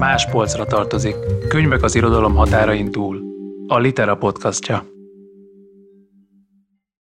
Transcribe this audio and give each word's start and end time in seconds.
Más 0.00 0.26
polcra 0.30 0.64
tartozik. 0.64 1.14
Könyvek 1.48 1.82
az 1.82 1.94
irodalom 1.94 2.34
határain 2.34 2.90
túl. 2.90 3.20
A 3.66 3.78
Litera 3.78 4.16
podcastja. 4.16 4.84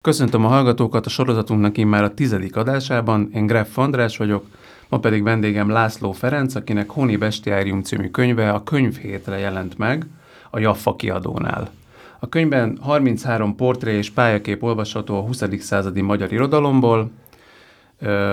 Köszöntöm 0.01 0.45
a 0.45 0.47
hallgatókat 0.47 1.05
a 1.05 1.09
sorozatunknak 1.09 1.77
immár 1.77 2.03
a 2.03 2.13
tizedik 2.13 2.55
adásában. 2.55 3.29
Én 3.33 3.45
Greff 3.45 3.77
András 3.77 4.17
vagyok, 4.17 4.45
ma 4.89 4.99
pedig 4.99 5.23
vendégem 5.23 5.69
László 5.69 6.11
Ferenc, 6.11 6.55
akinek 6.55 6.89
Honi 6.89 7.15
Bestiárium 7.15 7.81
című 7.81 8.09
könyve 8.09 8.51
a 8.51 8.63
könyvhétre 8.63 9.37
jelent 9.37 9.77
meg 9.77 10.05
a 10.49 10.59
Jaffa 10.59 10.95
kiadónál. 10.95 11.69
A 12.19 12.29
könyvben 12.29 12.77
33 12.81 13.55
portré 13.55 13.97
és 13.97 14.09
pályakép 14.09 14.63
olvasható 14.63 15.17
a 15.17 15.21
20. 15.21 15.43
századi 15.59 16.01
magyar 16.01 16.33
irodalomból, 16.33 17.11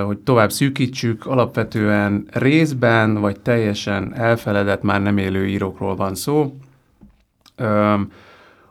hogy 0.04 0.18
tovább 0.18 0.52
szűkítsük, 0.52 1.26
alapvetően 1.26 2.26
részben 2.32 3.14
vagy 3.14 3.40
teljesen 3.40 4.14
elfeledett, 4.14 4.82
már 4.82 5.02
nem 5.02 5.18
élő 5.18 5.46
írókról 5.46 5.96
van 5.96 6.14
szó. 6.14 6.54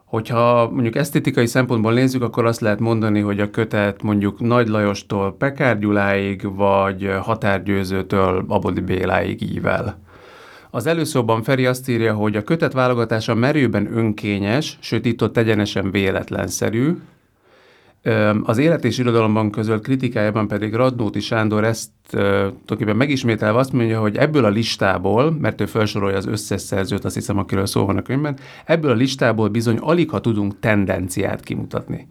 Hogyha 0.06 0.70
mondjuk 0.70 0.96
esztétikai 0.96 1.46
szempontból 1.46 1.94
nézzük, 1.94 2.22
akkor 2.22 2.46
azt 2.46 2.62
lehet 2.62 2.80
mondani, 2.80 3.20
hogy 3.20 3.40
a 3.40 3.50
kötet 3.50 4.04
mondjuk 4.04 4.40
Nagy 4.40 4.68
Lajostól 4.68 5.36
Pekár 5.38 5.80
Gyuláig, 5.80 6.56
vagy 6.56 7.12
Határgyőzőtől 7.22 8.46
Abodi 8.48 8.82
Béláig 8.82 9.42
ível. 9.42 10.00
Az 10.70 10.86
előszóban 10.86 11.44
Feri 11.44 11.66
azt 11.66 11.90
írja, 11.90 12.14
hogy 12.14 12.36
a 12.36 12.44
kötet 12.44 12.73
válogatása 12.73 13.34
merőben 13.36 13.98
önkényes, 13.98 14.78
sőt 14.82 15.06
itt 15.06 15.23
ott 15.23 15.38
egyenesen 15.38 15.92
véletlenszerű, 15.92 16.98
az 18.44 18.58
élet 18.58 18.86
és 18.86 18.98
irodalomban 18.98 19.52
közölt 19.52 19.84
kritikájában 19.84 20.48
pedig 20.48 20.74
Radnóti 20.74 21.20
Sándor 21.20 21.64
ezt 21.64 21.90
tulajdonképpen 22.10 22.96
megismételve 22.96 23.60
azt 23.60 23.74
mondja, 23.74 24.00
hogy 24.00 24.18
ebből 24.18 24.46
a 24.46 24.50
listából, 24.50 25.32
mert 25.40 25.62
ő 25.62 25.66
felsorolja 25.66 26.18
az 26.18 26.26
összes 26.26 26.62
szerzőt, 26.62 27.06
azt 27.06 27.16
hiszem, 27.16 27.38
akiről 27.38 27.66
szó 27.66 27.86
van 27.86 27.98
a 27.98 28.02
könyvben, 28.02 28.38
ebből 28.66 28.92
a 28.92 28.96
listából 28.96 29.48
bizony 29.48 29.78
alig, 29.78 30.10
ha 30.10 30.22
tudunk 30.22 30.60
tendenciát 30.60 31.44
kimutatni. 31.44 32.08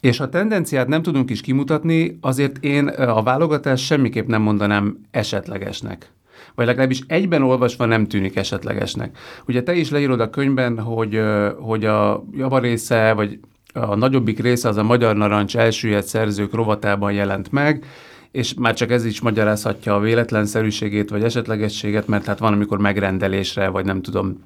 És 0.00 0.18
ha 0.18 0.28
tendenciát 0.28 0.88
nem 0.88 1.02
tudunk 1.02 1.30
is 1.30 1.40
kimutatni, 1.40 2.18
azért 2.20 2.64
én 2.64 2.88
a 2.88 3.22
válogatást 3.22 3.84
semmiképp 3.84 4.26
nem 4.26 4.42
mondanám 4.42 4.98
esetlegesnek 5.10 6.12
vagy 6.54 6.66
legalábbis 6.66 7.00
egyben 7.06 7.42
olvasva 7.42 7.84
nem 7.84 8.06
tűnik 8.06 8.36
esetlegesnek. 8.36 9.16
Ugye 9.46 9.62
te 9.62 9.74
is 9.74 9.90
leírod 9.90 10.20
a 10.20 10.30
könyvben, 10.30 10.78
hogy, 10.78 11.20
hogy 11.58 11.84
a 11.84 12.24
javarésze, 12.32 13.12
vagy 13.12 13.38
a 13.74 13.94
nagyobbik 13.94 14.40
része 14.40 14.68
az 14.68 14.76
a 14.76 14.82
Magyar 14.82 15.16
Narancs 15.16 15.56
elsüllyedt 15.56 16.06
szerzők 16.06 16.54
rovatában 16.54 17.12
jelent 17.12 17.52
meg, 17.52 17.84
és 18.30 18.54
már 18.54 18.74
csak 18.74 18.90
ez 18.90 19.04
is 19.04 19.20
magyarázhatja 19.20 19.94
a 19.94 20.00
véletlenszerűségét 20.00 21.10
vagy 21.10 21.22
esetlegességet, 21.22 22.06
mert 22.06 22.24
hát 22.24 22.38
van, 22.38 22.52
amikor 22.52 22.78
megrendelésre, 22.78 23.68
vagy 23.68 23.84
nem 23.84 24.02
tudom, 24.02 24.42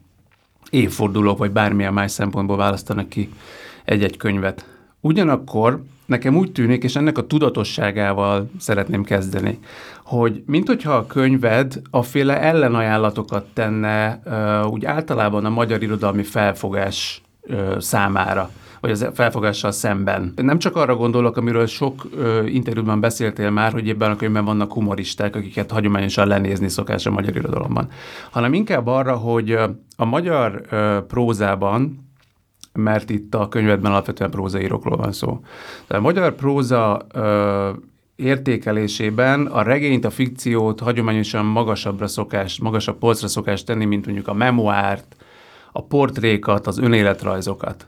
évfordulók, 0.71 1.39
vagy 1.39 1.51
bármilyen 1.51 1.93
más 1.93 2.11
szempontból 2.11 2.57
választanak 2.57 3.09
ki 3.09 3.29
egy-egy 3.85 4.17
könyvet. 4.17 4.67
Ugyanakkor 5.01 5.83
nekem 6.07 6.37
úgy 6.37 6.53
tűnik, 6.53 6.83
és 6.83 6.97
ennek 6.97 7.19
a 7.19 7.27
tudatosságával 7.27 8.51
szeretném 8.59 9.05
kezdeni, 9.05 9.59
hogy 10.05 10.43
mint 10.47 10.67
hogyha 10.67 10.93
a 10.93 11.07
könyved 11.07 11.81
a 11.91 12.03
féle 12.03 12.41
ellenajánlatokat 12.41 13.47
tenne 13.53 14.21
úgy 14.71 14.85
általában 14.85 15.45
a 15.45 15.51
magyar 15.51 15.83
irodalmi 15.83 16.23
felfogás 16.23 17.23
számára 17.79 18.51
vagy 18.81 18.91
az 18.91 19.11
felfogással 19.15 19.71
szemben. 19.71 20.33
Nem 20.37 20.59
csak 20.59 20.77
arra 20.77 20.97
gondolok, 20.97 21.37
amiről 21.37 21.67
sok 21.67 22.07
ö, 22.17 22.47
interjúban 22.47 23.01
beszéltél 23.01 23.51
már, 23.51 23.73
hogy 23.73 23.89
ebben 23.89 24.11
a 24.11 24.17
könyvben 24.17 24.45
vannak 24.45 24.73
humoristák, 24.73 25.37
akiket 25.37 25.71
hagyományosan 25.71 26.27
lenézni 26.27 26.69
szokás 26.69 27.07
a 27.07 27.11
magyar 27.11 27.37
irodalomban, 27.37 27.89
hanem 28.31 28.55
inkább 28.55 28.87
arra, 28.87 29.17
hogy 29.17 29.59
a 29.97 30.05
magyar 30.05 30.63
ö, 30.71 30.99
prózában 31.09 32.07
mert 32.73 33.11
itt 33.11 33.35
a 33.35 33.49
könyvedben 33.49 33.91
alapvetően 33.91 34.31
prózaírókról 34.31 34.97
van 34.97 35.13
szó. 35.13 35.41
De 35.87 35.97
a 35.97 36.01
magyar 36.01 36.35
próza 36.35 37.07
ö, 37.13 37.71
értékelésében 38.17 39.47
a 39.47 39.63
regényt, 39.63 40.05
a 40.05 40.11
fikciót 40.11 40.81
hagyományosan 40.81 41.45
magasabbra 41.45 42.07
szokás, 42.07 42.59
magasabb 42.59 42.99
polcra 42.99 43.29
szokás 43.29 43.65
tenni, 43.65 43.85
mint 43.85 44.05
mondjuk 44.05 44.29
a 44.29 44.35
memoárt, 44.35 45.17
a 45.73 45.83
portrékat, 45.83 46.67
az 46.67 46.79
önéletrajzokat. 46.79 47.87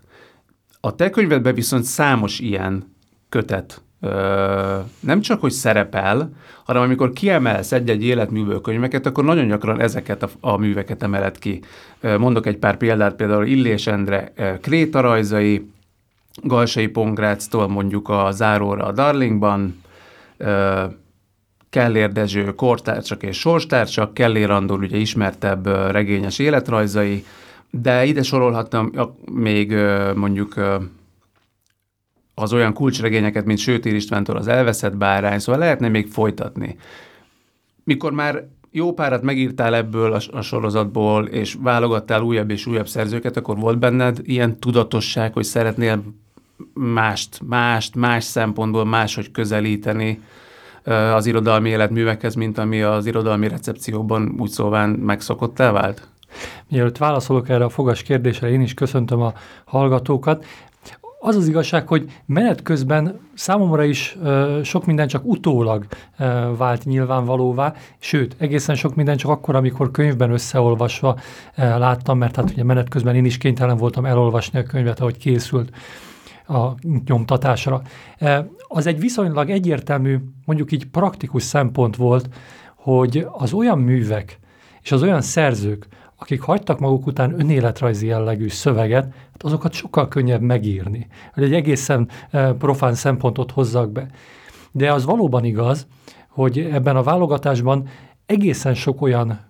A 0.80 0.94
te 0.94 1.10
könyvedben 1.10 1.54
viszont 1.54 1.84
számos 1.84 2.38
ilyen 2.38 2.94
kötet 3.28 3.82
ö, 4.00 4.78
nem 5.00 5.20
csak, 5.20 5.40
hogy 5.40 5.50
szerepel, 5.50 6.32
hanem 6.64 6.82
amikor 6.82 7.12
kiemelsz 7.12 7.72
egy-egy 7.72 8.04
életművő 8.04 8.60
könyveket, 8.60 9.06
akkor 9.06 9.24
nagyon 9.24 9.46
gyakran 9.48 9.80
ezeket 9.80 10.22
a, 10.22 10.28
a 10.40 10.56
műveket 10.56 11.02
emeled 11.02 11.38
ki. 11.38 11.60
Mondok 12.18 12.46
egy 12.46 12.56
pár 12.56 12.76
példát, 12.76 13.14
például 13.14 13.46
Illés 13.46 13.86
Endre 13.86 14.32
Kréta 14.60 15.00
rajzai, 15.00 15.70
Galsai 16.42 16.86
Pongráctól 16.86 17.68
mondjuk 17.68 18.08
a 18.08 18.30
Záróra 18.30 18.84
a 18.84 18.92
Darlingban, 18.92 19.82
Kellér 21.70 22.12
Dezső 22.12 22.54
kortárcsak 22.54 23.22
és 23.22 23.38
sorstárcsak, 23.38 24.14
Kellér 24.14 24.50
Andor 24.50 24.82
ugye 24.82 24.96
ismertebb 24.96 25.66
regényes 25.90 26.38
életrajzai, 26.38 27.24
de 27.70 28.04
ide 28.04 28.22
sorolhattam 28.22 28.92
még 29.32 29.74
mondjuk 30.14 30.54
az 32.34 32.52
olyan 32.52 32.72
kulcsregényeket, 32.72 33.44
mint 33.44 33.58
Sőtér 33.58 33.94
Istvántól 33.94 34.36
az 34.36 34.48
elveszett 34.48 34.96
bárány, 34.96 35.38
szóval 35.38 35.60
lehetne 35.60 35.88
még 35.88 36.08
folytatni. 36.08 36.76
Mikor 37.84 38.12
már 38.12 38.48
jó 38.70 38.92
párat 38.92 39.22
megírtál 39.22 39.74
ebből 39.74 40.12
a, 40.12 40.20
a 40.32 40.40
sorozatból, 40.40 41.26
és 41.26 41.56
válogattál 41.60 42.22
újabb 42.22 42.50
és 42.50 42.66
újabb 42.66 42.88
szerzőket, 42.88 43.36
akkor 43.36 43.58
volt 43.58 43.78
benned 43.78 44.18
ilyen 44.22 44.58
tudatosság, 44.58 45.32
hogy 45.32 45.44
szeretnél 45.44 46.02
mást, 46.74 47.40
mást, 47.46 47.94
más 47.94 48.24
szempontból 48.24 48.84
máshogy 48.84 49.30
közelíteni 49.30 50.20
az 51.14 51.26
irodalmi 51.26 51.68
életművekhez, 51.68 52.34
mint 52.34 52.58
ami 52.58 52.82
az 52.82 53.06
irodalmi 53.06 53.48
recepcióban 53.48 54.34
úgy 54.38 54.50
szóván 54.50 54.90
megszokottá 54.90 55.72
vált? 55.72 56.09
Mielőtt 56.68 56.98
válaszolok 56.98 57.48
erre 57.48 57.64
a 57.64 57.68
fogas 57.68 58.02
kérdésre, 58.02 58.50
én 58.50 58.60
is 58.60 58.74
köszöntöm 58.74 59.20
a 59.20 59.32
hallgatókat. 59.64 60.44
Az 61.22 61.36
az 61.36 61.48
igazság, 61.48 61.88
hogy 61.88 62.10
menet 62.26 62.62
közben 62.62 63.20
számomra 63.34 63.84
is 63.84 64.16
ö, 64.22 64.60
sok 64.64 64.86
minden 64.86 65.08
csak 65.08 65.24
utólag 65.24 65.86
ö, 66.18 66.50
vált 66.56 66.84
nyilvánvalóvá, 66.84 67.74
sőt, 67.98 68.36
egészen 68.38 68.74
sok 68.74 68.94
minden 68.94 69.16
csak 69.16 69.30
akkor, 69.30 69.54
amikor 69.54 69.90
könyvben 69.90 70.30
összeolvasva 70.30 71.18
ö, 71.56 71.78
láttam, 71.78 72.18
mert 72.18 72.36
hát 72.36 72.50
ugye 72.50 72.64
menet 72.64 72.88
közben 72.88 73.14
én 73.14 73.24
is 73.24 73.38
kénytelen 73.38 73.76
voltam 73.76 74.04
elolvasni 74.04 74.58
a 74.58 74.62
könyvet, 74.62 75.00
ahogy 75.00 75.16
készült 75.16 75.70
a 76.50 76.74
nyomtatásra. 77.04 77.82
Az 78.68 78.86
egy 78.86 79.00
viszonylag 79.00 79.50
egyértelmű, 79.50 80.18
mondjuk 80.44 80.72
így 80.72 80.86
praktikus 80.86 81.42
szempont 81.42 81.96
volt, 81.96 82.28
hogy 82.76 83.26
az 83.32 83.52
olyan 83.52 83.78
művek 83.78 84.38
és 84.82 84.92
az 84.92 85.02
olyan 85.02 85.20
szerzők, 85.20 85.86
akik 86.20 86.40
hagytak 86.40 86.78
maguk 86.78 87.06
után 87.06 87.40
önéletrajzi 87.40 88.06
jellegű 88.06 88.48
szöveget, 88.48 89.04
hát 89.04 89.42
azokat 89.42 89.72
sokkal 89.72 90.08
könnyebb 90.08 90.40
megírni, 90.40 91.06
hogy 91.34 91.42
egy 91.42 91.54
egészen 91.54 92.08
eh, 92.30 92.52
profán 92.52 92.94
szempontot 92.94 93.50
hozzak 93.50 93.90
be. 93.90 94.06
De 94.72 94.92
az 94.92 95.04
valóban 95.04 95.44
igaz, 95.44 95.86
hogy 96.28 96.58
ebben 96.58 96.96
a 96.96 97.02
válogatásban 97.02 97.88
egészen 98.26 98.74
sok 98.74 99.02
olyan 99.02 99.40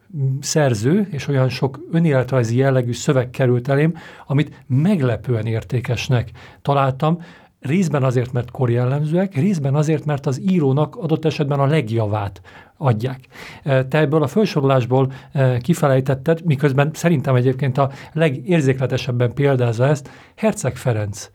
szerző 0.40 1.08
és 1.10 1.28
olyan 1.28 1.48
sok 1.48 1.80
önéletrajzi 1.92 2.56
jellegű 2.56 2.92
szöveg 2.92 3.30
került 3.30 3.68
elém, 3.68 3.94
amit 4.26 4.64
meglepően 4.66 5.46
értékesnek 5.46 6.30
találtam, 6.62 7.22
részben 7.60 8.02
azért, 8.02 8.32
mert 8.32 8.50
korjellemzőek, 8.50 9.34
részben 9.34 9.74
azért, 9.74 10.04
mert 10.04 10.26
az 10.26 10.40
írónak 10.40 10.96
adott 10.96 11.24
esetben 11.24 11.60
a 11.60 11.66
legjavát 11.66 12.40
adják. 12.82 13.20
Te 13.62 13.98
ebből 13.98 14.22
a 14.22 14.26
felsorolásból 14.26 15.12
kifelejtetted, 15.60 16.44
miközben 16.44 16.90
szerintem 16.92 17.34
egyébként 17.34 17.78
a 17.78 17.90
legérzékletesebben 18.12 19.34
példázza 19.34 19.86
ezt 19.86 20.10
Herceg 20.36 20.76
Ferenc 20.76 21.30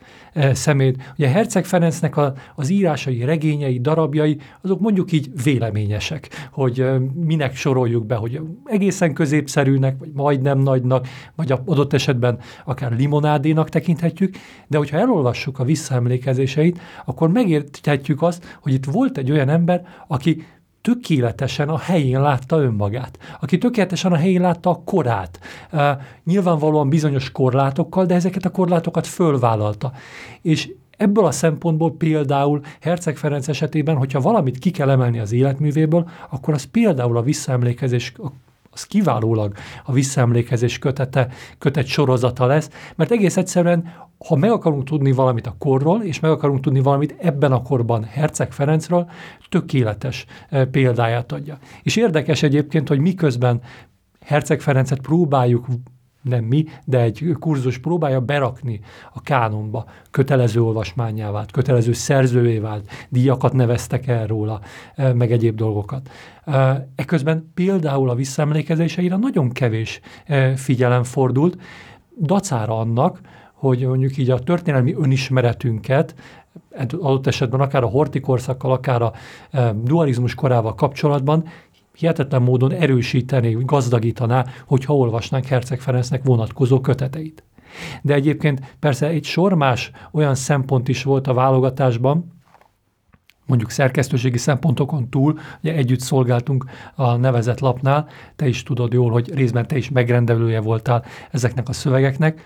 szemét. 0.51 1.13
Ugye 1.17 1.29
Herceg 1.29 1.65
Ferencnek 1.65 2.17
a, 2.17 2.33
az 2.55 2.69
írásai, 2.69 3.23
regényei, 3.23 3.79
darabjai, 3.79 4.37
azok 4.61 4.79
mondjuk 4.79 5.11
így 5.11 5.29
véleményesek, 5.43 6.29
hogy 6.51 6.85
minek 7.13 7.55
soroljuk 7.55 8.05
be, 8.05 8.15
hogy 8.15 8.39
egészen 8.65 9.13
középszerűnek, 9.13 9.95
vagy 9.99 10.11
majdnem 10.13 10.59
nagynak, 10.59 11.07
vagy 11.35 11.51
adott 11.65 11.93
esetben 11.93 12.39
akár 12.65 12.91
limonádénak 12.91 13.69
tekinthetjük, 13.69 14.35
de 14.67 14.77
hogyha 14.77 14.97
elolvassuk 14.97 15.59
a 15.59 15.63
visszaemlékezéseit, 15.63 16.79
akkor 17.05 17.29
megérthetjük 17.29 18.21
azt, 18.21 18.57
hogy 18.61 18.73
itt 18.73 18.85
volt 18.85 19.17
egy 19.17 19.31
olyan 19.31 19.49
ember, 19.49 19.85
aki 20.07 20.43
tökéletesen 20.85 21.69
a 21.69 21.77
helyén 21.77 22.21
látta 22.21 22.61
önmagát, 22.61 23.17
aki 23.41 23.57
tökéletesen 23.57 24.11
a 24.11 24.15
helyén 24.15 24.41
látta 24.41 24.69
a 24.69 24.81
korát, 24.85 25.39
uh, 25.71 25.81
nyilvánvalóan 26.23 26.89
bizonyos 26.89 27.31
korlátokkal, 27.31 28.05
de 28.05 28.15
ezeket 28.15 28.45
a 28.45 28.51
korlátokat 28.51 29.07
fölvállalta. 29.07 29.91
És 30.41 30.69
Ebből 30.97 31.25
a 31.25 31.31
szempontból 31.31 31.95
például 31.97 32.61
Herceg 32.81 33.17
Ferenc 33.17 33.47
esetében, 33.47 33.95
hogyha 33.95 34.19
valamit 34.19 34.57
ki 34.57 34.71
kell 34.71 34.89
emelni 34.89 35.19
az 35.19 35.31
életművéből, 35.31 36.09
akkor 36.29 36.53
az 36.53 36.63
például 36.63 37.17
a 37.17 37.21
visszaemlékezés 37.21 38.13
az 38.75 38.83
kiválólag 38.83 39.53
a 39.83 39.91
visszaemlékezés 39.91 40.79
kötete, 40.79 41.27
kötet 41.57 41.85
sorozata 41.85 42.45
lesz, 42.45 42.69
mert 42.95 43.11
egész 43.11 43.37
egyszerűen, 43.37 43.93
ha 44.27 44.35
meg 44.35 44.51
akarunk 44.51 44.83
tudni 44.83 45.11
valamit 45.11 45.47
a 45.47 45.55
korról, 45.59 46.01
és 46.03 46.19
meg 46.19 46.31
akarunk 46.31 46.59
tudni 46.59 46.79
valamit 46.79 47.15
ebben 47.19 47.51
a 47.51 47.61
korban 47.61 48.03
Herceg 48.03 48.51
Ferencről, 48.51 49.09
tökéletes 49.49 50.25
e, 50.49 50.65
példáját 50.65 51.31
adja. 51.31 51.57
És 51.83 51.95
érdekes 51.95 52.43
egyébként, 52.43 52.87
hogy 52.87 52.99
miközben 52.99 53.61
Herceg 54.25 54.61
Ferencet 54.61 54.99
próbáljuk 54.99 55.65
nem 56.25 56.43
mi, 56.43 56.65
de 56.85 57.01
egy 57.01 57.35
kurzus 57.39 57.77
próbálja 57.77 58.19
berakni 58.19 58.79
a 59.13 59.21
kánonba. 59.21 59.85
Kötelező 60.11 60.61
olvasmányá 60.61 61.31
vált, 61.31 61.51
kötelező 61.51 61.93
szerzővé 61.93 62.57
vált, 62.57 62.89
díjakat 63.09 63.53
neveztek 63.53 64.07
el 64.07 64.27
róla, 64.27 64.61
e, 64.95 65.13
meg 65.13 65.31
egyéb 65.31 65.55
dolgokat. 65.55 66.09
E, 66.45 66.87
eközben 66.95 67.51
például 67.53 68.09
a 68.09 68.15
visszaemlékezéseire 68.15 69.15
nagyon 69.15 69.49
kevés 69.49 69.99
e, 70.25 70.55
figyelem 70.55 71.03
fordult, 71.03 71.61
dacára 72.21 72.79
annak, 72.79 73.19
hogy 73.53 73.87
mondjuk 73.87 74.17
így 74.17 74.29
a 74.29 74.39
történelmi 74.39 74.93
önismeretünket 74.93 76.15
adott 76.77 77.27
esetben 77.27 77.59
akár 77.59 77.83
a 77.83 77.87
hortikorszakkal, 77.87 78.71
akár 78.71 79.01
a 79.01 79.13
dualizmus 79.83 80.35
korával 80.35 80.75
kapcsolatban 80.75 81.45
hihetetlen 81.95 82.41
módon 82.41 82.71
erősíteni, 82.71 83.57
gazdagítaná, 83.59 84.45
hogyha 84.65 84.95
olvasnánk 84.95 85.45
Herceg 85.45 85.79
Ferencnek 85.79 86.23
vonatkozó 86.23 86.81
köteteit. 86.81 87.43
De 88.01 88.13
egyébként 88.13 88.75
persze 88.79 89.07
egy 89.07 89.23
sor 89.23 89.53
más 89.53 89.91
olyan 90.11 90.35
szempont 90.35 90.87
is 90.87 91.03
volt 91.03 91.27
a 91.27 91.33
válogatásban, 91.33 92.33
mondjuk 93.45 93.69
szerkesztőségi 93.69 94.37
szempontokon 94.37 95.09
túl, 95.09 95.39
ugye 95.63 95.73
együtt 95.73 95.99
szolgáltunk 95.99 96.65
a 96.95 97.15
nevezett 97.15 97.59
lapnál, 97.59 98.07
te 98.35 98.47
is 98.47 98.63
tudod 98.63 98.93
jól, 98.93 99.11
hogy 99.11 99.33
részben 99.33 99.67
te 99.67 99.77
is 99.77 99.89
megrendelője 99.89 100.59
voltál 100.59 101.05
ezeknek 101.31 101.69
a 101.69 101.73
szövegeknek, 101.73 102.41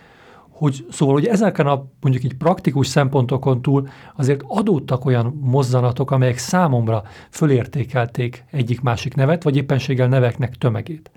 hogy 0.59 0.85
szóval, 0.91 1.13
hogy 1.13 1.25
ezeken 1.25 1.67
a 1.67 1.85
mondjuk 2.01 2.23
így 2.23 2.33
praktikus 2.33 2.88
szempontokon 2.88 3.61
túl 3.61 3.88
azért 4.15 4.41
adódtak 4.47 5.06
olyan 5.06 5.39
mozzanatok, 5.41 6.11
amelyek 6.11 6.38
számomra 6.38 7.03
fölértékelték 7.29 8.44
egyik-másik 8.51 9.15
nevet, 9.15 9.44
vagy 9.44 9.56
éppenséggel 9.56 10.07
neveknek 10.07 10.56
tömegét. 10.56 11.11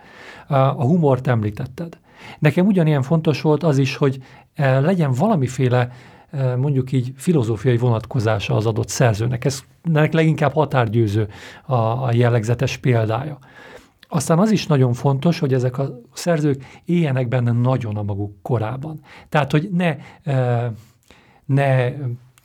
A 0.49 0.85
humort 0.85 1.27
említetted. 1.27 1.99
Nekem 2.39 2.67
ugyanilyen 2.67 3.03
fontos 3.03 3.41
volt 3.41 3.63
az 3.63 3.79
is, 3.79 3.97
hogy 3.97 4.19
e, 4.55 4.81
legyen 4.81 5.13
valamiféle 5.13 5.91
e, 6.31 6.57
mondjuk 6.57 6.93
így 6.93 7.13
filozófiai 7.17 7.77
vonatkozása 7.77 8.57
az 8.57 8.67
adott 8.67 8.89
szerzőnek. 8.89 9.45
Ez 9.45 9.63
leginkább 10.11 10.53
határgyőző 10.53 11.29
a, 11.67 11.75
a 11.75 12.11
jellegzetes 12.13 12.77
példája. 12.77 13.39
Aztán 14.15 14.39
az 14.39 14.51
is 14.51 14.67
nagyon 14.67 14.93
fontos, 14.93 15.39
hogy 15.39 15.55
ezek 15.55 15.79
a 15.79 16.01
szerzők 16.13 16.65
éljenek 16.85 17.29
benne 17.29 17.53
nagyon 17.53 17.97
a 17.97 18.03
maguk 18.03 18.43
korában. 18.43 19.01
Tehát, 19.29 19.51
hogy 19.51 19.69
ne, 19.73 19.97
ne 21.45 21.93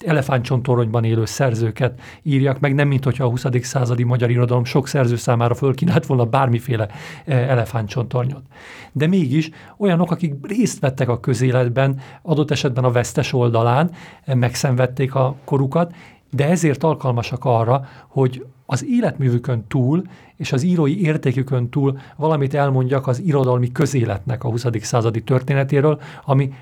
elefántcsontoronyban 0.06 1.04
élő 1.04 1.26
szerzőket 1.26 2.00
írjak 2.24 2.60
meg, 2.60 2.74
nem 2.76 2.88
mint 2.88 3.04
hogyha 3.04 3.24
a 3.24 3.30
20. 3.30 3.46
századi 3.62 4.04
magyar 4.04 4.30
irodalom 4.30 4.64
sok 4.64 4.88
szerző 4.88 5.16
számára 5.16 5.56
fölkínált 5.56 6.06
volna 6.06 6.26
bármiféle 6.26 6.88
elefántcsontornyot. 7.26 8.44
De 8.92 9.08
mégis 9.08 9.50
olyanok, 9.78 10.12
akik 10.12 10.34
részt 10.42 10.80
vettek 10.80 11.10
a 11.10 11.20
közéletben, 11.20 12.00
adott 12.22 12.52
esetben 12.52 12.84
a 12.84 12.92
vesztes 12.92 13.34
oldalán, 13.34 13.92
megszenvedték 14.26 15.16
a 15.16 15.36
korukat, 15.44 15.94
de 16.30 16.50
ezért 16.50 16.84
alkalmasak 16.84 17.46
arra, 17.46 17.86
hogy 18.08 18.46
az 18.66 18.86
életművükön 18.86 19.66
túl 19.68 20.04
és 20.36 20.52
az 20.52 20.64
írói 20.64 21.02
értékükön 21.02 21.70
túl 21.70 22.00
valamit 22.16 22.54
elmondjak 22.54 23.08
az 23.08 23.20
irodalmi 23.20 23.72
közéletnek 23.72 24.44
a 24.44 24.50
20. 24.50 24.66
századi 24.82 25.22
történetéről, 25.24 26.02
ami 26.26 26.54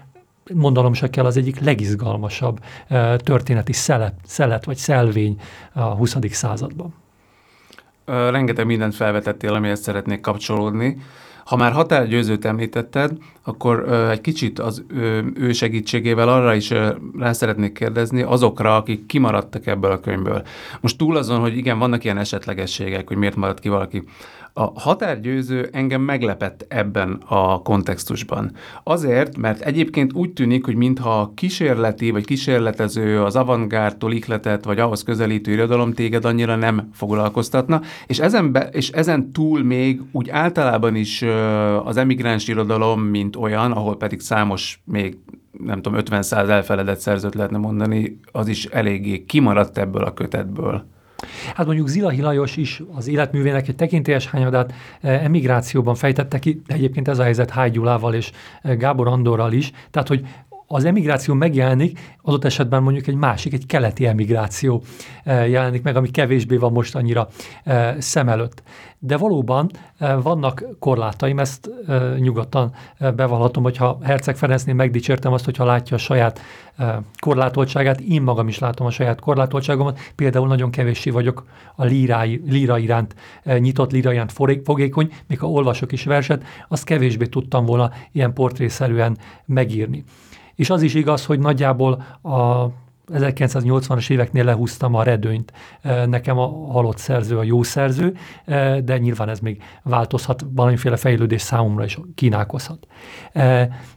mondanom 0.54 0.94
se 0.94 1.10
kell, 1.10 1.26
az 1.26 1.38
egyik 1.38 1.60
legizgalmasabb 1.60 2.60
történeti 3.18 3.74
szelet, 3.74 4.14
szelet 4.26 4.66
vagy 4.66 4.78
szelvény 4.78 5.40
a 5.74 5.82
20. 5.82 6.16
században. 6.30 6.94
Rengeteg 8.06 8.66
mindent 8.66 8.96
felvetettél, 8.96 9.54
amihez 9.54 9.80
szeretnék 9.80 10.22
kapcsolódni. 10.22 10.98
Ha 11.46 11.56
már 11.56 11.72
határgyőzőt 11.72 12.46
említetted, 12.46 13.12
akkor 13.44 13.94
egy 13.94 14.22
kicsit 14.22 14.60
az 14.60 14.84
ő 15.36 15.52
segítségével 15.52 16.30
arra 16.30 16.56
is 16.56 16.70
rá 17.18 17.34
szeretnék 17.34 17.74
kérdezni 17.74 18.22
azokra, 18.22 18.76
akik 18.76 19.06
kimaradtak 19.06 19.66
ebből 19.68 19.92
a 19.92 20.00
könyvből. 20.00 20.44
Most 20.82 20.98
túl 20.98 21.18
azon, 21.18 21.40
hogy 21.40 21.58
igen, 21.58 21.80
vannak 21.80 22.04
ilyen 22.04 22.18
esetlegességek, 22.18 23.08
hogy 23.08 23.18
miért 23.18 23.36
maradt 23.36 23.60
ki 23.60 23.70
valaki. 23.70 24.04
A 24.58 24.80
határgyőző 24.80 25.70
engem 25.72 26.02
meglepett 26.02 26.66
ebben 26.68 27.22
a 27.28 27.62
kontextusban. 27.62 28.52
Azért, 28.84 29.38
mert 29.38 29.62
egyébként 29.62 30.14
úgy 30.14 30.34
tűnik, 30.34 30.66
hogy 30.66 30.76
mintha 30.76 31.32
kísérleti 31.36 32.12
vagy 32.12 32.26
kísérletező 32.26 33.24
az 33.24 33.36
avantgártól 33.36 34.12
ihletett 34.12 34.64
vagy 34.64 34.80
ahhoz 34.80 35.04
közelítő 35.04 35.52
irodalom 35.52 35.94
téged 35.94 36.26
annyira 36.26 36.56
nem 36.56 36.90
foglalkoztatna, 36.94 37.82
és 38.08 38.20
ezen, 38.20 38.52
be, 38.52 38.70
és 38.72 38.90
ezen 38.90 39.32
túl 39.32 39.64
még 39.64 40.02
úgy 40.12 40.30
általában 40.30 40.96
is 40.96 41.22
az 41.84 41.98
emigráns 41.98 42.48
irodalom, 42.48 43.02
mint 43.02 43.36
olyan, 43.36 43.72
ahol 43.72 43.98
pedig 43.98 44.20
számos 44.20 44.82
még 44.86 45.18
nem 45.64 45.82
tudom, 45.82 45.98
50 45.98 46.22
száz 46.22 46.50
elfeledett 46.50 47.00
szerzőt 47.00 47.36
lehetne 47.36 47.58
mondani, 47.58 48.20
az 48.32 48.48
is 48.48 48.66
eléggé 48.66 49.26
kimaradt 49.26 49.78
ebből 49.78 50.04
a 50.04 50.14
kötetből. 50.14 50.86
Hát 51.56 51.66
mondjuk 51.66 51.88
Zilahi 51.88 52.22
Lajos 52.22 52.58
is 52.58 52.82
az 52.96 53.08
életművének 53.08 53.68
egy 53.68 53.76
tekintélyes 53.76 54.28
hányadát 54.28 54.74
eh, 55.02 55.24
emigrációban 55.24 55.96
fejtette 55.96 56.40
ki, 56.40 56.62
de 56.68 56.74
egyébként 56.74 57.08
ez 57.08 57.20
a 57.20 57.24
helyzet 57.24 57.50
Hágy 57.50 57.72
Gyulával 57.72 58.14
és 58.14 58.32
eh, 58.62 58.76
Gábor 58.76 59.08
Andorral 59.08 59.52
is, 59.52 59.72
tehát 59.92 60.08
hogy 60.08 60.26
az 60.68 60.86
emigráció 60.86 61.34
megjelenik, 61.34 62.00
adott 62.22 62.46
esetben 62.46 62.84
mondjuk 62.84 63.08
egy 63.08 63.16
másik, 63.16 63.54
egy 63.54 63.66
keleti 63.66 64.06
emigráció 64.06 64.84
eh, 65.24 65.50
jelenik 65.50 65.84
meg, 65.84 65.96
ami 65.96 66.10
kevésbé 66.10 66.58
van 66.58 66.72
most 66.72 66.96
annyira 66.96 67.28
szem 67.98 68.30
előtt 68.30 68.64
de 69.06 69.18
valóban 69.18 69.72
eh, 69.98 70.22
vannak 70.22 70.66
korlátaim, 70.80 71.40
ezt 71.40 71.70
eh, 71.88 72.18
nyugodtan 72.18 72.74
eh, 72.98 73.12
bevallhatom, 73.12 73.64
hogyha 73.64 73.98
Herceg 74.04 74.38
Ferencnél 74.38 74.74
megdicsértem 74.74 75.34
azt, 75.34 75.46
hogyha 75.46 75.66
látja 75.66 75.96
a 75.96 76.00
saját 76.00 76.42
korlátoltságát, 77.20 78.00
én 78.00 78.22
magam 78.22 78.48
is 78.48 78.60
látom 78.60 78.88
a 78.88 78.90
saját 78.90 79.20
korlátoltságomat, 79.20 80.00
például 80.16 80.48
nagyon 80.48 80.72
kevéssé 80.72 81.10
vagyok 81.10 81.46
a 81.76 81.84
lírái, 81.84 82.42
líra 82.48 82.78
iránt, 82.78 83.16
nyitott 83.44 83.92
líra 83.92 84.14
iránt 84.14 84.32
fogékony, 84.64 85.12
még 85.28 85.40
ha 85.40 85.50
olvasok 85.50 85.92
is 85.92 86.04
verset, 86.04 86.44
azt 86.68 86.84
kevésbé 86.84 87.26
tudtam 87.26 87.66
volna 87.66 87.92
ilyen 88.12 88.34
portrészerűen 88.34 89.18
megírni. 89.46 90.04
És 90.56 90.70
az 90.70 90.82
is 90.82 90.94
igaz, 90.94 91.26
hogy 91.26 91.40
nagyjából 91.40 92.06
a 92.22 92.68
1980-as 93.14 94.10
éveknél 94.10 94.44
lehúztam 94.44 94.94
a 94.94 95.04
redőnyt. 95.04 95.54
Nekem 96.06 96.38
a 96.38 96.72
halott 96.72 96.98
szerző 96.98 97.38
a 97.38 97.44
jó 97.44 97.64
szerző, 97.64 98.16
de 98.84 98.98
nyilván 98.98 99.30
ez 99.30 99.40
még 99.40 99.64
változhat, 99.84 100.46
valamiféle 100.50 100.96
fejlődés 100.96 101.42
számomra 101.42 101.84
is 101.84 102.00
kínálkozhat. 102.16 102.88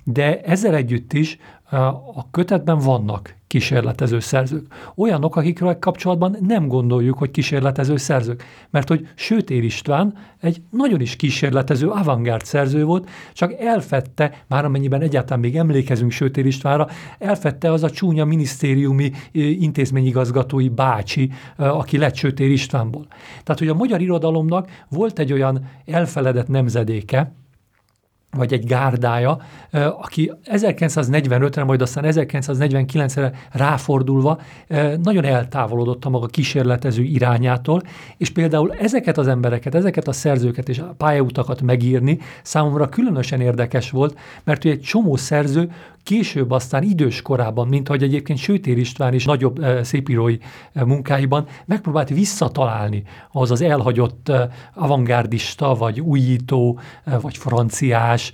De 0.05 0.41
ezzel 0.41 0.75
együtt 0.75 1.13
is 1.13 1.39
a 2.15 2.31
kötetben 2.31 2.79
vannak 2.79 3.37
kísérletező 3.47 4.21
szerzők. 4.21 4.67
Olyanok, 4.95 5.37
akikről 5.37 5.79
kapcsolatban 5.79 6.37
nem 6.41 6.69
gondoljuk, 6.69 7.19
hogy 7.19 7.31
kísérletező 7.31 7.97
szerzők. 7.97 8.45
Mert 8.71 8.89
hogy 8.89 9.09
Sőtér 9.15 9.65
István 9.65 10.15
egy 10.41 10.63
nagyon 10.71 11.01
is 11.01 11.17
kísérletező 11.17 11.89
avantgárd 11.89 12.45
szerző 12.45 12.85
volt, 12.85 13.09
csak 13.33 13.53
elfette, 13.61 14.45
már 14.47 14.65
amennyiben 14.65 15.01
egyáltalán 15.01 15.41
még 15.41 15.57
emlékezünk 15.57 16.11
Sőtér 16.11 16.47
Istvánra, 16.47 16.89
elfette 17.19 17.73
az 17.73 17.83
a 17.83 17.91
csúnya 17.91 18.25
minisztériumi 18.25 19.13
intézményigazgatói 19.33 20.69
bácsi, 20.69 21.33
aki 21.57 21.99
lett 21.99 22.15
Sőtér 22.15 22.51
Istvánból. 22.51 23.07
Tehát, 23.43 23.59
hogy 23.59 23.69
a 23.69 23.75
magyar 23.75 24.01
irodalomnak 24.01 24.71
volt 24.89 25.19
egy 25.19 25.33
olyan 25.33 25.69
elfeledett 25.87 26.49
nemzedéke, 26.49 27.33
vagy 28.31 28.53
egy 28.53 28.65
gárdája, 28.65 29.39
aki 29.73 30.33
1945-re, 30.45 31.65
majd 31.65 31.83
aztán 31.83 32.05
1949-re 32.07 33.33
ráfordulva 33.53 34.41
nagyon 35.03 35.25
eltávolodott 35.25 36.05
a 36.05 36.09
maga 36.09 36.27
kísérletező 36.27 37.03
irányától, 37.03 37.83
és 38.17 38.31
például 38.31 38.73
ezeket 38.73 39.19
az 39.19 39.29
embereket, 39.29 39.75
ezeket 39.75 40.09
a 40.09 40.13
szerzőket 40.13 40.69
és 40.69 40.79
a 40.79 40.95
pályautakat 40.97 41.63
megírni 41.63 42.19
számomra 42.43 42.89
különösen 42.89 43.41
érdekes 43.41 43.91
volt, 43.91 44.19
mert 44.45 44.65
egy 44.65 44.81
csomó 44.81 45.17
szerző 45.17 45.71
később 46.09 46.51
aztán 46.51 46.83
idős 46.83 47.23
korában, 47.23 47.69
mint 47.69 47.89
hogy 47.89 48.03
egyébként 48.03 48.39
Sőtér 48.39 48.79
István 48.79 49.15
is 49.15 49.25
nagyobb 49.25 49.63
e, 49.63 49.83
szépírói 49.83 50.37
e, 50.73 50.85
munkáiban 50.85 51.47
megpróbált 51.67 52.09
visszatalálni 52.09 53.03
az 53.31 53.51
az 53.51 53.61
elhagyott 53.61 54.29
e, 54.29 54.49
avantgárdista, 54.75 55.75
vagy 55.75 56.01
újító, 56.01 56.81
vagy 57.21 57.37
franciás 57.37 58.33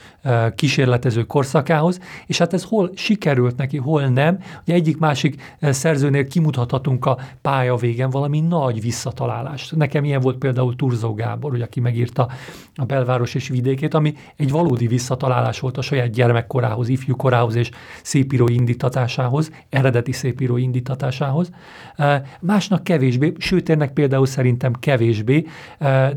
kísérletező 0.55 1.25
korszakához, 1.25 2.01
és 2.27 2.39
hát 2.39 2.53
ez 2.53 2.65
hol 2.65 2.91
sikerült 2.95 3.57
neki, 3.57 3.77
hol 3.77 4.03
nem. 4.07 4.39
Ugye 4.63 4.75
egyik-másik 4.75 5.57
szerzőnél 5.61 6.27
kimutathatunk 6.27 7.07
a 7.07 7.19
pálya 7.43 7.77
végen 7.77 8.11
valami 8.11 8.41
nagy 8.41 8.81
visszatalálást. 8.81 9.77
Nekem 9.77 10.05
ilyen 10.05 10.21
volt 10.21 10.37
például 10.37 10.77
Turzó 10.77 11.15
Gábor, 11.15 11.53
ugye, 11.53 11.65
aki 11.65 11.81
megírta 11.81 12.29
a 12.75 12.85
belváros 12.85 13.35
és 13.35 13.49
vidékét, 13.49 13.95
ami 13.95 14.15
egy 14.37 14.51
valódi 14.51 14.87
visszatalálás 14.87 15.61
volt 15.61 15.79
a 15.79 15.83
saját 15.83 16.11
gyermekkorához, 16.11 16.89
ifjúkorához 16.89 17.55
és 17.55 17.64
szépíró 18.03 18.49
indítatásához, 18.49 19.51
eredeti 19.69 20.13
szépíró 20.13 20.57
indítatásához. 20.57 21.51
Másnak 22.41 22.85
kevésbé, 22.85 23.33
sőt, 23.39 23.69
ennek 23.69 23.93
például 23.93 24.27
szerintem 24.27 24.73
kevésbé, 24.73 25.47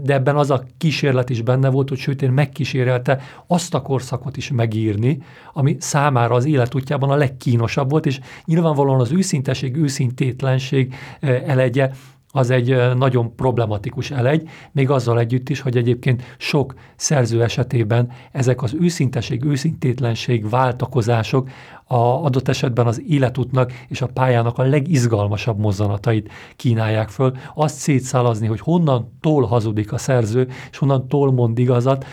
de 0.01 0.13
ebben 0.13 0.35
az 0.35 0.51
a 0.51 0.63
kísérlet 0.77 1.29
is 1.29 1.41
benne 1.41 1.69
volt, 1.69 1.89
hogy 1.89 1.97
sőt, 1.97 2.31
megkísérelte 2.31 3.21
azt 3.47 3.73
a 3.73 3.81
korszakot 3.81 4.37
is 4.37 4.51
megírni, 4.51 5.21
ami 5.53 5.75
számára 5.79 6.35
az 6.35 6.45
életútjában 6.45 7.09
a 7.09 7.15
legkínosabb 7.15 7.89
volt, 7.89 8.05
és 8.05 8.19
nyilvánvalóan 8.45 8.99
az 8.99 9.11
őszinteség, 9.11 9.75
őszintétlenség 9.75 10.93
elegye 11.21 11.91
az 12.37 12.49
egy 12.49 12.95
nagyon 12.95 13.35
problematikus 13.35 14.11
elegy, 14.11 14.47
még 14.71 14.89
azzal 14.89 15.19
együtt 15.19 15.49
is, 15.49 15.59
hogy 15.59 15.77
egyébként 15.77 16.35
sok 16.37 16.73
szerző 16.95 17.43
esetében 17.43 18.11
ezek 18.31 18.63
az 18.63 18.75
őszinteség, 18.79 19.43
őszintétlenség, 19.43 20.49
váltakozások 20.49 21.49
a 21.83 21.95
adott 21.95 22.47
esetben 22.47 22.87
az 22.87 23.01
életútnak 23.07 23.73
és 23.87 24.01
a 24.01 24.07
pályának 24.07 24.57
a 24.57 24.63
legizgalmasabb 24.63 25.59
mozzanatait 25.59 26.31
kínálják 26.55 27.09
föl. 27.09 27.35
Azt 27.55 27.75
szétszálazni, 27.75 28.47
hogy 28.47 28.59
honnan 28.59 29.17
tól 29.21 29.45
hazudik 29.45 29.91
a 29.93 29.97
szerző, 29.97 30.47
és 30.71 30.77
honnan 30.77 31.07
tól 31.07 31.31
mond 31.31 31.59
igazat, 31.59 32.05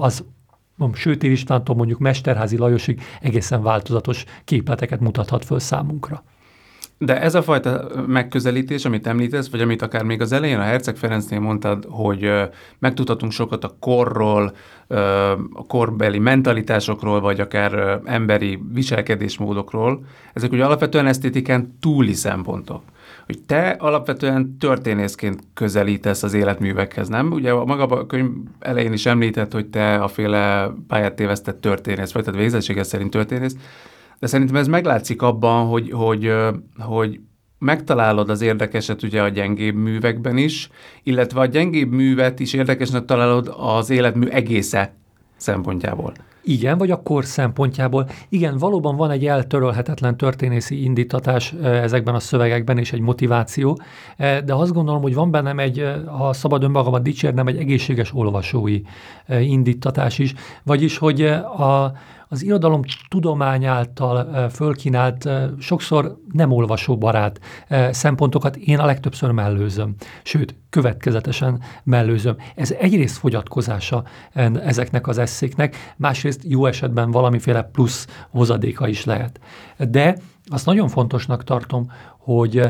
az 0.00 0.24
Sőtér 0.92 1.30
Istvántól 1.30 1.76
mondjuk 1.76 1.98
Mesterházi 1.98 2.56
Lajosig 2.56 3.00
egészen 3.20 3.62
változatos 3.62 4.24
képleteket 4.44 5.00
mutathat 5.00 5.44
föl 5.44 5.58
számunkra. 5.58 6.22
De 7.04 7.20
ez 7.20 7.34
a 7.34 7.42
fajta 7.42 7.90
megközelítés, 8.06 8.84
amit 8.84 9.06
említesz, 9.06 9.50
vagy 9.50 9.60
amit 9.60 9.82
akár 9.82 10.02
még 10.02 10.20
az 10.20 10.32
elején 10.32 10.58
a 10.58 10.62
Herceg 10.62 10.96
Ferencnél 10.96 11.40
mondtad, 11.40 11.86
hogy 11.88 12.30
megtudhatunk 12.78 13.32
sokat 13.32 13.64
a 13.64 13.76
korról, 13.80 14.52
a 15.52 15.66
korbeli 15.66 16.18
mentalitásokról, 16.18 17.20
vagy 17.20 17.40
akár 17.40 18.00
emberi 18.04 18.62
viselkedésmódokról, 18.72 20.04
ezek 20.32 20.52
ugye 20.52 20.64
alapvetően 20.64 21.06
esztétikán 21.06 21.76
túli 21.80 22.12
szempontok. 22.12 22.82
Hogy 23.26 23.38
te 23.46 23.76
alapvetően 23.78 24.56
történészként 24.58 25.42
közelítesz 25.54 26.22
az 26.22 26.34
életművekhez, 26.34 27.08
nem? 27.08 27.32
Ugye 27.32 27.50
a 27.50 27.64
maga 27.64 27.86
a 27.86 28.06
könyv 28.06 28.30
elején 28.58 28.92
is 28.92 29.06
említett, 29.06 29.52
hogy 29.52 29.66
te 29.66 29.94
a 29.94 30.08
féle 30.08 30.70
pályát 30.88 31.14
tévesztett 31.14 31.60
történész, 31.60 32.12
vagy 32.12 32.24
tehát 32.24 32.40
végzettséges 32.40 32.86
szerint 32.86 33.10
történész, 33.10 33.56
de 34.24 34.30
szerintem 34.30 34.56
ez 34.56 34.66
meglátszik 34.66 35.22
abban, 35.22 35.66
hogy, 35.66 35.90
hogy, 35.90 36.32
hogy 36.78 37.20
megtalálod 37.58 38.30
az 38.30 38.40
érdekeset 38.40 39.02
ugye 39.02 39.22
a 39.22 39.28
gyengébb 39.28 39.74
művekben 39.74 40.36
is, 40.36 40.70
illetve 41.02 41.40
a 41.40 41.46
gyengébb 41.46 41.92
művet 41.92 42.40
is 42.40 42.52
érdekesnek 42.52 43.04
találod 43.04 43.54
az 43.56 43.90
életmű 43.90 44.26
egésze 44.26 44.94
szempontjából. 45.36 46.12
Igen, 46.42 46.78
vagy 46.78 46.90
a 46.90 47.02
kor 47.02 47.24
szempontjából. 47.24 48.08
Igen, 48.28 48.56
valóban 48.58 48.96
van 48.96 49.10
egy 49.10 49.26
eltörölhetetlen 49.26 50.16
történészi 50.16 50.84
indítatás 50.84 51.52
ezekben 51.62 52.14
a 52.14 52.20
szövegekben, 52.20 52.78
és 52.78 52.92
egy 52.92 53.00
motiváció, 53.00 53.78
de 54.16 54.54
azt 54.54 54.72
gondolom, 54.72 55.02
hogy 55.02 55.14
van 55.14 55.30
bennem 55.30 55.58
egy, 55.58 55.86
ha 56.06 56.32
szabad 56.32 56.62
önmagamat 56.62 57.02
dicsérnem, 57.02 57.46
egy 57.46 57.56
egészséges 57.56 58.14
olvasói 58.14 58.80
indítatás 59.28 60.18
is, 60.18 60.34
vagyis, 60.62 60.98
hogy 60.98 61.22
a, 61.22 61.92
az 62.34 62.42
irodalom 62.42 62.80
tudomány 63.08 63.64
által 63.64 64.48
fölkínált, 64.48 65.28
sokszor 65.58 66.16
nem 66.32 66.52
olvasóbarát 66.52 67.40
szempontokat 67.90 68.56
én 68.56 68.78
a 68.78 68.84
legtöbbször 68.84 69.30
mellőzöm. 69.30 69.94
Sőt, 70.22 70.54
következetesen 70.70 71.62
mellőzöm. 71.84 72.36
Ez 72.54 72.70
egyrészt 72.70 73.16
fogyatkozása 73.16 74.04
ezeknek 74.62 75.06
az 75.06 75.18
eszéknek, 75.18 75.94
másrészt 75.96 76.40
jó 76.44 76.66
esetben 76.66 77.10
valamiféle 77.10 77.62
plusz 77.62 78.06
hozadéka 78.30 78.88
is 78.88 79.04
lehet. 79.04 79.40
De 79.78 80.16
azt 80.46 80.66
nagyon 80.66 80.88
fontosnak 80.88 81.44
tartom, 81.44 81.90
hogy 82.18 82.62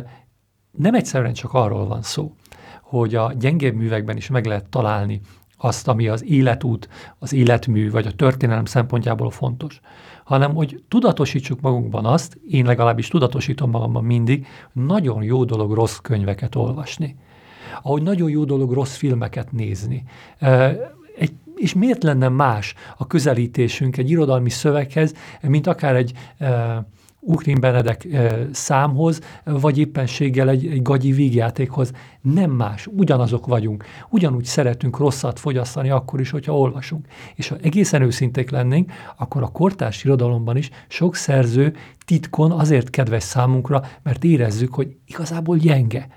nem 0.70 0.94
egyszerűen 0.94 1.32
csak 1.32 1.52
arról 1.52 1.86
van 1.86 2.02
szó, 2.02 2.34
hogy 2.82 3.14
a 3.14 3.32
gyengébb 3.38 3.74
művekben 3.74 4.16
is 4.16 4.28
meg 4.28 4.46
lehet 4.46 4.68
találni 4.68 5.20
azt, 5.56 5.88
ami 5.88 6.08
az 6.08 6.24
életút, 6.24 6.88
az 7.18 7.32
életmű, 7.32 7.90
vagy 7.90 8.06
a 8.06 8.12
történelem 8.12 8.64
szempontjából 8.64 9.30
fontos, 9.30 9.80
hanem 10.24 10.54
hogy 10.54 10.82
tudatosítsuk 10.88 11.60
magunkban 11.60 12.04
azt, 12.04 12.38
én 12.48 12.66
legalábbis 12.66 13.08
tudatosítom 13.08 13.70
magamban 13.70 14.04
mindig, 14.04 14.46
nagyon 14.72 15.22
jó 15.22 15.44
dolog 15.44 15.72
rossz 15.72 15.96
könyveket 15.96 16.54
olvasni. 16.54 17.16
Ahogy 17.82 18.02
nagyon 18.02 18.30
jó 18.30 18.44
dolog 18.44 18.72
rossz 18.72 18.96
filmeket 18.96 19.52
nézni. 19.52 20.02
Egy 21.18 21.32
és 21.56 21.74
miért 21.74 22.02
lenne 22.02 22.28
más 22.28 22.74
a 22.96 23.06
közelítésünk 23.06 23.96
egy 23.96 24.10
irodalmi 24.10 24.50
szöveghez, 24.50 25.14
mint 25.40 25.66
akár 25.66 25.96
egy 25.96 26.12
Ukrin 27.26 27.60
Benedek 27.60 28.06
számhoz, 28.52 29.20
vagy 29.44 29.78
éppenséggel 29.78 30.48
egy, 30.48 30.66
egy 30.66 30.82
gagyi 30.82 31.12
vígjátékhoz. 31.12 31.92
Nem 32.20 32.50
más, 32.50 32.86
ugyanazok 32.86 33.46
vagyunk. 33.46 33.84
Ugyanúgy 34.10 34.44
szeretünk 34.44 34.98
rosszat 34.98 35.38
fogyasztani 35.38 35.90
akkor 35.90 36.20
is, 36.20 36.30
hogyha 36.30 36.58
olvasunk. 36.58 37.06
És 37.34 37.48
ha 37.48 37.56
egészen 37.62 38.02
őszinték 38.02 38.50
lennénk, 38.50 38.92
akkor 39.16 39.42
a 39.42 39.48
kortárs 39.48 40.04
irodalomban 40.04 40.56
is 40.56 40.70
sok 40.88 41.14
szerző 41.14 41.74
titkon 42.04 42.52
azért 42.52 42.90
kedves 42.90 43.22
számunkra, 43.22 43.82
mert 44.02 44.24
érezzük, 44.24 44.74
hogy 44.74 44.96
igazából 45.06 45.56
gyenge. 45.56 46.08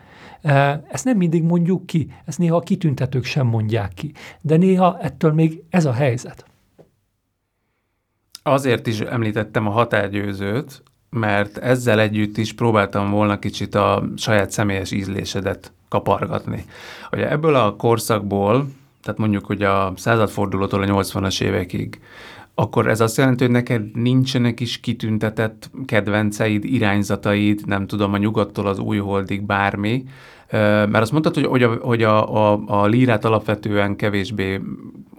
Ezt 0.89 1.05
nem 1.05 1.17
mindig 1.17 1.43
mondjuk 1.43 1.85
ki, 1.85 2.11
ezt 2.25 2.37
néha 2.37 2.55
a 2.55 2.59
kitüntetők 2.59 3.23
sem 3.23 3.47
mondják 3.47 3.93
ki, 3.93 4.11
de 4.41 4.57
néha 4.57 4.99
ettől 4.99 5.33
még 5.33 5.63
ez 5.69 5.85
a 5.85 5.91
helyzet. 5.91 6.45
Azért 8.43 8.87
is 8.87 8.99
említettem 8.99 9.67
a 9.67 9.69
határgyőzőt, 9.69 10.83
mert 11.17 11.57
ezzel 11.57 11.99
együtt 11.99 12.37
is 12.37 12.53
próbáltam 12.53 13.09
volna 13.09 13.39
kicsit 13.39 13.75
a 13.75 14.03
saját 14.17 14.51
személyes 14.51 14.91
ízlésedet 14.91 15.71
kapargatni. 15.89 16.65
Ugye 17.11 17.29
ebből 17.29 17.55
a 17.55 17.75
korszakból, 17.75 18.67
tehát 19.01 19.19
mondjuk, 19.19 19.45
hogy 19.45 19.61
a 19.61 19.93
századfordulótól 19.95 20.81
a 20.81 20.85
80-as 20.85 21.41
évekig, 21.41 21.99
akkor 22.55 22.87
ez 22.87 22.99
azt 22.99 23.17
jelenti, 23.17 23.43
hogy 23.43 23.53
neked 23.53 23.95
nincsenek 23.95 24.59
is 24.59 24.79
kitüntetett 24.79 25.69
kedvenceid, 25.85 26.63
irányzataid, 26.63 27.61
nem 27.65 27.87
tudom, 27.87 28.13
a 28.13 28.17
nyugattól 28.17 28.67
az 28.67 28.79
újholdig 28.79 29.41
bármi, 29.41 30.03
mert 30.51 30.97
azt 30.97 31.11
mondtad, 31.11 31.33
hogy, 31.33 31.45
hogy, 31.45 31.63
a, 31.63 31.73
hogy 31.81 32.03
a, 32.03 32.51
a, 32.51 32.63
a 32.65 32.85
lírát 32.85 33.25
alapvetően 33.25 33.95
kevésbé, 33.95 34.61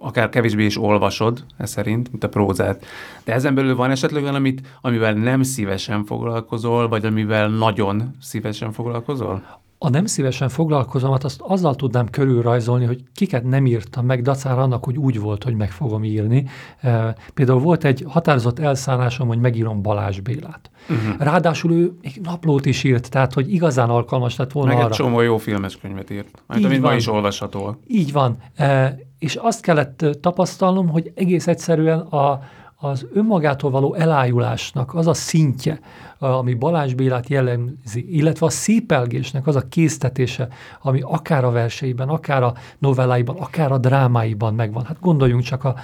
akár 0.01 0.29
kevésbé 0.29 0.65
is 0.65 0.79
olvasod, 0.79 1.45
ez 1.57 1.71
szerint, 1.71 2.11
mint 2.11 2.25
a 2.25 2.29
prózát. 2.29 2.85
De 3.25 3.33
ezen 3.33 3.55
belül 3.55 3.77
van 3.77 3.91
esetleg 3.91 4.23
olyan, 4.23 4.35
amit, 4.35 4.67
amivel 4.81 5.13
nem 5.13 5.43
szívesen 5.43 6.05
foglalkozol, 6.05 6.89
vagy 6.89 7.05
amivel 7.05 7.49
nagyon 7.49 8.17
szívesen 8.21 8.73
foglalkozol? 8.73 9.43
A 9.81 9.89
nem 9.89 10.07
szívesen 10.07 10.49
foglalkozomat 10.49 11.25
azt 11.25 11.41
azzal 11.41 11.75
tudnám 11.75 12.09
körülrajzolni, 12.09 12.85
hogy 12.85 13.03
kiket 13.15 13.45
nem 13.45 13.67
írtam 13.67 14.07
meg, 14.07 14.23
dacára 14.23 14.63
annak, 14.63 14.85
hogy 14.85 14.97
úgy 14.97 15.21
volt, 15.21 15.45
hogy 15.45 15.55
meg 15.55 15.71
fogom 15.71 16.05
írni. 16.05 16.47
E, 16.81 17.17
például 17.35 17.61
volt 17.61 17.85
egy 17.85 18.05
határozott 18.09 18.59
elszállásom, 18.59 19.29
hogy 19.29 19.39
megírom 19.39 19.83
Balázs 19.83 20.21
Bélát. 20.21 20.71
Uh-huh. 20.89 21.19
Ráadásul 21.19 21.73
ő 21.73 21.93
még 22.03 22.21
naplót 22.23 22.67
is 22.67 22.85
írt, 22.85 23.11
tehát 23.11 23.33
hogy 23.33 23.53
igazán 23.53 23.91
alkalmas 23.91 24.37
lett 24.37 24.53
volna 24.53 24.69
meg 24.69 24.79
arra. 24.79 24.89
egy 24.89 24.97
csomó 24.97 25.21
jó 25.21 25.37
filmes 25.37 25.77
könyvet 25.77 26.11
írt, 26.11 26.43
amit, 26.47 26.65
amit 26.65 26.81
ma 26.81 26.95
is 26.95 27.07
olvasható. 27.07 27.77
Így 27.87 28.13
van. 28.13 28.37
E, 28.55 28.99
és 29.19 29.35
azt 29.35 29.61
kellett 29.61 30.05
tapasztalnom, 30.21 30.89
hogy 30.89 31.13
egész 31.15 31.47
egyszerűen 31.47 31.99
a, 31.99 32.41
az 32.81 33.07
önmagától 33.13 33.71
való 33.71 33.95
elájulásnak 33.95 34.95
az 34.95 35.07
a 35.07 35.15
szintje, 35.15 35.81
ami 36.19 36.55
Balázs 36.55 36.95
Bélát 36.95 37.29
jellemzi, 37.29 38.17
illetve 38.17 38.47
a 38.47 38.51
szépelgésnek 38.51 39.47
az 39.47 39.57
a 39.57 39.69
késztetése, 39.69 40.49
ami 40.81 41.01
akár 41.01 41.45
a 41.45 41.51
verseiben, 41.51 42.09
akár 42.09 42.43
a 42.43 42.55
novelláiban, 42.79 43.37
akár 43.37 43.73
a 43.73 43.79
drámáiban 43.79 44.55
megvan. 44.55 44.85
Hát 44.85 45.01
gondoljunk 45.01 45.43
csak 45.43 45.65
a 45.65 45.75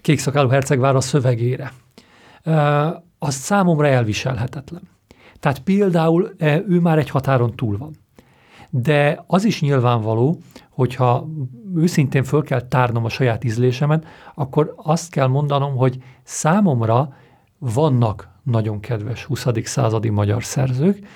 Kékszakáló 0.00 0.48
hercegvára 0.48 1.00
szövegére. 1.00 1.72
Az 3.18 3.34
számomra 3.34 3.86
elviselhetetlen. 3.86 4.82
Tehát 5.40 5.58
például 5.58 6.34
ő 6.68 6.80
már 6.80 6.98
egy 6.98 7.10
határon 7.10 7.56
túl 7.56 7.78
van. 7.78 7.90
De 8.74 9.24
az 9.26 9.44
is 9.44 9.60
nyilvánvaló, 9.60 10.38
hogyha 10.70 11.28
őszintén 11.74 12.24
föl 12.24 12.42
kell 12.42 12.60
tárnom 12.60 13.04
a 13.04 13.08
saját 13.08 13.44
ízlésemet, 13.44 14.04
akkor 14.34 14.74
azt 14.76 15.10
kell 15.10 15.26
mondanom, 15.26 15.76
hogy 15.76 16.02
számomra 16.22 17.12
vannak 17.58 18.28
nagyon 18.42 18.80
kedves 18.80 19.24
20. 19.24 19.46
századi 19.62 20.08
magyar 20.08 20.44
szerzők, 20.44 21.06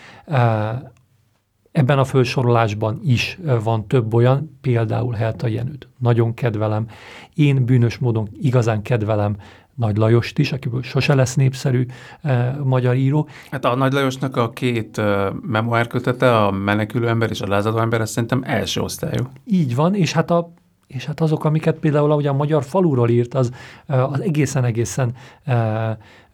Ebben 1.76 1.98
a 1.98 2.04
felsorolásban 2.04 3.00
is 3.04 3.38
van 3.62 3.86
több 3.86 4.14
olyan, 4.14 4.58
például 4.60 5.14
Helta 5.14 5.46
Jenőt. 5.46 5.88
Nagyon 5.98 6.34
kedvelem. 6.34 6.88
Én 7.34 7.64
bűnös 7.64 7.98
módon 7.98 8.28
igazán 8.40 8.82
kedvelem 8.82 9.36
nagy 9.76 9.97
Lajost 9.97 10.38
is, 10.38 10.52
akiből 10.52 10.83
sose 10.83 11.14
lesz 11.14 11.35
népszerű 11.35 11.87
eh, 12.23 12.54
magyar 12.64 12.97
író. 12.97 13.28
Hát 13.50 13.64
a 13.64 13.75
Nagy 13.75 13.92
Lajosnak 13.92 14.37
a 14.37 14.50
két 14.50 14.97
uh, 14.97 15.26
memoárkötete, 15.42 16.37
a 16.45 16.50
menekülő 16.50 17.09
ember 17.09 17.30
és 17.30 17.40
a 17.40 17.47
lázadó 17.47 17.78
ember, 17.78 18.00
ez 18.00 18.11
szerintem 18.11 18.42
első 18.45 18.80
osztályú. 18.80 19.23
Így 19.45 19.75
van, 19.75 19.95
és 19.95 20.12
hát 20.12 20.30
a 20.30 20.52
és 20.87 21.04
hát 21.04 21.21
azok, 21.21 21.45
amiket 21.45 21.78
például 21.78 22.11
ugye 22.11 22.28
a 22.28 22.33
magyar 22.33 22.64
faluról 22.64 23.09
írt, 23.09 23.35
az, 23.35 23.50
az 23.87 24.21
egészen-egészen 24.21 25.14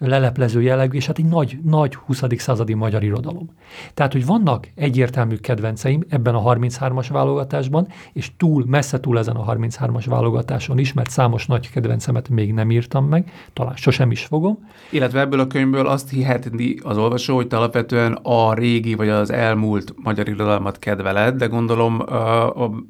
leleplező 0.09 0.63
jellegű, 0.63 0.97
és 0.97 1.07
hát 1.07 1.19
egy 1.19 1.25
nagy, 1.25 1.59
nagy 1.65 1.95
20. 1.95 2.23
századi 2.37 2.75
magyar 2.75 3.03
irodalom. 3.03 3.51
Tehát, 3.95 4.13
hogy 4.13 4.27
vannak 4.27 4.69
egyértelmű 4.75 5.37
kedvenceim 5.37 6.05
ebben 6.09 6.35
a 6.35 6.55
33-as 6.55 7.07
válogatásban, 7.11 7.89
és 8.13 8.31
túl, 8.37 8.65
messze 8.67 9.01
túl 9.01 9.19
ezen 9.19 9.37
a 9.37 9.55
33-as 9.55 10.05
válogatáson 10.07 10.79
is, 10.79 10.93
mert 10.93 11.11
számos 11.11 11.47
nagy 11.47 11.71
kedvencemet 11.71 12.29
még 12.29 12.53
nem 12.53 12.71
írtam 12.71 13.05
meg, 13.05 13.33
talán 13.53 13.77
sosem 13.77 14.11
is 14.11 14.25
fogom. 14.25 14.69
Illetve 14.91 15.21
ebből 15.21 15.41
a 15.41 15.47
könyvből 15.47 15.87
azt 15.87 16.11
hihetni 16.11 16.75
az 16.83 16.99
olvasó, 16.99 17.35
hogy 17.35 17.47
te 17.47 17.57
alapvetően 17.57 18.13
a 18.23 18.55
régi 18.55 18.95
vagy 18.95 19.09
az 19.09 19.31
elmúlt 19.31 19.95
magyar 20.03 20.29
irodalmat 20.29 20.79
kedveled, 20.79 21.37
de 21.37 21.47
gondolom 21.47 22.01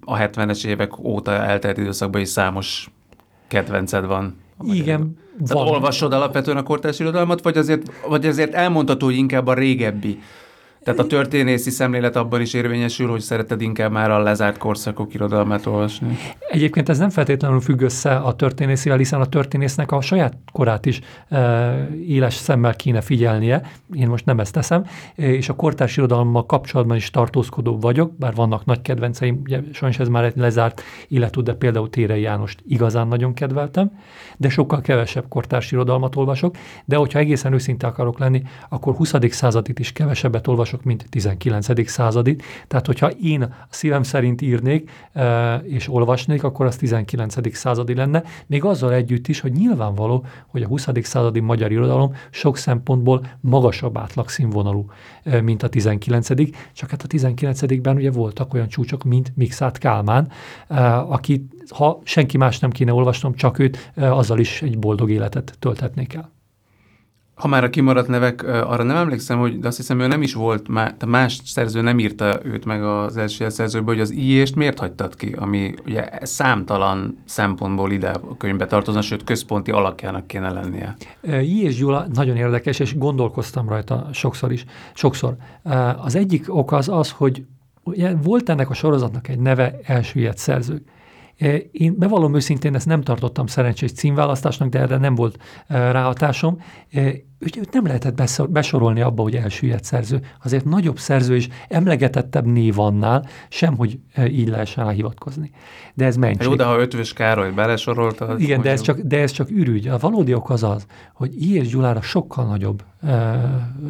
a 0.04 0.16
70-es 0.16 0.66
évek 0.66 0.99
óta 0.99 1.31
eltelt 1.33 1.78
időszakban 1.78 2.21
is 2.21 2.28
számos 2.28 2.90
kedvenced 3.49 4.07
van. 4.07 4.37
Igen, 4.64 5.16
tehát 5.46 5.68
olvasod 5.68 6.12
alapvetően 6.12 6.56
a 6.56 6.62
kortárs 6.62 6.98
irodalmat, 6.98 7.42
vagy 7.42 7.56
azért, 7.56 7.90
vagy 8.08 8.26
azért 8.26 8.54
elmondható, 8.54 9.06
hogy 9.06 9.16
inkább 9.16 9.46
a 9.46 9.54
régebbi 9.54 10.18
tehát 10.84 11.00
a 11.00 11.06
történészi 11.06 11.70
szemlélet 11.70 12.16
abban 12.16 12.40
is 12.40 12.54
érvényesül, 12.54 13.08
hogy 13.08 13.20
szereted 13.20 13.60
inkább 13.60 13.92
már 13.92 14.10
a 14.10 14.22
lezárt 14.22 14.58
korszakok 14.58 15.14
irodalmát 15.14 15.66
olvasni. 15.66 16.18
Egyébként 16.50 16.88
ez 16.88 16.98
nem 16.98 17.10
feltétlenül 17.10 17.60
függ 17.60 17.80
össze 17.80 18.16
a 18.16 18.34
történészivel, 18.34 18.98
hiszen 18.98 19.20
a 19.20 19.26
történésznek 19.26 19.92
a 19.92 20.00
saját 20.00 20.36
korát 20.52 20.86
is 20.86 21.00
e, 21.28 21.88
éles 22.06 22.34
szemmel 22.34 22.74
kéne 22.76 23.00
figyelnie. 23.00 23.62
Én 23.94 24.08
most 24.08 24.24
nem 24.24 24.40
ezt 24.40 24.52
teszem, 24.52 24.84
és 25.14 25.48
a 25.48 25.54
kortárs 25.54 25.96
irodalommal 25.96 26.46
kapcsolatban 26.46 26.96
is 26.96 27.10
tartózkodó 27.10 27.78
vagyok, 27.78 28.16
bár 28.18 28.34
vannak 28.34 28.64
nagy 28.64 28.82
kedvenceim, 28.82 29.40
ugye 29.44 29.60
sajnos 29.72 29.98
ez 29.98 30.08
már 30.08 30.24
egy 30.24 30.36
lezárt 30.36 30.82
illető, 31.08 31.40
de 31.40 31.54
például 31.54 31.90
Tére 31.90 32.18
Jánost 32.18 32.62
igazán 32.66 33.08
nagyon 33.08 33.34
kedveltem, 33.34 33.90
de 34.36 34.48
sokkal 34.48 34.80
kevesebb 34.80 35.24
kortárs 35.28 35.72
irodalmat 35.72 36.16
olvasok, 36.16 36.56
de 36.84 36.96
hogyha 36.96 37.18
egészen 37.18 37.52
őszinte 37.52 37.86
akarok 37.86 38.18
lenni, 38.18 38.42
akkor 38.68 38.94
20. 38.94 39.12
századit 39.28 39.78
is 39.78 39.92
kevesebbet 39.92 40.46
olvasok, 40.46 40.71
mások, 40.72 40.84
mint 40.84 41.06
19. 41.08 41.88
századit. 41.90 42.42
Tehát, 42.68 42.86
hogyha 42.86 43.10
én 43.10 43.42
a 43.42 43.66
szívem 43.68 44.02
szerint 44.02 44.40
írnék 44.40 44.90
e, 45.12 45.56
és 45.56 45.88
olvasnék, 45.88 46.44
akkor 46.44 46.66
az 46.66 46.76
19. 46.76 47.56
századi 47.56 47.94
lenne, 47.94 48.22
még 48.46 48.64
azzal 48.64 48.92
együtt 48.92 49.28
is, 49.28 49.40
hogy 49.40 49.52
nyilvánvaló, 49.52 50.24
hogy 50.46 50.62
a 50.62 50.66
20. 50.66 50.88
századi 51.02 51.40
magyar 51.40 51.72
irodalom 51.72 52.14
sok 52.30 52.56
szempontból 52.56 53.26
magasabb 53.40 53.98
átlagszínvonalú, 53.98 54.84
e, 55.24 55.40
mint 55.40 55.62
a 55.62 55.68
19. 55.68 56.28
Csak 56.72 56.90
hát 56.90 57.02
a 57.02 57.06
19-ben 57.06 57.96
ugye 57.96 58.10
voltak 58.10 58.54
olyan 58.54 58.68
csúcsok, 58.68 59.04
mint 59.04 59.32
Mixát 59.34 59.78
Kálmán, 59.78 60.28
e, 60.68 60.98
aki, 60.98 61.46
ha 61.68 62.00
senki 62.04 62.36
más 62.36 62.58
nem 62.58 62.70
kéne 62.70 62.92
olvasnom, 62.92 63.34
csak 63.34 63.58
őt, 63.58 63.92
azzal 63.96 64.38
is 64.38 64.62
egy 64.62 64.78
boldog 64.78 65.10
életet 65.10 65.56
tölthetnék 65.58 66.14
el. 66.14 66.30
Ha 67.42 67.49
már 67.49 67.64
a 67.64 67.70
kimaradt 67.70 68.08
nevek, 68.08 68.42
arra 68.42 68.82
nem 68.82 68.96
emlékszem, 68.96 69.38
hogy 69.38 69.58
de 69.58 69.66
azt 69.66 69.76
hiszem, 69.76 70.00
ő 70.00 70.06
nem 70.06 70.22
is 70.22 70.34
volt, 70.34 70.68
más 71.06 71.40
szerző 71.44 71.80
nem 71.80 71.99
írta 71.99 72.40
őt 72.44 72.64
meg 72.64 72.84
az 72.84 73.16
első 73.16 73.49
szerzőből, 73.49 73.94
hogy 73.94 74.02
az 74.02 74.11
ilyést 74.11 74.54
miért 74.56 74.78
hagytad 74.78 75.16
ki, 75.16 75.34
ami 75.38 75.75
ugye 75.87 76.08
számtalan 76.22 77.18
szempontból 77.25 77.92
ide 77.92 78.11
a 78.11 78.37
könyvbe 78.37 78.66
tartozna, 78.66 79.02
sőt 79.02 79.25
központi 79.25 79.70
alakjának 79.70 80.26
kéne 80.26 80.50
lennie. 80.50 80.96
I. 81.22 81.62
és 81.62 81.76
Gyula 81.76 82.06
nagyon 82.12 82.37
érdekes, 82.37 82.78
és 82.78 82.99
gondolkoztam 82.99 83.68
rajta 83.68 84.08
sokszor 84.12 84.52
is. 84.52 84.64
Sokszor. 84.94 85.37
Az 85.96 86.14
egyik 86.14 86.54
ok 86.54 86.72
az 86.72 86.88
az, 86.88 87.11
hogy 87.11 87.44
volt 88.22 88.49
ennek 88.49 88.70
a 88.70 88.75
sorozatnak 88.75 89.28
egy 89.28 89.38
neve 89.38 89.78
elsüllyedt 89.82 90.38
szerzők. 90.38 90.82
Én 91.72 91.94
bevallom 91.99 92.34
őszintén, 92.34 92.75
ezt 92.75 92.87
nem 92.87 93.00
tartottam 93.00 93.46
szerencsés 93.46 93.92
címválasztásnak, 93.92 94.68
de 94.68 94.78
erre 94.78 94.96
nem 94.96 95.14
volt 95.14 95.37
ráhatásom. 95.68 96.62
Úgy, 97.44 97.58
őt 97.58 97.72
nem 97.72 97.87
lehetett 97.87 98.50
besorolni 98.50 99.00
abba, 99.00 99.22
hogy 99.22 99.35
elsüllyedt 99.35 99.85
szerző. 99.85 100.20
Azért 100.44 100.64
nagyobb 100.64 100.98
szerző 100.98 101.35
és 101.35 101.48
emlegetettebb 101.68 102.46
név 102.46 102.78
annál, 102.78 103.26
sem, 103.48 103.76
hogy 103.76 103.98
így 104.28 104.48
lehessen 104.48 104.88
hivatkozni. 104.88 105.50
De 105.94 106.05
ez 106.05 106.16
mentség. 106.16 106.48
Jó, 106.48 106.55
de 106.55 106.64
ha 106.64 106.81
Ötvös 106.81 107.12
Károly 107.12 107.50
belesorolta... 107.50 108.35
Igen, 108.38 108.61
de 108.61 108.70
ez, 108.70 108.81
csak, 108.81 109.00
de 109.00 109.20
ez 109.20 109.31
csak 109.31 109.50
ürügy. 109.50 109.88
A 109.88 109.98
valódi 109.98 110.35
ok 110.35 110.50
az 110.50 110.62
az, 110.62 110.87
hogy 111.14 111.42
I. 111.42 111.55
és 111.55 111.68
Gyulára 111.68 112.00
sokkal 112.02 112.46
nagyobb 112.46 112.85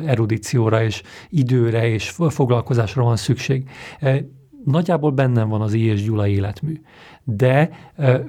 erudícióra 0.07 0.83
és 0.83 1.03
időre 1.29 1.89
és 1.89 2.09
foglalkozásra 2.29 3.03
van 3.03 3.17
szükség. 3.17 3.69
Nagyjából 4.65 5.11
bennem 5.11 5.49
van 5.49 5.61
az 5.61 5.73
I. 5.73 5.85
és 5.85 6.05
Gyula 6.05 6.27
életmű 6.27 6.81
de 7.25 7.71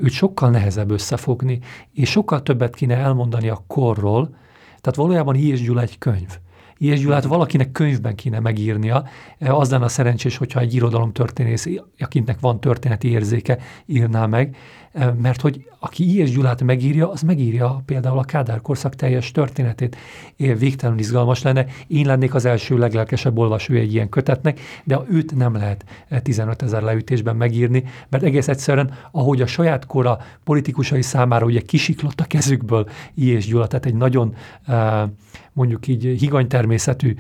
őt 0.02 0.12
sokkal 0.12 0.50
nehezebb 0.50 0.92
összefogni, 0.92 1.60
és 1.94 2.10
sokkal 2.10 2.44
többet 2.44 2.76
kéne 2.76 2.96
elmondani 2.96 3.50
a 3.50 3.64
korról, 3.68 4.36
tehát 4.82 4.96
valójában 4.96 5.36
I. 5.36 5.48
és 5.48 5.62
Gyula 5.62 5.82
egy 5.82 5.98
könyv. 5.98 6.38
I. 6.78 6.88
és 6.88 7.00
Gyulát 7.00 7.24
valakinek 7.24 7.72
könyvben 7.72 8.16
kéne 8.16 8.40
megírnia, 8.40 9.04
az 9.40 9.72
lenne 9.72 9.86
a 9.86 9.88
szerencsés, 9.88 10.38
hogyha 10.38 10.60
egy 10.60 10.74
irodalomtörténész, 10.74 11.68
akinek 12.00 12.40
van 12.40 12.60
történeti 12.60 13.10
érzéke, 13.10 13.58
írná 13.86 14.26
meg, 14.26 14.56
mert 15.22 15.42
hogy 15.42 15.68
aki 15.80 16.20
I. 16.20 16.24
Gyulát 16.24 16.64
megírja, 16.64 17.12
az 17.12 17.22
megírja 17.22 17.82
például 17.86 18.18
a 18.18 18.24
Kádár 18.24 18.62
korszak 18.62 18.96
teljes 18.96 19.32
történetét. 19.32 19.98
Végtelenül 20.38 21.02
izgalmas 21.02 21.42
lenne. 21.42 21.66
Én 21.88 22.06
lennék 22.06 22.34
az 22.34 22.46
első 22.46 22.78
leglelkesebb 22.78 23.38
olvasója 23.38 23.80
egy 23.80 23.94
ilyen 23.94 24.10
kötetnek, 24.10 24.60
de 24.84 25.00
őt 25.10 25.36
nem 25.36 25.54
lehet 25.54 25.86
15 26.24 26.62
ezer 26.62 26.82
leütésben 26.82 27.36
megírni, 27.36 27.84
mert 28.10 28.24
egész 28.24 28.48
egyszerűen, 28.48 28.94
ahogy 29.12 29.42
a 29.42 29.48
saját 29.48 29.86
kora 29.86 30.20
politikusai 30.44 31.02
számára 31.02 31.46
ugye 31.46 31.62
kisiklott 31.62 32.20
a 32.20 32.26
kezükből 32.26 32.90
I. 33.14 33.38
Gyula, 33.38 33.68
tehát 33.68 33.86
egy 33.86 33.96
nagyon 33.96 34.36
mondjuk 35.54 35.88
így 35.88 36.20
higany 36.20 36.48
természetű 36.48 37.16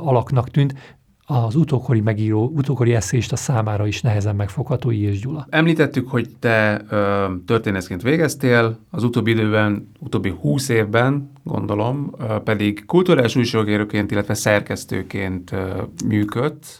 alaknak 0.00 0.50
tűnt, 0.50 0.98
az 1.32 1.54
utókori 1.54 2.00
megíró, 2.00 2.52
utókori 2.54 2.94
eszést 2.94 3.32
a 3.32 3.36
számára 3.36 3.86
is 3.86 4.00
nehezen 4.00 4.36
megfogható 4.36 4.92
és 4.92 5.20
Gyula. 5.20 5.46
Említettük, 5.50 6.08
hogy 6.08 6.28
te 6.38 6.84
ö, 6.88 7.26
történészként 7.46 8.02
végeztél, 8.02 8.78
az 8.90 9.04
utóbbi 9.04 9.30
időben, 9.30 9.90
utóbbi 9.98 10.34
húsz 10.40 10.68
évben, 10.68 11.30
gondolom, 11.44 12.14
ö, 12.18 12.38
pedig 12.44 12.84
kulturális 12.86 13.36
újságíróként, 13.36 14.10
illetve 14.10 14.34
szerkesztőként 14.34 15.52
ö, 15.52 15.82
működsz. 16.06 16.78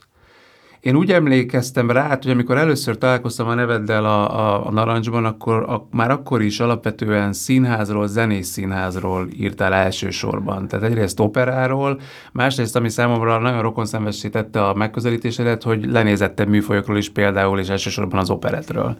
Én 0.82 0.96
úgy 0.96 1.12
emlékeztem 1.12 1.90
rá, 1.90 2.08
hogy 2.08 2.30
amikor 2.30 2.56
először 2.56 2.98
találkoztam 2.98 3.48
a 3.48 3.54
neveddel 3.54 4.04
a, 4.04 4.38
a, 4.38 4.66
a 4.66 4.70
Narancsban, 4.70 5.24
akkor 5.24 5.62
a, 5.62 5.88
már 5.90 6.10
akkor 6.10 6.42
is 6.42 6.60
alapvetően 6.60 7.32
színházról, 7.32 8.06
zenés 8.06 8.46
színházról 8.46 9.28
írtál 9.32 9.72
elsősorban. 9.72 10.68
Tehát 10.68 10.84
egyrészt 10.84 11.20
operáról, 11.20 12.00
másrészt, 12.32 12.76
ami 12.76 12.88
számomra 12.88 13.38
nagyon 13.38 13.62
rokon 13.62 13.86
tette 14.30 14.64
a 14.64 14.74
megközelítésedet, 14.74 15.62
hogy 15.62 15.90
lenézettebb 15.90 16.48
műfajokról 16.48 16.96
is 16.96 17.10
például, 17.10 17.58
és 17.58 17.68
elsősorban 17.68 18.18
az 18.18 18.30
operetről. 18.30 18.96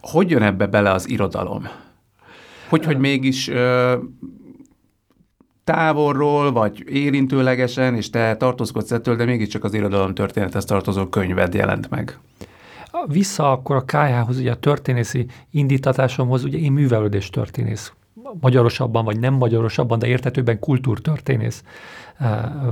Hogy 0.00 0.30
jön 0.30 0.42
ebbe 0.42 0.66
bele 0.66 0.90
az 0.90 1.08
irodalom? 1.08 1.68
Hogy, 2.68 2.84
hogy 2.84 2.98
mégis 2.98 3.50
távolról, 5.64 6.52
vagy 6.52 6.84
érintőlegesen, 6.88 7.94
és 7.94 8.10
te 8.10 8.36
tartózkodsz 8.36 8.90
ettől, 8.90 9.16
de 9.16 9.24
mégiscsak 9.24 9.64
az 9.64 9.74
irodalom 9.74 10.14
történethez 10.14 10.64
tartozó 10.64 11.06
könyved 11.06 11.54
jelent 11.54 11.90
meg. 11.90 12.18
Vissza 13.06 13.52
akkor 13.52 13.76
a 13.76 13.84
KH-hoz, 13.84 14.38
ugye 14.38 14.50
a 14.50 14.56
történészi 14.56 15.26
indítatásomhoz, 15.50 16.44
ugye 16.44 16.58
én 16.58 16.72
művelődés 16.72 17.30
történész 17.30 17.92
magyarosabban, 18.40 19.04
vagy 19.04 19.20
nem 19.20 19.34
magyarosabban, 19.34 19.98
de 19.98 20.06
értetőben 20.06 20.58
kultúrtörténész 20.58 21.62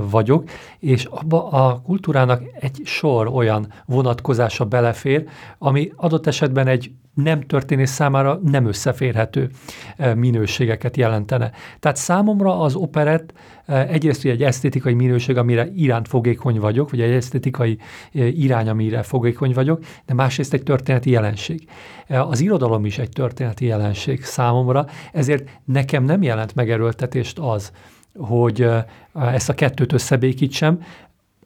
vagyok, 0.09 0.49
és 0.79 1.05
abba 1.05 1.49
a 1.49 1.81
kultúrának 1.81 2.41
egy 2.59 2.81
sor 2.83 3.27
olyan 3.27 3.67
vonatkozása 3.85 4.65
belefér, 4.65 5.25
ami 5.57 5.91
adott 5.95 6.27
esetben 6.27 6.67
egy 6.67 6.91
nem 7.13 7.41
történés 7.41 7.89
számára 7.89 8.39
nem 8.43 8.65
összeférhető 8.65 9.49
eh, 9.97 10.15
minőségeket 10.15 10.97
jelentene. 10.97 11.51
Tehát 11.79 11.97
számomra 11.97 12.59
az 12.59 12.75
operett 12.75 13.33
eh, 13.65 13.89
egyrészt 13.89 14.25
egy 14.25 14.43
esztétikai 14.43 14.93
minőség, 14.93 15.37
amire 15.37 15.67
iránt 15.75 16.07
fogékony 16.07 16.59
vagyok, 16.59 16.89
vagy 16.89 17.01
egy 17.01 17.11
esztétikai 17.11 17.77
irány, 18.11 18.69
amire 18.69 19.03
fogékony 19.03 19.53
vagyok, 19.53 19.83
de 20.05 20.13
másrészt 20.13 20.53
egy 20.53 20.63
történeti 20.63 21.09
jelenség. 21.09 21.67
Az 22.07 22.39
irodalom 22.39 22.85
is 22.85 22.97
egy 22.97 23.09
történeti 23.09 23.65
jelenség 23.65 24.23
számomra, 24.23 24.85
ezért 25.11 25.49
nekem 25.65 26.03
nem 26.03 26.21
jelent 26.21 26.55
megerőltetést 26.55 27.39
az, 27.39 27.71
hogy 28.17 28.67
ezt 29.13 29.49
a 29.49 29.53
kettőt 29.53 29.93
összebékítsem. 29.93 30.81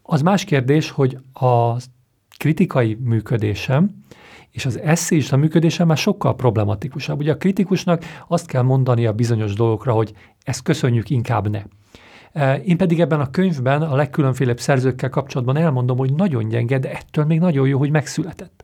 Az 0.01 0.21
más 0.21 0.43
kérdés, 0.43 0.89
hogy 0.89 1.17
a 1.33 1.75
kritikai 2.37 2.97
működésem 3.01 4.05
és 4.51 4.65
az 4.65 4.79
eszéista 4.79 5.37
működése 5.37 5.83
már 5.83 5.97
sokkal 5.97 6.35
problematikusabb. 6.35 7.19
Ugye 7.19 7.31
a 7.31 7.37
kritikusnak 7.37 8.03
azt 8.27 8.47
kell 8.47 8.61
mondani 8.61 9.05
a 9.05 9.13
bizonyos 9.13 9.53
dolgokra, 9.53 9.93
hogy 9.93 10.13
ezt 10.43 10.61
köszönjük, 10.61 11.09
inkább 11.09 11.49
ne. 11.49 11.61
Én 12.57 12.77
pedig 12.77 12.99
ebben 12.99 13.19
a 13.19 13.29
könyvben 13.29 13.81
a 13.81 13.95
legkülönfélebb 13.95 14.59
szerzőkkel 14.59 15.09
kapcsolatban 15.09 15.57
elmondom, 15.57 15.97
hogy 15.97 16.13
nagyon 16.13 16.47
gyenge, 16.47 16.79
de 16.79 16.91
ettől 16.91 17.25
még 17.25 17.39
nagyon 17.39 17.67
jó, 17.67 17.77
hogy 17.77 17.89
megszületett. 17.89 18.63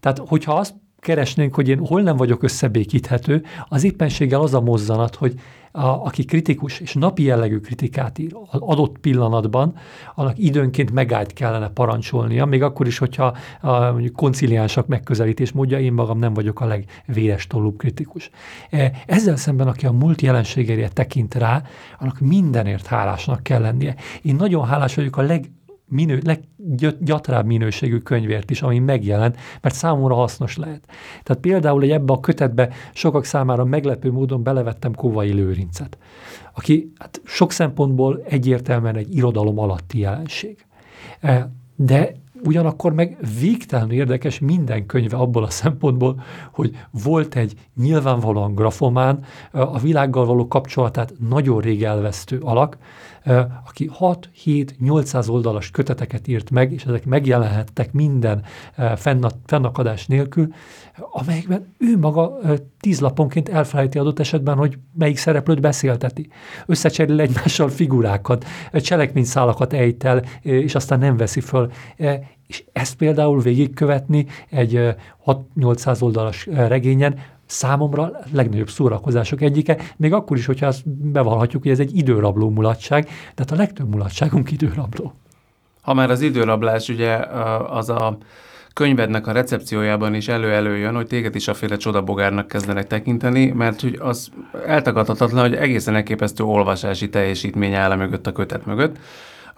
Tehát, 0.00 0.18
hogyha 0.26 0.54
azt 0.54 0.74
keresnénk, 0.98 1.54
hogy 1.54 1.68
én 1.68 1.78
hol 1.78 2.02
nem 2.02 2.16
vagyok 2.16 2.42
összebékíthető, 2.42 3.44
az 3.68 3.84
éppenséggel 3.84 4.40
az 4.40 4.54
a 4.54 4.60
mozzanat, 4.60 5.14
hogy 5.14 5.34
a, 5.76 6.04
aki 6.04 6.24
kritikus 6.24 6.80
és 6.80 6.94
napi 6.94 7.22
jellegű 7.22 7.58
kritikát 7.58 8.18
ír 8.18 8.36
az 8.50 8.60
adott 8.60 8.98
pillanatban, 8.98 9.74
annak 10.14 10.38
időnként 10.38 10.92
megállt 10.92 11.32
kellene 11.32 11.68
parancsolnia, 11.68 12.44
még 12.44 12.62
akkor 12.62 12.86
is, 12.86 12.98
hogyha 12.98 13.36
a, 13.60 13.80
mondjuk 13.80 14.16
konciliánsak 14.16 14.86
megközelítés 14.86 15.52
módja, 15.52 15.80
én 15.80 15.92
magam 15.92 16.18
nem 16.18 16.34
vagyok 16.34 16.60
a 16.60 16.66
legvéres 16.66 17.46
tollúbb 17.46 17.76
kritikus. 17.76 18.30
E, 18.70 18.92
ezzel 19.06 19.36
szemben, 19.36 19.68
aki 19.68 19.86
a 19.86 19.92
múlt 19.92 20.22
jelenségére 20.22 20.88
tekint 20.88 21.34
rá, 21.34 21.62
annak 21.98 22.20
mindenért 22.20 22.86
hálásnak 22.86 23.42
kell 23.42 23.60
lennie. 23.60 23.94
Én 24.22 24.34
nagyon 24.34 24.66
hálás 24.66 24.94
vagyok 24.94 25.16
a 25.16 25.22
leg 25.22 25.50
minő, 25.88 26.22
leggyatrább 26.24 27.46
minőségű 27.46 27.98
könyvért 27.98 28.50
is, 28.50 28.62
ami 28.62 28.78
megjelent, 28.78 29.36
mert 29.60 29.74
számomra 29.74 30.14
hasznos 30.14 30.56
lehet. 30.56 30.86
Tehát 31.22 31.42
például 31.42 31.82
egy 31.82 31.90
ebbe 31.90 32.12
a 32.12 32.20
kötetbe 32.20 32.68
sokak 32.92 33.24
számára 33.24 33.64
meglepő 33.64 34.12
módon 34.12 34.42
belevettem 34.42 34.94
Kovai 34.94 35.32
Lőrincet, 35.32 35.98
aki 36.54 36.92
hát 36.98 37.20
sok 37.24 37.52
szempontból 37.52 38.22
egyértelműen 38.28 38.96
egy 38.96 39.16
irodalom 39.16 39.58
alatti 39.58 39.98
jelenség. 39.98 40.66
E, 41.20 41.50
de 41.76 42.12
ugyanakkor 42.44 42.92
meg 42.92 43.18
végtelenül 43.40 43.92
érdekes 43.92 44.38
minden 44.38 44.86
könyve 44.86 45.16
abból 45.16 45.42
a 45.42 45.50
szempontból, 45.50 46.20
hogy 46.52 46.76
volt 47.02 47.34
egy 47.34 47.54
nyilvánvalóan 47.76 48.54
grafomán, 48.54 49.24
a 49.50 49.78
világgal 49.78 50.26
való 50.26 50.48
kapcsolatát 50.48 51.12
nagyon 51.28 51.60
rég 51.60 51.84
elvesztő 51.84 52.38
alak, 52.38 52.78
aki 53.66 53.90
6-7-800 54.00 55.30
oldalas 55.30 55.70
köteteket 55.70 56.28
írt 56.28 56.50
meg, 56.50 56.72
és 56.72 56.84
ezek 56.84 57.04
megjelenhettek 57.04 57.92
minden 57.92 58.44
fennakadás 59.46 60.06
nélkül, 60.06 60.48
amelyekben 61.10 61.74
ő 61.78 61.98
maga 61.98 62.38
tíz 62.80 63.00
laponként 63.00 63.48
elfelejti 63.48 63.98
adott 63.98 64.18
esetben, 64.18 64.56
hogy 64.56 64.78
melyik 64.94 65.16
szereplőt 65.16 65.60
beszélteti. 65.60 66.28
Összecserél 66.66 67.20
egymással 67.20 67.68
figurákat, 67.68 68.44
cselekményszálakat 68.72 69.72
ejt 69.72 70.04
el, 70.04 70.22
és 70.40 70.74
aztán 70.74 70.98
nem 70.98 71.16
veszi 71.16 71.40
föl. 71.40 71.70
És 72.46 72.64
ezt 72.72 72.96
például 72.96 73.40
végigkövetni 73.40 74.26
egy 74.50 74.94
6-800 75.26 76.02
oldalas 76.02 76.46
regényen 76.46 77.18
számomra 77.46 78.12
legnagyobb 78.32 78.70
szórakozások 78.70 79.40
egyike, 79.40 79.78
még 79.96 80.12
akkor 80.12 80.36
is, 80.36 80.46
hogyha 80.46 80.66
azt 80.66 80.88
bevallhatjuk, 80.88 81.62
hogy 81.62 81.70
ez 81.70 81.78
egy 81.78 81.96
időrabló 81.96 82.50
mulatság, 82.50 83.04
de 83.04 83.10
hát 83.36 83.50
a 83.50 83.56
legtöbb 83.56 83.88
mulatságunk 83.88 84.50
időrabló. 84.50 85.12
Ha 85.82 85.94
már 85.94 86.10
az 86.10 86.20
időrablás, 86.20 86.88
ugye 86.88 87.14
az 87.68 87.88
a 87.88 88.18
könyvednek 88.72 89.26
a 89.26 89.32
recepciójában 89.32 90.14
is 90.14 90.28
elő-előjön, 90.28 90.94
hogy 90.94 91.06
téged 91.06 91.34
is 91.34 91.48
a 91.48 91.54
féle 91.54 91.76
csodabogárnak 91.76 92.48
kezdenek 92.48 92.86
tekinteni, 92.86 93.46
mert 93.46 93.80
hogy 93.80 93.98
az 94.00 94.30
eltagadhatatlan, 94.66 95.48
hogy 95.48 95.54
egészen 95.54 95.94
elképesztő 95.94 96.44
olvasási 96.44 97.08
teljesítmény 97.08 97.74
áll 97.74 97.96
mögött 97.96 98.26
a 98.26 98.32
kötet 98.32 98.66
mögött 98.66 98.96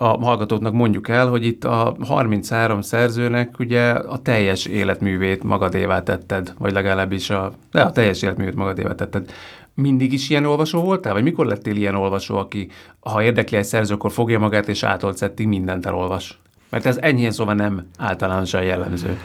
a 0.00 0.24
hallgatóknak 0.24 0.72
mondjuk 0.72 1.08
el, 1.08 1.28
hogy 1.28 1.44
itt 1.44 1.64
a 1.64 1.96
33 2.00 2.80
szerzőnek 2.80 3.58
ugye 3.58 3.90
a 3.90 4.18
teljes 4.18 4.64
életművét 4.64 5.42
magadévá 5.42 6.02
tetted, 6.02 6.54
vagy 6.58 6.72
legalábbis 6.72 7.30
a, 7.30 7.52
de 7.72 7.80
a 7.82 7.92
teljes 7.92 8.22
életművét 8.22 8.54
magadévá 8.54 8.94
tetted. 8.94 9.30
Mindig 9.74 10.12
is 10.12 10.30
ilyen 10.30 10.44
olvasó 10.44 10.80
voltál, 10.80 11.12
vagy 11.12 11.22
mikor 11.22 11.46
lettél 11.46 11.76
ilyen 11.76 11.94
olvasó, 11.94 12.36
aki 12.36 12.70
ha 13.00 13.22
érdekli 13.22 13.56
egy 13.56 13.64
szerző, 13.64 13.94
akkor 13.94 14.12
fogja 14.12 14.38
magát 14.38 14.68
és 14.68 14.82
átolcettig 14.82 15.46
mindent 15.46 15.86
elolvas? 15.86 16.38
Mert 16.70 16.86
ez 16.86 16.96
enyhén 16.96 17.30
szóval 17.30 17.54
nem 17.54 17.86
általánosan 17.98 18.62
jellemző. 18.62 19.18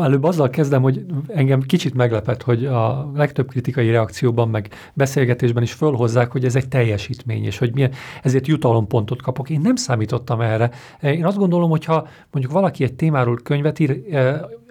Előbb 0.00 0.24
azzal 0.24 0.50
kezdem, 0.50 0.82
hogy 0.82 1.04
engem 1.26 1.60
kicsit 1.60 1.94
meglepett, 1.94 2.42
hogy 2.42 2.64
a 2.64 3.10
legtöbb 3.14 3.48
kritikai 3.48 3.90
reakcióban, 3.90 4.48
meg 4.48 4.68
beszélgetésben 4.94 5.62
is 5.62 5.72
fölhozzák, 5.72 6.30
hogy 6.30 6.44
ez 6.44 6.56
egy 6.56 6.68
teljesítmény, 6.68 7.44
és 7.44 7.58
hogy 7.58 7.74
milyen, 7.74 7.92
ezért 8.22 8.46
jutalompontot 8.46 9.22
kapok. 9.22 9.50
Én 9.50 9.60
nem 9.60 9.76
számítottam 9.76 10.40
erre. 10.40 10.70
Én 11.00 11.24
azt 11.24 11.36
gondolom, 11.36 11.70
hogy 11.70 11.84
ha 11.84 12.06
mondjuk 12.30 12.54
valaki 12.54 12.84
egy 12.84 12.94
témáról 12.94 13.36
könyvet 13.42 13.78
ír, 13.78 14.00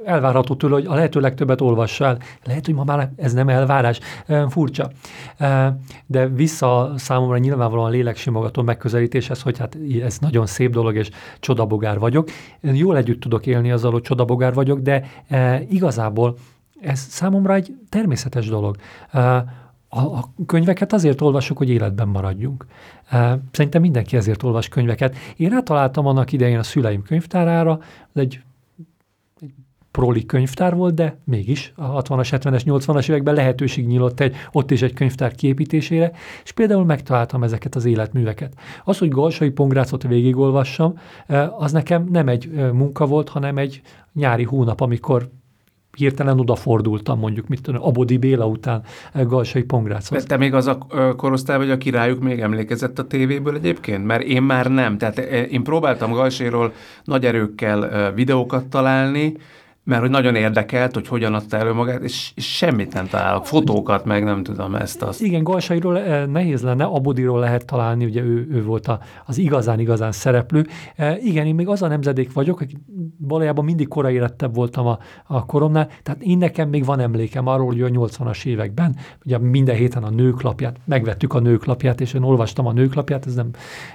elvárható 0.06 0.56
tőle, 0.56 0.74
hogy 0.74 0.86
a 0.86 0.94
lehető 0.94 1.20
legtöbbet 1.20 1.62
olvassa 1.62 2.06
el. 2.06 2.18
Lehet, 2.44 2.66
hogy 2.66 2.76
ma 2.76 2.84
már 2.84 3.12
ez 3.16 3.34
nem 3.34 3.50
elvárás, 3.50 4.00
furcsa. 4.50 4.90
De 6.06 6.28
vissza 6.28 6.94
számomra 6.96 7.38
nyilvánvalóan 7.38 7.92
léleksimogató 7.92 8.62
megközelítéshez, 8.62 9.42
hogy 9.42 9.58
hát 9.58 9.78
ez 10.04 10.18
nagyon 10.20 10.46
szép 10.46 10.72
dolog, 10.72 10.96
és 10.96 11.10
csodabogár 11.40 12.00
vagyok. 12.00 12.30
Jól 12.62 12.98
együtt 12.98 13.22
tudok 13.22 13.46
élni 13.46 13.72
azzal, 13.72 13.92
hogy 13.92 14.02
csodabogár 14.02 14.54
vagyok, 14.54 14.80
de 14.80 15.06
igazából 15.70 16.36
ez 16.82 17.00
számomra 17.00 17.54
egy 17.54 17.76
természetes 17.90 18.48
dolog. 18.48 18.76
A, 19.90 20.00
a 20.00 20.34
könyveket 20.46 20.94
azért 20.94 21.22
olvasok, 21.22 21.58
hogy 21.58 21.70
életben 21.70 22.08
maradjunk. 22.08 22.66
Szerintem 23.52 23.82
mindenki 23.82 24.18
ezért 24.18 24.44
olvas 24.44 24.68
könyveket. 24.68 25.16
Én 25.38 25.50
rátaláltam 25.50 26.08
annak 26.08 26.32
idején 26.32 26.58
a 26.58 26.64
szüleim 26.64 27.04
könyvtárára, 27.04 27.80
egy 28.14 28.42
proli 29.94 30.26
könyvtár 30.26 30.76
volt, 30.76 30.94
de 30.94 31.18
mégis 31.24 31.74
a 31.76 32.02
60-as, 32.02 32.28
70-es, 32.32 32.62
80-as 32.66 33.10
években 33.10 33.34
lehetőség 33.34 33.88
nyílt 33.88 34.22
egy, 34.22 34.36
ott 34.52 34.72
is 34.72 34.82
egy 34.82 34.94
könyvtár 34.94 35.36
kiépítésére, 35.36 36.12
és 36.44 36.52
például 36.52 36.86
megtaláltam 36.86 37.44
ezeket 37.44 37.76
az 37.76 37.86
életműveket. 37.86 38.54
Az, 38.84 38.98
hogy 38.98 39.10
Galsai 39.10 39.50
Pongrácot 39.50 40.04
végigolvassam, 40.04 40.98
az 41.58 41.72
nekem 41.72 42.08
nem 42.12 42.28
egy 42.28 42.50
munka 42.74 43.06
volt, 43.06 43.30
hanem 43.30 43.58
egy 43.58 43.82
nyári 44.14 44.44
hónap, 44.44 44.82
amikor 44.82 45.30
hirtelen 45.98 46.40
odafordultam 46.40 47.20
mondjuk, 47.20 47.48
mit 47.48 47.62
tudom, 47.62 47.84
Abodi 47.84 48.18
Béla 48.18 48.48
után 48.48 48.84
Galsai 49.14 49.64
Pongráchoz. 49.64 50.24
Te 50.24 50.38
még 50.38 50.54
az 50.54 50.68
a 50.68 50.78
korosztály 51.18 51.58
vagy, 51.58 51.70
a 51.70 51.78
királyuk 51.78 52.20
még 52.20 52.40
emlékezett 52.40 53.00
a 53.00 53.08
tévéből 53.08 53.56
egyébként? 53.56 54.06
Mert 54.06 54.24
én 54.24 54.42
már 54.42 54.68
nem. 54.68 54.98
Tehát 54.98 55.18
én 55.50 55.64
próbáltam 55.64 56.12
Galsairól 56.12 56.74
nagy 57.04 57.26
erőkkel 57.26 58.12
videókat 58.14 58.66
találni, 58.66 59.34
mert 59.84 60.02
hogy 60.02 60.10
nagyon 60.10 60.36
érdekelt, 60.36 60.94
hogy 60.94 61.08
hogyan 61.08 61.34
adta 61.34 61.58
elő 61.58 61.74
magát, 61.74 62.04
és, 62.04 62.32
és 62.36 62.56
semmit 62.56 62.94
nem 62.94 63.08
találok, 63.08 63.46
fotókat 63.46 64.06
meg 64.06 64.24
nem 64.24 64.44
tudom 64.44 64.76
ezt 64.76 65.02
azt. 65.02 65.22
Igen, 65.22 65.44
Galsairól 65.44 66.00
eh, 66.00 66.26
nehéz 66.26 66.62
lenne, 66.62 66.84
Abodiról 66.84 67.40
lehet 67.40 67.66
találni, 67.66 68.06
ugye 68.06 68.22
ő, 68.22 68.48
ő 68.52 68.64
volt 68.64 68.88
a, 68.88 69.00
az 69.26 69.38
igazán-igazán 69.38 70.12
szereplő. 70.12 70.66
E, 70.96 71.18
igen, 71.18 71.46
én 71.46 71.56
még 71.56 71.68
az 71.68 71.82
a 71.82 71.88
nemzedék 71.88 72.34
vagyok, 72.34 72.58
hogy 72.58 72.76
valójában 73.18 73.66
mindig 73.66 73.88
korai 73.88 74.14
életebb 74.14 74.56
voltam 74.56 74.88
a, 74.88 75.00
a 75.24 75.46
koromnál, 75.46 75.90
tehát 76.04 76.22
én 76.22 76.38
nekem 76.38 76.70
még 76.70 76.86
van 76.86 77.00
emlékem 77.00 77.48
arról, 77.48 77.66
hogy 77.66 77.82
a 77.82 77.88
80-as 77.88 78.46
években, 78.46 78.96
ugye 79.26 79.38
minden 79.38 79.76
héten 79.76 80.04
a 80.04 80.10
nőklapját, 80.10 80.78
megvettük 80.86 81.34
a 81.34 81.40
nőklapját, 81.40 82.02
és 82.02 82.14
én 82.14 82.22
olvastam 82.22 82.68
a 82.68 82.72
nőklapját, 82.72 83.26
ez 83.26 83.36
nem 83.36 83.50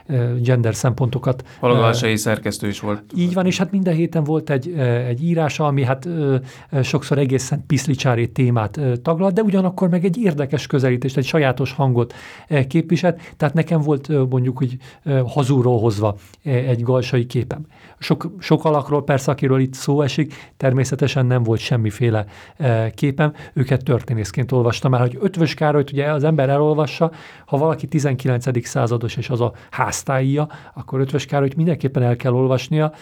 e, 0.07 0.33
gender 0.43 0.75
szempontokat. 0.75 1.43
E, 1.61 2.17
szerkesztő 2.17 2.69
is 2.69 2.81
volt. 2.81 3.03
Így 3.17 3.35
van, 3.35 3.47
és 3.47 3.59
hát 3.59 3.71
minden 3.71 3.95
héten 3.95 4.25
volt 4.25 4.51
egy, 4.51 4.73
egy 5.09 5.25
írása, 5.25 5.67
ami 5.79 5.87
hát 5.87 6.07
ö, 6.07 6.37
sokszor 6.83 7.19
egészen 7.19 7.65
piszlicsári 7.67 8.29
témát 8.29 8.77
ö, 8.77 8.97
taglalt, 8.97 9.35
de 9.35 9.43
ugyanakkor 9.43 9.89
meg 9.89 10.05
egy 10.05 10.19
érdekes 10.19 10.67
közelítést, 10.67 11.17
egy 11.17 11.25
sajátos 11.25 11.73
hangot 11.73 12.15
ö, 12.49 12.67
képviselt, 12.67 13.21
tehát 13.37 13.55
nekem 13.55 13.81
volt 13.81 14.09
ö, 14.09 14.25
mondjuk, 14.31 14.59
hogy 14.59 14.77
ö, 15.03 15.23
hazúról 15.27 15.81
hozva 15.81 16.17
ö, 16.45 16.51
egy 16.51 16.83
galsai 16.83 17.27
képem. 17.27 17.67
Sok, 17.99 18.31
sok 18.39 18.65
alakról 18.65 19.05
persze, 19.05 19.31
akiről 19.31 19.61
itt 19.61 19.75
szó 19.75 20.03
esik, 20.03 20.53
természetesen 20.57 21.27
nem 21.27 21.43
volt 21.43 21.61
semmiféle 21.61 22.25
ö, 22.57 22.85
képem, 22.95 23.33
őket 23.53 23.85
történészként 23.85 24.53
olvastam 24.53 24.95
el, 24.95 25.01
hogy 25.01 25.19
Ötvös 25.21 25.55
Károlyt 25.55 25.93
ugye 25.93 26.13
az 26.13 26.25
ember 26.25 26.49
elolvassa, 26.49 27.11
ha 27.47 27.57
valaki 27.57 27.87
19. 27.87 28.67
százados 28.67 29.17
és 29.17 29.31
az 29.31 29.41
a 29.41 29.53
háztáija, 29.71 30.49
akkor 30.75 31.01
Ötvös 31.01 31.27
Károlyt 31.27 31.57
mindenképpen 31.57 32.03
el 32.03 32.17
kell 32.17 32.33
olvasnia, 32.33 32.93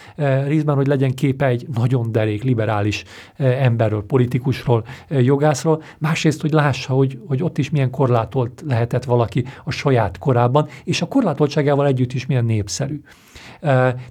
részben, 0.45 0.75
hogy 0.75 0.87
legyen 0.87 1.13
képe 1.13 1.45
egy 1.45 1.67
nagyon 1.73 2.11
derék, 2.11 2.43
liberális 2.43 2.66
liberális 2.67 3.03
emberről, 3.37 4.05
politikusról, 4.05 4.85
jogászról, 5.09 5.83
másrészt, 5.97 6.41
hogy 6.41 6.51
lássa, 6.51 6.93
hogy, 6.93 7.19
hogy 7.27 7.43
ott 7.43 7.57
is 7.57 7.69
milyen 7.69 7.89
korlátolt 7.89 8.63
lehetett 8.67 9.03
valaki 9.03 9.45
a 9.63 9.71
saját 9.71 10.17
korában, 10.17 10.67
és 10.83 11.01
a 11.01 11.07
korlátoltságával 11.07 11.87
együtt 11.87 12.13
is 12.13 12.25
milyen 12.25 12.45
népszerű. 12.45 13.01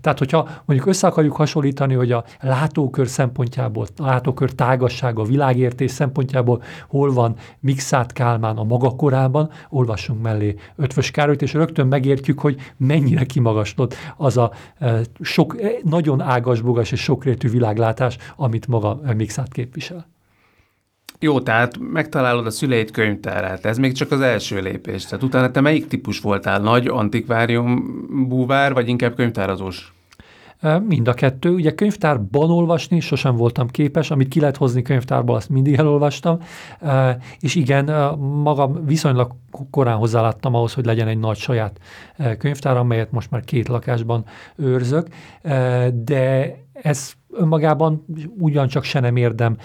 Tehát, 0.00 0.18
hogyha 0.18 0.48
mondjuk 0.64 0.88
össze 0.88 1.06
akarjuk 1.06 1.36
hasonlítani, 1.36 1.94
hogy 1.94 2.12
a 2.12 2.24
látókör 2.40 3.08
szempontjából, 3.08 3.86
a 3.96 4.04
látókör 4.04 4.52
tágassága, 4.52 5.22
a 5.22 5.24
világértés 5.24 5.90
szempontjából 5.90 6.62
hol 6.88 7.12
van 7.12 7.36
Mixát 7.60 8.12
Kálmán 8.12 8.56
a 8.56 8.64
maga 8.64 8.90
korában, 8.90 9.50
olvassunk 9.68 10.22
mellé 10.22 10.54
Ötvös 10.76 11.10
Károlyt, 11.10 11.42
és 11.42 11.52
rögtön 11.52 11.86
megértjük, 11.86 12.40
hogy 12.40 12.56
mennyire 12.76 13.24
kimagaslott 13.24 13.94
az 14.16 14.36
a 14.36 14.52
sok, 15.20 15.56
nagyon 15.82 16.20
ágasbogas 16.20 16.92
és 16.92 17.00
sokrétű 17.00 17.48
világlátás, 17.48 18.16
amit 18.36 18.66
maga 18.66 19.00
Mixát 19.16 19.52
képvisel. 19.52 20.15
Jó, 21.20 21.40
tehát 21.40 21.78
megtalálod 21.78 22.46
a 22.46 22.50
szüleid 22.50 22.90
könyvtárát, 22.90 23.64
ez 23.64 23.78
még 23.78 23.92
csak 23.92 24.10
az 24.10 24.20
első 24.20 24.60
lépés. 24.60 25.04
Tehát 25.04 25.24
utána 25.24 25.50
te 25.50 25.60
melyik 25.60 25.86
típus 25.86 26.20
voltál? 26.20 26.60
Nagy 26.60 26.86
antikvárium 26.86 28.04
búvár, 28.28 28.72
vagy 28.72 28.88
inkább 28.88 29.14
könyvtárazós? 29.14 29.95
Mind 30.86 31.08
a 31.08 31.14
kettő. 31.14 31.54
Ugye 31.54 31.74
könyvtárban 31.74 32.50
olvasni 32.50 33.00
sosem 33.00 33.36
voltam 33.36 33.68
képes, 33.68 34.10
amit 34.10 34.28
ki 34.28 34.40
lehet 34.40 34.56
hozni 34.56 34.82
könyvtárból, 34.82 35.36
azt 35.36 35.48
mindig 35.48 35.74
elolvastam. 35.74 36.38
És 37.40 37.54
igen, 37.54 37.84
magam 38.18 38.84
viszonylag 38.84 39.30
korán 39.70 39.96
hozzáláttam 39.96 40.54
ahhoz, 40.54 40.74
hogy 40.74 40.84
legyen 40.84 41.08
egy 41.08 41.18
nagy 41.18 41.36
saját 41.36 41.78
könyvtár, 42.38 42.76
amelyet 42.76 43.12
most 43.12 43.30
már 43.30 43.44
két 43.44 43.68
lakásban 43.68 44.24
őrzök. 44.56 45.08
De 46.04 46.54
ez 46.72 47.12
önmagában 47.32 48.04
ugyancsak 48.38 48.84
se 48.84 49.00
nem 49.00 49.16
érdem, 49.16 49.56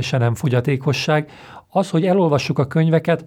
se 0.00 0.18
nem 0.18 0.34
fogyatékosság. 0.34 1.30
Az, 1.68 1.90
hogy 1.90 2.06
elolvassuk 2.06 2.58
a 2.58 2.66
könyveket, 2.66 3.24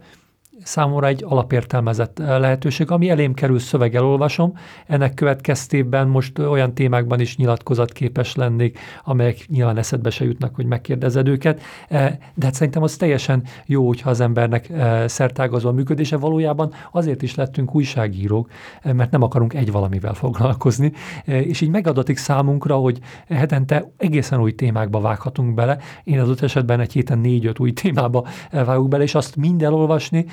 számomra 0.63 1.07
egy 1.07 1.23
alapértelmezett 1.27 2.17
lehetőség, 2.17 2.91
ami 2.91 3.09
elém 3.09 3.33
kerül 3.33 3.59
szöveg 3.59 3.95
elolvasom, 3.95 4.53
ennek 4.87 5.13
következtében 5.13 6.07
most 6.07 6.39
olyan 6.39 6.73
témákban 6.73 7.19
is 7.19 7.37
nyilatkozatképes 7.37 8.35
lennék, 8.35 8.79
amelyek 9.03 9.45
nyilván 9.47 9.77
eszedbe 9.77 10.09
se 10.09 10.25
jutnak, 10.25 10.55
hogy 10.55 10.65
megkérdezed 10.65 11.27
őket, 11.27 11.61
de 11.89 12.45
hát 12.45 12.53
szerintem 12.53 12.83
az 12.83 12.95
teljesen 12.95 13.43
jó, 13.65 13.87
hogyha 13.87 14.09
az 14.09 14.19
embernek 14.19 14.71
szertágazó 15.05 15.69
a 15.69 15.71
működése. 15.71 16.17
Valójában 16.17 16.73
azért 16.91 17.21
is 17.21 17.35
lettünk 17.35 17.75
újságírók, 17.75 18.49
mert 18.83 19.11
nem 19.11 19.21
akarunk 19.21 19.53
egy 19.53 19.71
valamivel 19.71 20.13
foglalkozni, 20.13 20.91
és 21.25 21.61
így 21.61 21.69
megadatik 21.69 22.17
számunkra, 22.17 22.75
hogy 22.75 22.99
hetente 23.29 23.91
egészen 23.97 24.41
új 24.41 24.55
témákba 24.55 24.99
vághatunk 24.99 25.53
bele. 25.53 25.77
Én 26.03 26.19
az 26.19 26.43
esetben 26.43 26.79
egy 26.79 26.93
héten 26.93 27.19
négy-öt 27.19 27.59
új 27.59 27.71
témába 27.71 28.27
vágunk 28.51 28.87
bele, 28.87 29.03
és 29.03 29.15
azt 29.15 29.35
mind 29.35 29.63
elolvasni, 29.63 30.25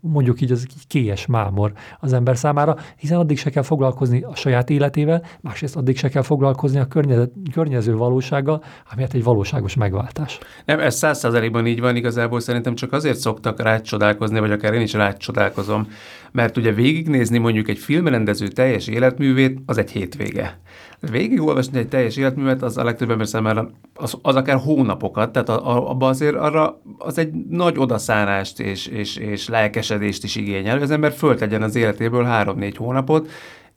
mondjuk 0.00 0.40
így 0.40 0.52
az 0.52 0.66
egy 0.68 0.86
kélyes 0.86 1.26
mámor 1.26 1.72
az 2.00 2.12
ember 2.12 2.36
számára, 2.36 2.76
hiszen 2.96 3.18
addig 3.18 3.38
se 3.38 3.50
kell 3.50 3.62
foglalkozni 3.62 4.22
a 4.22 4.34
saját 4.34 4.70
életével, 4.70 5.22
másrészt 5.40 5.76
addig 5.76 5.96
se 5.96 6.08
kell 6.08 6.22
foglalkozni 6.22 6.78
a 6.78 6.86
környezet, 6.86 7.32
környező 7.52 7.96
valósággal, 7.96 8.62
ami 8.92 9.02
hát 9.02 9.14
egy 9.14 9.24
valóságos 9.24 9.74
megváltás. 9.74 10.38
Nem, 10.64 10.80
ez 10.80 10.94
száz 10.96 11.18
így 11.66 11.80
van, 11.80 11.96
igazából 11.96 12.40
szerintem 12.40 12.74
csak 12.74 12.92
azért 12.92 13.18
szoktak 13.18 13.60
rácsodálkozni, 13.62 14.40
vagy 14.40 14.52
akár 14.52 14.72
én 14.72 14.80
is 14.80 14.92
rácsodálkozom, 14.92 15.88
mert 16.32 16.56
ugye 16.56 16.72
végignézni 16.72 17.38
mondjuk 17.38 17.68
egy 17.68 17.78
filmrendező 17.78 18.48
teljes 18.48 18.86
életművét, 18.86 19.58
az 19.66 19.78
egy 19.78 19.90
hétvége 19.90 20.60
végigolvasni 21.00 21.78
egy 21.78 21.88
teljes 21.88 22.16
életművet, 22.16 22.62
az 22.62 22.76
a 22.76 22.84
legtöbb 22.84 23.10
ember 23.10 23.26
számára 23.26 23.70
az, 23.94 24.18
az 24.22 24.34
akár 24.36 24.56
hónapokat, 24.56 25.32
tehát 25.32 25.48
abban 25.48 26.08
azért 26.08 26.34
arra 26.34 26.80
az 26.98 27.18
egy 27.18 27.32
nagy 27.48 27.78
odaszánást 27.78 28.60
és, 28.60 28.86
és, 28.86 29.16
és 29.16 29.48
lelkesedést 29.48 30.24
is 30.24 30.36
igényel, 30.36 30.72
hogy 30.72 30.82
az 30.82 30.90
ember 30.90 31.12
föltegyen 31.12 31.62
az 31.62 31.74
életéből 31.74 32.24
három-négy 32.24 32.76
hónapot, 32.76 33.28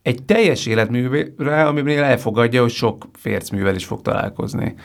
egy 0.02 0.24
teljes 0.24 0.66
életművére, 0.66 1.64
amiben 1.66 2.04
elfogadja, 2.04 2.62
hogy 2.62 2.72
sok 2.72 3.06
fércművel 3.14 3.76
is 3.76 3.86
fog 3.86 4.02
találkozni. 4.02 4.76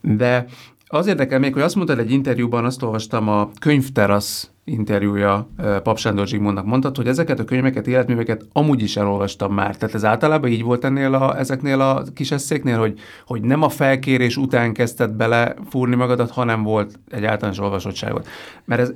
De 0.00 0.44
az 0.86 1.06
érdekel 1.06 1.38
még, 1.38 1.52
hogy 1.52 1.62
azt 1.62 1.74
mondtad 1.74 1.98
egy 1.98 2.10
interjúban, 2.10 2.64
azt 2.64 2.82
olvastam 2.82 3.28
a 3.28 3.50
könyvterasz 3.60 4.50
interjúja 4.70 5.48
Pap 5.82 5.98
Sándor 5.98 6.26
Zsigmondnak 6.26 6.64
mondtad, 6.64 6.96
hogy 6.96 7.06
ezeket 7.06 7.38
a 7.38 7.44
könyveket, 7.44 7.86
életműveket 7.86 8.46
amúgy 8.52 8.82
is 8.82 8.96
elolvastam 8.96 9.54
már. 9.54 9.76
Tehát 9.76 9.94
ez 9.94 10.04
általában 10.04 10.50
így 10.50 10.62
volt 10.62 10.84
ennél 10.84 11.14
a, 11.14 11.38
ezeknél 11.38 11.80
a 11.80 12.02
kis 12.14 12.30
eszéknél, 12.30 12.78
hogy, 12.78 12.98
hogy 13.26 13.42
nem 13.42 13.62
a 13.62 13.68
felkérés 13.68 14.36
után 14.36 14.72
kezdted 14.72 15.10
bele 15.10 15.54
fúrni 15.70 15.94
magadat, 15.94 16.30
hanem 16.30 16.62
volt 16.62 16.98
egy 17.10 17.24
általános 17.24 17.58
olvasottságot. 17.58 18.26
Mert 18.64 18.80
ez, 18.80 18.92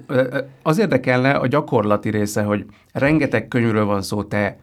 az 0.62 0.78
érdekelne 0.78 1.30
a 1.30 1.46
gyakorlati 1.46 2.10
része, 2.10 2.42
hogy 2.42 2.64
rengeteg 2.92 3.48
könyvről 3.48 3.84
van 3.84 4.02
szó, 4.02 4.22
te 4.22 4.58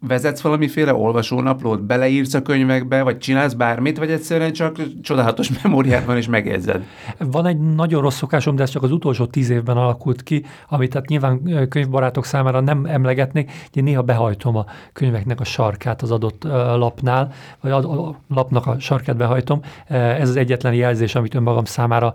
vezetsz 0.00 0.40
valamiféle 0.40 0.94
olvasónaplót, 0.94 1.82
beleírsz 1.82 2.34
a 2.34 2.42
könyvekbe, 2.42 3.02
vagy 3.02 3.18
csinálsz 3.18 3.52
bármit, 3.52 3.98
vagy 3.98 4.10
egyszerűen 4.10 4.52
csak 4.52 4.76
csodálatos 5.02 5.50
memóriád 5.62 6.06
van, 6.06 6.16
és 6.16 6.28
megérzed? 6.28 6.84
Van 7.18 7.46
egy 7.46 7.58
nagyon 7.58 8.02
rossz 8.02 8.16
szokásom, 8.16 8.56
de 8.56 8.62
ez 8.62 8.70
csak 8.70 8.82
az 8.82 8.92
utolsó 8.92 9.26
tíz 9.26 9.50
évben 9.50 9.76
alakult 9.76 10.22
ki, 10.22 10.44
amit 10.68 10.90
tehát 10.90 11.08
nyilván 11.08 11.68
könyvbarátok 11.68 12.24
számára 12.24 12.60
nem 12.60 12.84
emlegetnék, 12.84 13.50
hogy 13.72 13.82
néha 13.82 14.02
behajtom 14.02 14.56
a 14.56 14.66
könyveknek 14.92 15.40
a 15.40 15.44
sarkát 15.44 16.02
az 16.02 16.10
adott 16.10 16.44
lapnál, 16.76 17.32
vagy 17.60 17.70
a 17.70 18.16
lapnak 18.28 18.66
a 18.66 18.78
sarkát 18.78 19.16
behajtom. 19.16 19.60
Ez 19.88 20.28
az 20.28 20.36
egyetlen 20.36 20.74
jelzés, 20.74 21.14
amit 21.14 21.34
önmagam 21.34 21.64
számára 21.64 22.14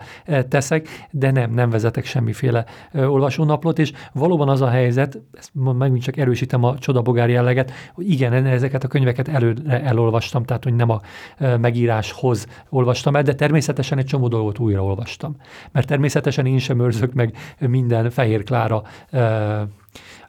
teszek, 0.50 1.08
de 1.12 1.32
nem, 1.32 1.52
nem 1.52 1.70
vezetek 1.70 2.06
semmiféle 2.06 2.65
olvasónaplót, 2.94 3.80
és 3.80 3.91
valóban 4.13 4.50
az 4.50 4.62
a 4.62 4.70
helyzet, 4.70 5.20
ezt 5.34 5.52
megint 5.54 6.02
csak 6.02 6.17
erősítem 6.17 6.63
a 6.63 6.78
csodabogár 6.78 7.30
jelleget, 7.30 7.72
hogy 7.94 8.12
igen, 8.12 8.46
ezeket 8.46 8.84
a 8.84 8.88
könyveket 8.88 9.28
előre 9.28 9.84
elolvastam, 9.84 10.44
tehát 10.44 10.63
hogy 10.63 10.76
nem 10.76 10.89
a 10.89 11.02
megíráshoz 11.38 12.48
olvastam 12.70 13.15
el, 13.15 13.24
de 13.24 13.36
természetesen 13.36 13.98
egy 13.98 14.06
csomó 14.06 14.28
dolgot 14.28 14.60
újra 14.60 14.84
olvastam. 14.84 15.36
Mert 15.72 15.88
természetesen 15.88 16.46
én 16.46 16.60
sem 16.60 16.80
őrzök 16.80 17.13
meg 17.13 17.36
minden 17.60 18.10
Fehér 18.10 18.44
Klára 18.44 18.84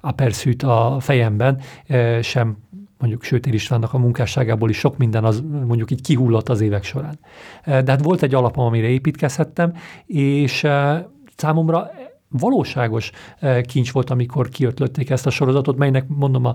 aperszűt 0.01 0.63
a 0.63 0.97
fejemben, 1.01 1.61
sem 2.21 2.57
mondjuk 2.99 3.23
Sőtér 3.23 3.55
Istvánnak 3.55 3.95
a 3.95 3.99
munkásságából 3.99 4.71
is 4.71 4.79
sok 4.79 4.97
minden 4.97 5.25
az 5.25 5.43
mondjuk 5.67 5.91
így 5.91 6.03
kihullott 6.03 6.49
az 6.49 6.61
évek 6.61 6.85
során. 6.85 7.19
De 7.65 7.85
hát 7.87 8.03
volt 8.03 8.23
egy 8.23 8.35
alapom, 8.35 8.65
amire 8.65 8.87
építkezhettem, 8.87 9.73
és 10.07 10.67
számomra 11.37 11.91
valóságos 12.33 13.11
kincs 13.63 13.93
volt, 13.93 14.11
amikor 14.11 14.49
kiötlötték 14.49 15.11
ezt 15.11 15.27
a 15.27 15.31
sorozatot, 15.31 15.77
melynek 15.77 16.05
mondom 16.09 16.45
a 16.45 16.55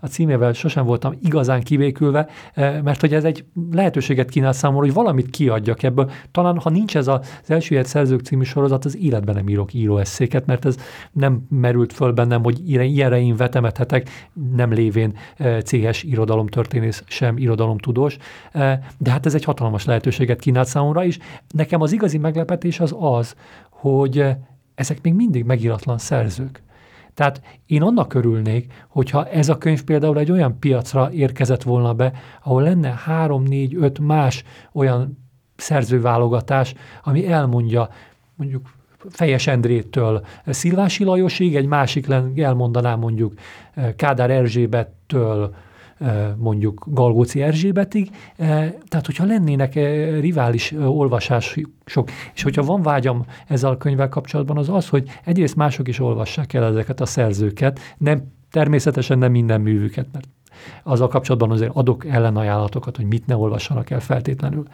a 0.00 0.06
címével 0.06 0.52
sosem 0.52 0.84
voltam 0.84 1.14
igazán 1.22 1.62
kivékülve, 1.62 2.28
eh, 2.54 2.82
mert 2.82 3.00
hogy 3.00 3.14
ez 3.14 3.24
egy 3.24 3.44
lehetőséget 3.70 4.28
kínál 4.28 4.52
számomra, 4.52 4.84
hogy 4.84 4.94
valamit 4.94 5.30
kiadjak 5.30 5.82
ebből. 5.82 6.10
Talán, 6.30 6.58
ha 6.58 6.70
nincs 6.70 6.96
ez 6.96 7.08
az 7.08 7.20
első 7.46 7.82
szerzők 7.82 8.20
című 8.20 8.42
sorozat, 8.42 8.84
az 8.84 8.96
életben 8.96 9.34
nem 9.34 9.48
írok 9.48 9.74
íróeszéket, 9.74 10.46
mert 10.46 10.64
ez 10.64 10.76
nem 11.12 11.46
merült 11.48 11.92
föl 11.92 12.12
bennem, 12.12 12.42
hogy 12.42 12.70
ilyenre 12.70 13.20
én 13.20 13.36
vetemethetek, 13.36 14.28
nem 14.54 14.72
lévén 14.72 15.16
eh, 15.36 15.60
céhes 15.60 16.02
irodalomtörténész, 16.02 17.02
sem 17.06 17.38
irodalomtudós. 17.38 18.16
Eh, 18.52 18.78
de 18.98 19.10
hát 19.10 19.26
ez 19.26 19.34
egy 19.34 19.44
hatalmas 19.44 19.84
lehetőséget 19.84 20.40
kínált 20.40 20.68
számomra 20.68 21.04
is. 21.04 21.18
Nekem 21.48 21.80
az 21.80 21.92
igazi 21.92 22.18
meglepetés 22.18 22.80
az 22.80 22.94
az, 22.98 23.34
hogy 23.70 24.24
ezek 24.80 25.02
még 25.02 25.14
mindig 25.14 25.44
megíratlan 25.44 25.98
szerzők. 25.98 26.62
Tehát 27.14 27.42
én 27.66 27.82
annak 27.82 28.14
örülnék, 28.14 28.72
hogyha 28.88 29.28
ez 29.28 29.48
a 29.48 29.58
könyv 29.58 29.82
például 29.82 30.18
egy 30.18 30.30
olyan 30.30 30.58
piacra 30.58 31.12
érkezett 31.12 31.62
volna 31.62 31.94
be, 31.94 32.12
ahol 32.42 32.62
lenne 32.62 33.00
három, 33.04 33.42
négy, 33.42 33.74
öt 33.74 33.98
más 33.98 34.44
olyan 34.72 35.18
szerzőválogatás, 35.56 36.74
ami 37.02 37.28
elmondja 37.28 37.88
mondjuk 38.34 38.70
Fejes 39.08 39.46
Endrétől 39.46 40.24
Szilvási 40.46 41.04
Lajosig, 41.04 41.56
egy 41.56 41.66
másik 41.66 42.06
elmondaná 42.36 42.94
mondjuk 42.94 43.32
Kádár 43.96 44.30
Erzsébettől 44.30 45.54
mondjuk 46.36 46.84
Galgóci 46.86 47.42
Erzsébetig, 47.42 48.10
tehát 48.88 49.06
hogyha 49.06 49.24
lennének 49.24 49.74
rivális 50.20 50.72
olvasások, 50.72 52.10
és 52.34 52.42
hogyha 52.42 52.62
van 52.62 52.82
vágyam 52.82 53.24
ezzel 53.46 53.70
a 53.70 53.76
könyvvel 53.76 54.08
kapcsolatban, 54.08 54.56
az 54.56 54.68
az, 54.68 54.88
hogy 54.88 55.08
egyrészt 55.24 55.56
mások 55.56 55.88
is 55.88 56.00
olvassák 56.00 56.52
el 56.52 56.64
ezeket 56.64 57.00
a 57.00 57.06
szerzőket, 57.06 57.80
nem 57.98 58.22
természetesen 58.50 59.18
nem 59.18 59.30
minden 59.30 59.60
művüket, 59.60 60.06
mert 60.12 60.28
azzal 60.82 61.08
kapcsolatban 61.08 61.50
azért 61.50 61.70
adok 61.74 62.06
ellenajánlatokat, 62.06 62.96
hogy 62.96 63.06
mit 63.06 63.26
ne 63.26 63.36
olvassanak 63.36 63.90
el 63.90 64.00
feltétlenül. 64.00 64.64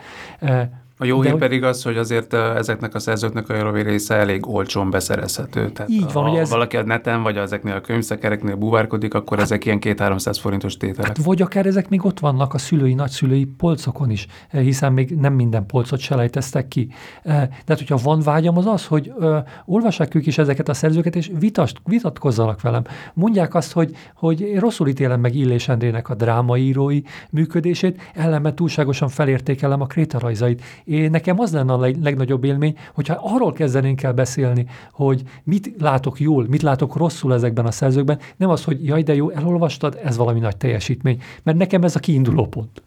A 0.99 1.05
jó 1.05 1.21
hír 1.21 1.35
pedig 1.35 1.65
az, 1.65 1.83
hogy 1.83 1.97
azért 1.97 2.33
ezeknek 2.35 2.95
a 2.95 2.99
szerzőknek 2.99 3.49
a 3.49 3.55
javi 3.55 3.83
része 3.83 4.15
elég 4.15 4.49
olcsón 4.49 4.91
beszerezhető. 4.91 5.71
Tehát 5.71 5.91
Így 5.91 6.13
van, 6.13 6.25
ha 6.25 6.31
hogy 6.31 6.39
ez... 6.39 6.51
valaki 6.51 6.77
a 6.77 6.83
neten 6.83 7.23
vagy 7.23 7.37
ezeknél 7.37 7.75
a 7.75 7.81
könyvszekereknél 7.81 8.57
buvárkodik, 8.57 9.15
akkor 9.15 9.37
hát, 9.37 9.47
ezek 9.47 9.65
ilyen 9.65 9.79
2-300 9.81 10.37
forintos 10.41 10.77
tételek. 10.77 11.07
Hát 11.07 11.25
vagy 11.25 11.43
akár 11.43 11.67
ezek 11.67 11.89
még 11.89 12.05
ott 12.05 12.19
vannak 12.19 12.55
a 12.55 12.59
szülői, 12.59 12.95
nagyszülői 12.95 13.45
polcokon 13.45 14.11
is, 14.11 14.27
hiszen 14.51 14.93
még 14.93 15.11
nem 15.11 15.33
minden 15.33 15.67
polcot 15.67 15.99
selejteztek 15.99 16.69
ki. 16.69 16.89
De 17.23 17.51
hát, 17.67 17.79
hogyha 17.79 17.99
van 18.03 18.21
vágyam, 18.21 18.57
az 18.57 18.67
az, 18.67 18.87
hogy 18.87 19.13
ö, 19.19 19.39
olvassák 19.65 20.15
ők 20.15 20.27
is 20.27 20.39
ezeket 20.39 20.69
a 20.69 20.75
szerzőket, 20.75 21.17
és 21.17 21.31
vitast, 21.39 21.81
vitatkozzanak 21.85 22.61
velem. 22.61 22.83
Mondják 23.15 23.55
azt, 23.55 23.73
hogy, 23.73 23.97
hogy 24.15 24.59
rosszul 24.59 24.89
ítélem 24.89 25.21
meg 25.21 25.35
Illés 25.35 25.69
Endrének 25.69 26.09
a 26.09 26.15
drámaírói 26.15 27.01
működését, 27.31 28.01
ellenben 28.15 28.55
túlságosan 28.55 29.09
felértékelem 29.09 29.81
a 29.81 29.87
krétarajzait. 29.87 30.63
Én 30.87 31.11
nekem 31.11 31.41
az 31.41 31.53
lenne 31.53 31.73
a 31.73 31.91
legnagyobb 32.03 32.45
élmény, 32.45 32.77
hogyha 32.95 33.21
arról 33.23 33.53
kezdenénk 33.53 34.03
el 34.03 34.13
beszélni, 34.13 34.67
hogy 34.93 35.23
mit 35.45 35.71
látok 35.79 36.21
jól, 36.21 36.47
mit 36.49 36.63
látok 36.63 36.97
rosszul 36.97 37.35
ezekben 37.35 37.67
a 37.67 37.71
szerzőkben, 37.71 38.19
nem 38.37 38.49
az, 38.49 38.65
hogy 38.65 38.85
jaj, 38.85 39.03
de 39.03 39.15
jó, 39.15 39.31
elolvastad, 39.31 39.99
ez 40.05 40.17
valami 40.17 40.39
nagy 40.39 40.57
teljesítmény, 40.57 41.23
mert 41.43 41.59
nekem 41.59 41.83
ez 41.83 41.97
a 41.97 42.01
kiinduló 42.01 42.47
pont. 42.47 42.83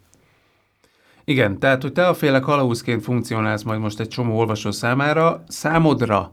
Igen, 1.23 1.59
tehát, 1.59 1.81
hogy 1.81 1.91
te 1.91 2.07
a 2.07 2.13
féle 2.13 2.39
kalauzként 2.39 3.03
funkcionálsz 3.03 3.63
majd 3.63 3.79
most 3.79 3.99
egy 3.99 4.07
csomó 4.07 4.37
olvasó 4.37 4.71
számára, 4.71 5.43
számodra 5.47 6.31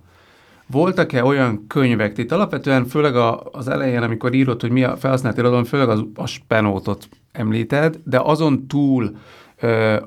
voltak-e 0.67 1.25
olyan 1.25 1.65
könyvek, 1.67 2.19
itt 2.19 2.33
alapvetően 2.33 2.85
főleg 2.85 3.17
a, 3.17 3.43
az 3.53 3.69
elején, 3.69 4.03
amikor 4.03 4.35
írod, 4.35 4.61
hogy 4.61 4.71
mi 4.71 4.85
a 4.85 4.97
felhasznált 4.97 5.39
irodalom, 5.39 5.65
főleg 5.65 5.89
az, 5.89 6.05
a 6.15 6.27
spenótot 6.27 7.09
említed, 7.33 8.01
de 8.05 8.21
azon 8.21 8.67
túl 8.67 9.17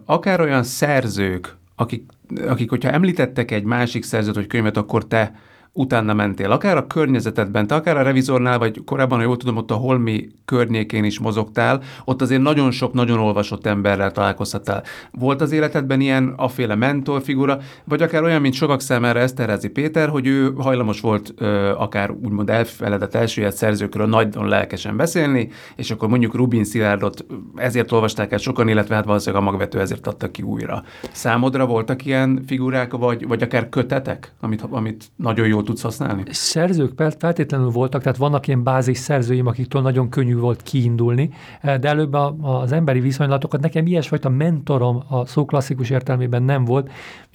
akár 0.06 0.42
olyan 0.42 0.64
szerzők, 0.64 1.58
akik, 1.76 2.04
akik, 2.48 2.70
hogyha 2.70 2.92
említettek 2.92 3.52
egy 3.52 3.64
másik 3.64 4.04
szerzőt 4.04 4.36
vagy 4.36 4.48
könyvet, 4.48 4.78
akkor 4.78 5.08
te 5.08 5.40
utána 5.80 6.14
mentél. 6.14 6.52
Akár 6.52 6.78
a 6.78 6.88
környezetedben, 6.88 7.68
te 7.68 7.76
akár 7.76 7.98
a 7.98 8.02
revizornál, 8.02 8.58
vagy 8.58 8.82
korábban, 8.86 9.18
ha 9.18 9.24
jól 9.24 9.38
tudom, 9.38 9.58
ott 9.58 9.72
a 9.72 9.76
Holmi 9.76 10.28
környékén 10.46 11.04
is 11.04 11.20
mozogtál, 11.20 11.82
ott 12.06 12.22
azért 12.22 12.42
nagyon 12.42 12.72
sok, 12.72 12.94
nagyon 12.94 13.20
olvasott 13.20 13.66
emberrel 13.66 14.12
találkozhattál. 14.12 14.84
Volt 15.12 15.42
az 15.42 15.52
életedben 15.52 16.02
ilyen 16.02 16.34
aféle 16.38 16.76
mentorfigura, 16.76 17.58
vagy 17.84 18.02
akár 18.02 18.24
olyan, 18.24 18.42
mint 18.42 18.54
sokak 18.54 18.82
számára 18.82 19.20
Eszterházi 19.20 19.68
Péter, 19.68 20.10
hogy 20.10 20.28
ő 20.28 20.54
hajlamos 20.58 21.02
volt 21.02 21.34
ö, 21.38 21.72
akár 21.78 22.12
úgymond 22.12 22.50
elfeledett 22.50 23.16
elsőjét 23.16 23.52
szerzőkről 23.52 24.08
nagyon 24.08 24.48
lelkesen 24.48 24.98
beszélni, 24.98 25.50
és 25.76 25.92
akkor 25.92 26.10
mondjuk 26.10 26.36
Rubin 26.36 26.64
Szilárdot 26.64 27.26
ezért 27.56 27.92
olvasták 27.92 28.32
el 28.32 28.38
sokan, 28.38 28.68
illetve 28.68 28.96
hát 28.96 29.06
valószínűleg 29.06 29.44
a 29.44 29.50
magvető 29.50 29.80
ezért 29.80 30.08
adta 30.08 30.32
ki 30.32 30.42
újra. 30.42 30.84
Számodra 31.12 31.66
voltak 31.66 32.06
ilyen 32.06 32.44
figurák, 32.48 32.94
vagy, 32.94 33.28
vagy 33.28 33.42
akár 33.42 33.70
kötetek, 33.70 34.34
amit, 34.40 34.62
amit 34.70 35.06
nagyon 35.16 35.48
jól 35.48 35.68
tudsz 35.70 35.82
használni? 35.82 36.24
Szerzők 36.30 37.02
feltétlenül 37.18 37.70
voltak, 37.70 38.02
tehát 38.02 38.18
vannak 38.18 38.48
ilyen 38.48 38.64
bázis 38.64 38.98
szerzőim, 38.98 39.48
akiktől 39.48 39.82
nagyon 39.82 40.10
könnyű 40.10 40.36
volt 40.36 40.62
kiindulni, 40.62 41.30
eh, 41.62 41.78
de 41.78 41.88
előbb 41.88 42.14
a, 42.14 42.36
az 42.42 42.72
emberi 42.72 43.00
viszonylatokat 43.00 43.62
nekem 43.62 43.86
ilyesfajta 43.86 44.30
mentorom 44.30 45.04
a 45.08 45.26
szó 45.26 45.46
klasszikus 45.46 45.90
értelmében 45.90 46.44
nem 46.44 46.66
volt. 46.66 46.92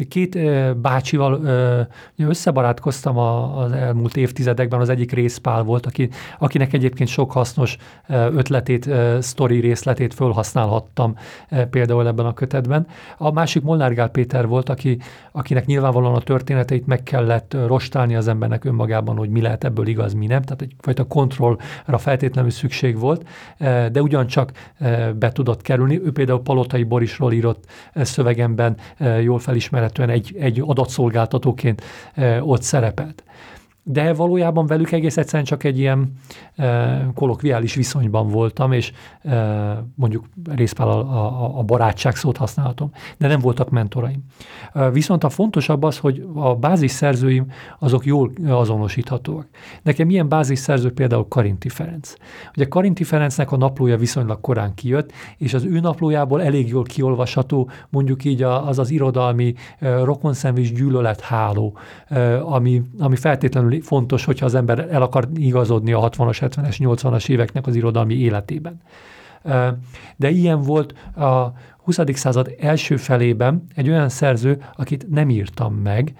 Két 0.08 0.36
eh, 0.36 0.74
bácsival 0.74 1.48
eh, 1.48 1.86
összebarátkoztam 2.28 3.18
az 3.18 3.72
elmúlt 3.72 4.16
évtizedekben, 4.16 4.80
az 4.80 4.88
egyik 4.88 5.12
Részpál 5.12 5.62
volt, 5.62 5.86
aki, 5.86 6.08
akinek 6.38 6.72
egyébként 6.72 7.08
sok 7.08 7.32
hasznos 7.32 7.76
ötletét, 8.08 8.90
sztori 9.18 9.60
részletét 9.60 10.14
fölhasználhattam 10.14 11.16
például 11.70 12.06
ebben 12.06 12.26
a 12.26 12.34
kötetben. 12.34 12.86
A 13.18 13.32
másik 13.32 13.62
Molnár 13.62 13.94
Gál 13.94 14.08
Péter 14.08 14.46
volt, 14.46 14.68
aki, 14.68 14.98
akinek 15.32 15.66
nyilvánvalóan 15.66 16.14
a 16.14 16.20
történeteit 16.20 16.86
meg 16.86 17.02
kellett 17.02 17.56
rostálni 17.66 18.14
az 18.16 18.23
embernek 18.28 18.64
önmagában, 18.64 19.16
hogy 19.16 19.30
mi 19.30 19.40
lehet 19.40 19.64
ebből 19.64 19.86
igaz, 19.86 20.12
mi 20.12 20.26
nem. 20.26 20.42
Tehát 20.42 20.62
egyfajta 20.62 21.04
kontrollra 21.04 21.98
feltétlenül 21.98 22.50
szükség 22.50 22.98
volt, 22.98 23.28
eh, 23.58 23.88
de 23.88 24.02
ugyancsak 24.02 24.52
eh, 24.78 25.12
be 25.12 25.32
tudott 25.32 25.62
kerülni. 25.62 26.00
Ő 26.04 26.12
például 26.12 26.42
Palotai 26.42 26.82
Borisról 26.82 27.32
írott 27.32 27.64
eh, 27.92 28.04
szövegemben 28.04 28.76
jól 29.22 29.38
felismerhetően 29.38 30.08
egy, 30.08 30.36
egy 30.38 30.62
adatszolgáltatóként 30.66 31.82
ott 32.40 32.62
szerepelt 32.62 33.24
de 33.86 34.12
valójában 34.12 34.66
velük 34.66 34.92
egész 34.92 35.16
egyszerűen 35.16 35.44
csak 35.44 35.64
egy 35.64 35.78
ilyen 35.78 36.12
e, 36.56 37.06
kolokviális 37.14 37.74
viszonyban 37.74 38.28
voltam, 38.28 38.72
és 38.72 38.92
e, 39.22 39.84
mondjuk 39.94 40.24
részpál 40.54 40.88
a, 40.88 40.98
a, 40.98 41.58
a 41.58 41.62
barátság 41.62 42.16
szót 42.16 42.36
használhatom, 42.36 42.90
de 43.18 43.28
nem 43.28 43.40
voltak 43.40 43.70
mentoraim. 43.70 44.24
E, 44.72 44.90
viszont 44.90 45.24
a 45.24 45.28
fontosabb 45.28 45.82
az, 45.82 45.98
hogy 45.98 46.26
a 46.34 46.54
bázis 46.54 46.90
szerzőim 46.90 47.46
azok 47.78 48.04
jól 48.06 48.32
azonosíthatóak. 48.48 49.46
Nekem 49.82 50.10
ilyen 50.10 50.28
bázis 50.28 50.58
szerző 50.58 50.92
például 50.92 51.28
Karinti 51.28 51.68
Ferenc. 51.68 52.14
Ugye 52.56 52.64
Karinti 52.64 53.04
Ferencnek 53.04 53.52
a 53.52 53.56
naplója 53.56 53.96
viszonylag 53.96 54.40
korán 54.40 54.74
kijött, 54.74 55.12
és 55.38 55.54
az 55.54 55.64
ő 55.64 55.80
naplójából 55.80 56.42
elég 56.42 56.68
jól 56.68 56.82
kiolvasható 56.82 57.70
mondjuk 57.88 58.24
így 58.24 58.42
az 58.42 58.78
az 58.78 58.90
irodalmi 58.90 59.54
e, 59.78 60.04
rokonszenvés 60.04 60.72
gyűlölet 60.72 61.20
háló, 61.20 61.76
e, 62.08 62.44
ami, 62.44 62.82
ami 62.98 63.16
feltétlenül 63.16 63.73
fontos, 63.80 64.24
hogyha 64.24 64.46
az 64.46 64.54
ember 64.54 64.88
el 64.90 65.02
akar 65.02 65.28
igazodni 65.34 65.92
a 65.92 66.08
60-as, 66.08 66.38
70-es, 66.40 66.76
80-as 66.78 67.28
éveknek 67.28 67.66
az 67.66 67.74
irodalmi 67.74 68.14
életében. 68.14 68.80
De 70.16 70.30
ilyen 70.30 70.60
volt 70.60 70.92
a 71.16 71.52
20. 71.76 71.98
század 72.12 72.54
első 72.58 72.96
felében 72.96 73.64
egy 73.74 73.88
olyan 73.88 74.08
szerző, 74.08 74.62
akit 74.76 75.10
nem 75.10 75.30
írtam 75.30 75.74
meg, 75.74 76.14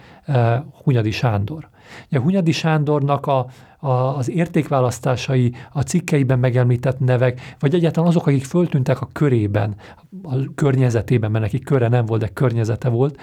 Hunyadi 0.83 1.11
Sándor. 1.11 1.69
Ugye 2.11 2.20
Hunyadi 2.20 2.53
Sándornak 2.53 3.27
a, 3.27 3.47
a, 3.79 4.16
az 4.16 4.31
értékválasztásai, 4.31 5.53
a 5.73 5.81
cikkeiben 5.81 6.38
megemlített 6.38 6.99
nevek, 6.99 7.57
vagy 7.59 7.75
egyáltalán 7.75 8.09
azok, 8.09 8.27
akik 8.27 8.44
föltűntek 8.44 9.01
a 9.01 9.09
körében, 9.12 9.75
a 10.23 10.35
környezetében, 10.55 11.31
mert 11.31 11.44
neki 11.44 11.59
köre 11.59 11.88
nem 11.88 12.07
volt, 12.07 12.20
de 12.20 12.29
környezete 12.29 12.88
volt, 12.88 13.20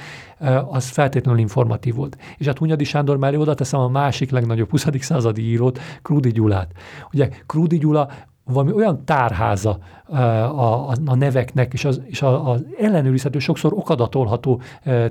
az 0.70 0.90
feltétlenül 0.90 1.40
informatív 1.40 1.96
volt. 1.96 2.18
És 2.38 2.46
hát 2.46 2.58
Hunyadi 2.58 2.84
Sándor 2.84 3.18
mellé 3.18 3.36
oda 3.36 3.54
teszem 3.54 3.80
a 3.80 3.88
másik 3.88 4.32
legnagyobb 4.32 4.70
20. 4.70 4.88
századi 5.00 5.42
írót, 5.42 5.80
Krúdi 6.02 6.32
Gyulát. 6.32 6.72
Ugye 7.12 7.30
Krúdi 7.46 7.78
Gyula 7.78 8.10
valami 8.44 8.72
olyan 8.72 9.06
tárháza 9.06 9.80
a, 10.06 10.16
a, 10.16 10.90
a 11.06 11.16
neveknek, 11.16 11.74
és 11.74 11.86
az, 11.86 12.02
és 12.06 12.22
az 12.22 12.66
ellenőrizhető, 12.80 13.40
sokszor 13.40 13.74
okadatolható 13.74 14.62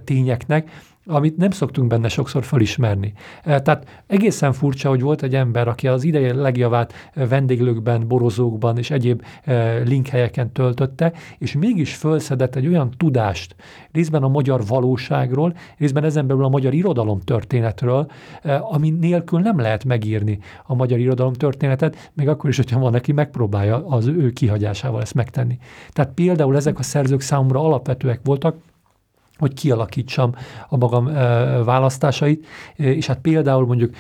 tényeknek, 0.05 0.71
amit 1.11 1.37
nem 1.37 1.51
szoktunk 1.51 1.88
benne 1.88 2.09
sokszor 2.09 2.44
felismerni. 2.44 3.12
Eh, 3.44 3.59
tehát 3.59 4.03
egészen 4.07 4.53
furcsa, 4.53 4.88
hogy 4.88 5.01
volt 5.01 5.23
egy 5.23 5.35
ember, 5.35 5.68
aki 5.68 5.88
az 5.88 6.05
ideje 6.05 6.35
legjavát 6.35 6.92
eh, 7.12 7.29
vendéglőkben, 7.29 8.09
borozókban 8.09 8.79
és 8.79 8.90
egyéb 8.90 9.23
eh, 9.42 9.83
linkhelyeken 9.85 10.53
töltötte, 10.53 11.12
és 11.38 11.53
mégis 11.53 11.94
fölszedett 11.94 12.57
egy 12.57 12.66
olyan 12.66 12.90
tudást, 12.96 13.55
részben 13.92 14.23
a 14.23 14.29
magyar 14.29 14.66
valóságról, 14.66 15.55
részben 15.79 16.05
ezen 16.05 16.27
belül 16.27 16.44
a 16.44 16.49
magyar 16.49 16.75
irodalom 16.75 17.20
történetről, 17.20 18.11
ami 18.61 18.90
nélkül 18.90 19.40
nem 19.40 19.59
lehet 19.59 19.85
megírni 19.85 20.38
a 20.66 20.75
magyar 20.75 20.99
irodalom 20.99 21.33
történetet, 21.33 22.11
még 22.14 22.29
akkor 22.29 22.51
is, 22.51 22.57
hogyha 22.57 22.81
van, 22.81 22.90
neki 22.90 23.12
megpróbálja 23.12 23.87
az 23.87 24.07
ő 24.07 24.31
kihagyásával 24.31 25.01
ezt 25.01 25.14
megtenni. 25.14 25.59
Tehát 25.92 26.12
például 26.14 26.57
ezek 26.57 26.79
a 26.79 26.83
szerzők 26.83 27.20
számomra 27.20 27.61
alapvetőek 27.61 28.20
voltak, 28.25 28.57
hogy 29.40 29.55
kialakítsam 29.55 30.35
a 30.68 30.76
magam 30.76 31.05
választásait, 31.64 32.46
és 32.76 33.07
hát 33.07 33.20
például 33.20 33.66
mondjuk 33.66 33.94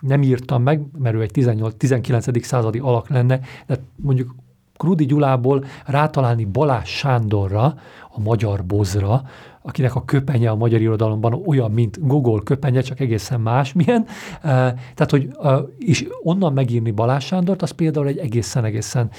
nem 0.00 0.22
írtam 0.22 0.62
meg, 0.62 0.82
mert 0.98 1.14
ő 1.14 1.20
egy 1.20 1.30
18, 1.30 1.74
19. 1.76 2.44
századi 2.44 2.78
alak 2.78 3.08
lenne, 3.08 3.40
de 3.66 3.76
mondjuk 3.96 4.34
Krudi 4.76 5.06
Gyulából 5.06 5.64
rátalálni 5.86 6.44
Balázs 6.44 6.88
Sándorra, 6.88 7.74
magyar 8.22 8.64
bozra, 8.64 9.22
akinek 9.62 9.94
a 9.94 10.04
köpenye 10.04 10.50
a 10.50 10.54
magyar 10.54 10.80
irodalomban 10.80 11.42
olyan, 11.46 11.70
mint 11.70 12.06
Gogol 12.06 12.42
köpenye, 12.42 12.80
csak 12.80 13.00
egészen 13.00 13.40
más 13.40 13.72
milyen. 13.72 14.06
Tehát, 14.42 15.10
hogy 15.10 15.30
és 15.78 16.08
onnan 16.22 16.52
megírni 16.52 16.90
Balázs 16.90 17.24
Sándort, 17.24 17.62
az 17.62 17.70
például 17.70 18.06
egy 18.06 18.18
egészen-egészen 18.18 19.10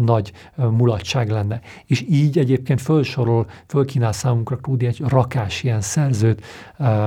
nagy 0.00 0.32
mulatság 0.56 1.30
lenne. 1.30 1.60
És 1.86 2.04
így 2.08 2.38
egyébként 2.38 2.80
fölsorol, 2.80 3.46
fölkínál 3.66 4.12
számunkra 4.12 4.56
Krúdi 4.56 4.86
egy 4.86 5.00
rakás 5.08 5.62
ilyen 5.62 5.80
szerzőt, 5.80 6.44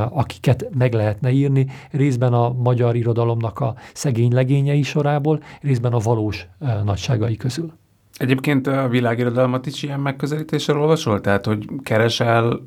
akiket 0.10 0.70
meg 0.78 0.94
lehetne 0.94 1.32
írni, 1.32 1.68
részben 1.92 2.34
a 2.34 2.54
magyar 2.54 2.96
irodalomnak 2.96 3.60
a 3.60 3.76
szegény 3.94 4.34
legényei 4.34 4.82
sorából, 4.82 5.42
részben 5.62 5.94
a 5.94 6.00
valós 6.00 6.48
nagyságai 6.84 7.36
közül. 7.36 7.79
Egyébként 8.20 8.68
a 8.68 8.88
világirodalmat 8.88 9.66
is 9.66 9.84
ilyen 9.84 10.00
megközelítéssel 10.00 10.80
olvasol? 10.80 11.22
Tehát, 11.22 11.46
hogy 11.46 11.66
keresel 11.84 12.60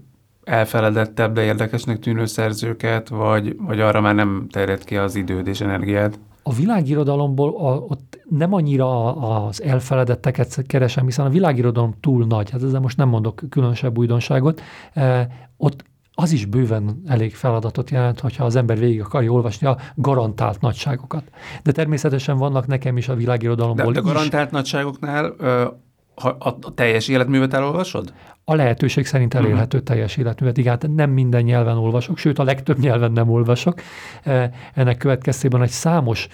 elfeledettebb, 0.45 1.33
de 1.33 1.43
érdekesnek 1.43 1.99
tűnő 1.99 2.27
szerzőket, 2.27 3.09
vagy, 3.09 3.57
vagy 3.59 3.81
arra 3.81 4.01
már 4.01 4.15
nem 4.15 4.47
terjed 4.51 4.85
ki 4.85 4.97
az 4.97 5.15
időd 5.15 5.47
és 5.47 5.61
energiád? 5.61 6.19
A 6.43 6.53
világirodalomból 6.53 7.57
a, 7.57 7.77
ott 7.77 8.21
nem 8.29 8.53
annyira 8.53 9.15
az 9.15 9.63
elfeledetteket 9.63 10.63
keresem, 10.67 11.05
hiszen 11.05 11.27
a 11.27 11.31
világirodalom 11.31 11.95
túl 12.01 12.27
nagy, 12.27 12.51
hát 12.51 12.63
ezzel 12.63 12.81
most 12.81 12.97
nem 12.97 13.09
mondok 13.09 13.43
különösebb 13.49 13.99
újdonságot, 13.99 14.61
ott 15.57 15.85
az 16.15 16.33
is 16.33 16.45
bőven 16.45 17.03
elég 17.07 17.35
feladatot 17.35 17.91
jelent, 17.91 18.21
hogyha 18.21 18.45
az 18.45 18.57
ember 18.57 18.79
végig 18.79 19.01
akarja 19.01 19.31
olvasni 19.31 19.67
a 19.67 19.79
garantált 19.95 20.61
nagyságokat. 20.61 21.25
De 21.63 21.73
természetesen 21.73 22.37
vannak 22.37 22.67
nekem 22.67 22.97
is 22.97 23.09
a 23.09 23.15
világirodalomból 23.15 23.93
De, 23.93 23.99
a 23.99 24.03
garantált 24.03 24.47
is. 24.47 24.53
nagyságoknál 24.53 25.35
ö, 25.39 25.67
ha 26.15 26.37
a 26.39 26.75
teljes 26.75 27.09
életművet 27.09 27.55
elolvasod? 27.55 28.13
A 28.45 28.55
lehetőség 28.55 29.07
szerint 29.07 29.35
elérhető 29.35 29.79
uh-huh. 29.79 29.83
teljes 29.83 30.17
életművet. 30.17 30.67
Hát 30.67 30.89
nem 30.95 31.11
minden 31.11 31.43
nyelven 31.43 31.77
olvasok, 31.77 32.19
sőt 32.19 32.39
a 32.39 32.43
legtöbb 32.45 32.79
nyelven 32.79 33.13
nem 33.13 33.31
olvasok. 33.31 33.81
Ennek 34.75 34.97
következtében 34.97 35.63
egy 35.63 35.71
számos 35.71 36.29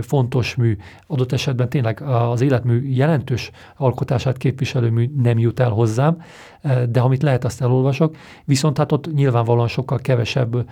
fontos 0.00 0.54
mű, 0.54 0.76
adott 1.06 1.32
esetben 1.32 1.68
tényleg 1.68 2.02
az 2.02 2.40
életmű 2.40 2.88
jelentős 2.88 3.50
alkotását 3.76 4.36
képviselő 4.36 4.90
mű 4.90 5.10
nem 5.22 5.38
jut 5.38 5.60
el 5.60 5.70
hozzám, 5.70 6.22
de 6.88 7.00
amit 7.00 7.22
lehet, 7.22 7.44
azt 7.44 7.62
elolvasok, 7.62 8.16
viszont 8.44 8.78
hát 8.78 8.92
ott 8.92 9.14
nyilvánvalóan 9.14 9.68
sokkal 9.68 9.98
kevesebb 9.98 10.68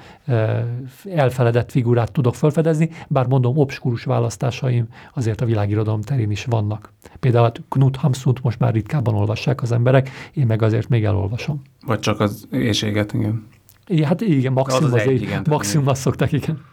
elfeledett 1.15 1.71
figurát 1.71 2.13
tudok 2.13 2.35
felfedezni, 2.35 2.91
bár 3.09 3.27
mondom, 3.27 3.57
obskurus 3.57 4.05
választásaim 4.05 4.89
azért 5.15 5.41
a 5.41 5.45
világirodalom 5.45 6.01
terén 6.01 6.31
is 6.31 6.45
vannak. 6.45 6.93
Például 7.21 7.45
hát 7.45 7.63
Knut 7.69 7.97
Hamsunt 7.97 8.43
most 8.43 8.59
már 8.59 8.73
ritkábban 8.73 9.15
olvassák 9.15 9.63
az 9.63 9.73
emberek, 9.73 10.11
én 10.33 10.47
meg 10.47 10.63
azért 10.67 10.89
még 10.89 11.05
elolvasom. 11.05 11.63
Vagy 11.87 11.99
csak 11.99 12.21
az 12.21 12.49
éjséget, 12.51 13.13
igen. 13.13 13.47
Igen, 13.87 14.07
hát 14.07 14.21
igen, 14.21 14.53
maximum 14.53 14.85
az, 14.85 14.93
az, 14.93 15.01
az 15.01 15.07
egy, 15.07 15.23
igen, 15.23 15.45
maximum 15.49 15.89
azt 15.89 16.01
szoktak, 16.01 16.33
igen. 16.33 16.65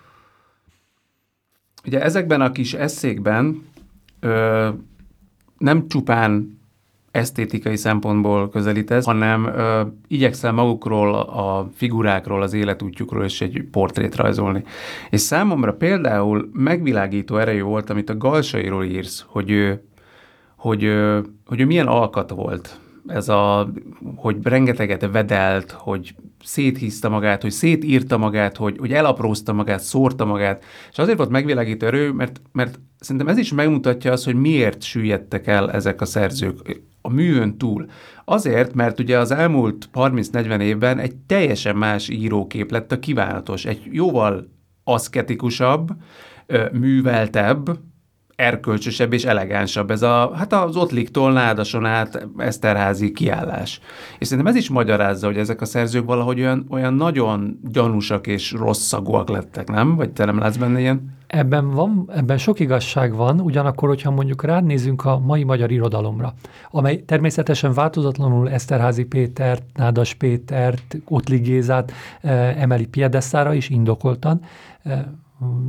Ugye 1.85 2.01
ezekben 2.01 2.41
a 2.41 2.51
kis 2.51 2.73
eszékben 2.73 3.63
ö, 4.19 4.69
nem 5.57 5.87
csupán 5.87 6.59
esztétikai 7.11 7.75
szempontból 7.75 8.49
közelítesz, 8.49 9.05
hanem 9.05 9.45
ö, 9.45 9.81
igyekszel 10.07 10.51
magukról, 10.51 11.15
a 11.15 11.69
figurákról, 11.75 12.41
az 12.41 12.53
életútjukról 12.53 13.25
is 13.25 13.41
egy 13.41 13.67
portrét 13.71 14.15
rajzolni. 14.15 14.63
És 15.09 15.21
számomra 15.21 15.73
például 15.73 16.49
megvilágító 16.53 17.37
erejű 17.37 17.61
volt, 17.61 17.89
amit 17.89 18.09
a 18.09 18.17
Galsairól 18.17 18.83
írsz, 18.83 19.25
hogy 19.27 19.51
ő, 19.51 19.83
hogy, 20.57 20.83
ő, 20.83 21.23
hogy 21.45 21.59
ő 21.59 21.65
milyen 21.65 21.87
alkat 21.87 22.29
volt. 22.29 22.79
Ez 23.07 23.29
a, 23.29 23.71
hogy 24.15 24.37
rengeteget 24.43 25.11
vedelt, 25.11 25.71
hogy 25.71 26.15
széthízta 26.43 27.09
magát, 27.09 27.41
hogy 27.41 27.51
szétírta 27.51 28.17
magát, 28.17 28.57
hogy, 28.57 28.77
hogy 28.77 28.91
elaprózta 28.91 29.53
magát, 29.53 29.79
szórta 29.79 30.25
magát. 30.25 30.63
És 30.91 30.97
azért 30.97 31.17
volt 31.17 31.29
megvilágító 31.29 31.85
erő, 31.85 32.11
mert, 32.11 32.41
mert 32.51 32.79
szerintem 32.99 33.27
ez 33.27 33.37
is 33.37 33.53
megmutatja 33.53 34.11
azt, 34.11 34.25
hogy 34.25 34.35
miért 34.35 34.81
süllyedtek 34.81 35.47
el 35.47 35.71
ezek 35.71 36.01
a 36.01 36.05
szerzők 36.05 36.81
a 37.01 37.09
műön 37.09 37.57
túl. 37.57 37.85
Azért, 38.25 38.73
mert 38.73 38.99
ugye 38.99 39.17
az 39.17 39.31
elmúlt 39.31 39.89
30-40 39.93 40.61
évben 40.61 40.99
egy 40.99 41.15
teljesen 41.15 41.75
más 41.75 42.09
írókép 42.09 42.71
lett 42.71 42.91
a 42.91 42.99
kívánatos, 42.99 43.65
egy 43.65 43.81
jóval 43.91 44.47
aszketikusabb, 44.83 45.89
műveltebb, 46.71 47.79
erkölcsösebb 48.35 49.13
és 49.13 49.23
elegánsabb 49.23 49.91
ez 49.91 50.01
a, 50.01 50.31
hát 50.35 50.53
az 50.53 50.75
Ottliktól 50.75 51.31
nádason 51.31 51.85
át 51.85 52.27
Eszterházi 52.37 53.11
kiállás. 53.11 53.79
És 54.19 54.27
szerintem 54.27 54.53
ez 54.53 54.59
is 54.59 54.69
magyarázza, 54.69 55.27
hogy 55.27 55.37
ezek 55.37 55.61
a 55.61 55.65
szerzők 55.65 56.05
valahogy 56.05 56.39
olyan, 56.39 56.65
olyan 56.69 56.93
nagyon 56.93 57.59
gyanúsak 57.71 58.27
és 58.27 58.51
rosszagúak 58.51 59.29
lettek, 59.29 59.67
nem? 59.67 59.95
Vagy 59.95 60.11
te 60.11 60.25
nem 60.25 60.39
látsz 60.39 60.55
benne 60.55 60.79
ilyen? 60.79 61.21
Ebben, 61.27 61.69
van, 61.69 62.09
ebben 62.15 62.37
sok 62.37 62.59
igazság 62.59 63.15
van, 63.15 63.39
ugyanakkor, 63.39 63.89
hogyha 63.89 64.11
mondjuk 64.11 64.43
ránézünk 64.43 65.05
a 65.05 65.19
mai 65.19 65.43
magyar 65.43 65.71
irodalomra, 65.71 66.33
amely 66.71 67.03
természetesen 67.05 67.73
változatlanul 67.73 68.49
Eszterházi 68.49 69.03
Pétert, 69.03 69.63
Nádas 69.73 70.13
Pétert, 70.13 70.97
Ottli 71.05 71.37
Gézát 71.37 71.91
eh, 72.21 72.61
emeli 72.61 72.85
piedesszára 72.85 73.53
is 73.53 73.69
indokoltan, 73.69 74.41
eh, 74.83 75.03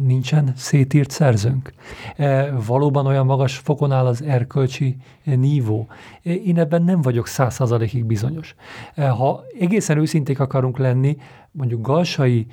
nincsen 0.03 0.53
szétírt 0.57 1.11
szerzőnk. 1.11 1.73
E, 2.17 2.53
valóban 2.67 3.07
olyan 3.07 3.27
magas 3.27 3.57
fokon 3.57 3.93
áll 3.93 4.07
az 4.07 4.23
erkölcsi 4.23 4.97
nívó. 5.25 5.87
E, 6.23 6.33
én 6.33 6.59
ebben 6.59 6.83
nem 6.83 7.03
vagyok 7.03 7.27
százszázalékig 7.27 8.05
bizonyos. 8.05 8.55
E, 8.95 9.09
ha 9.09 9.45
egészen 9.61 9.99
őszinték 9.99 10.41
akarunk 10.41 10.79
lenni, 10.79 11.17
mondjuk 11.51 11.87
Galsai 11.87 12.47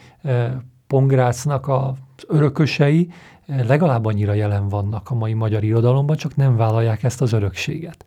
Pongrácnak 0.87 1.67
az 1.67 1.93
örökösei 2.27 3.09
legalább 3.45 4.05
annyira 4.05 4.33
jelen 4.33 4.67
vannak 4.67 5.09
a 5.09 5.15
mai 5.15 5.33
magyar 5.33 5.63
irodalomban, 5.63 6.15
csak 6.15 6.35
nem 6.35 6.55
vállalják 6.55 7.03
ezt 7.03 7.21
az 7.21 7.33
örökséget. 7.33 8.05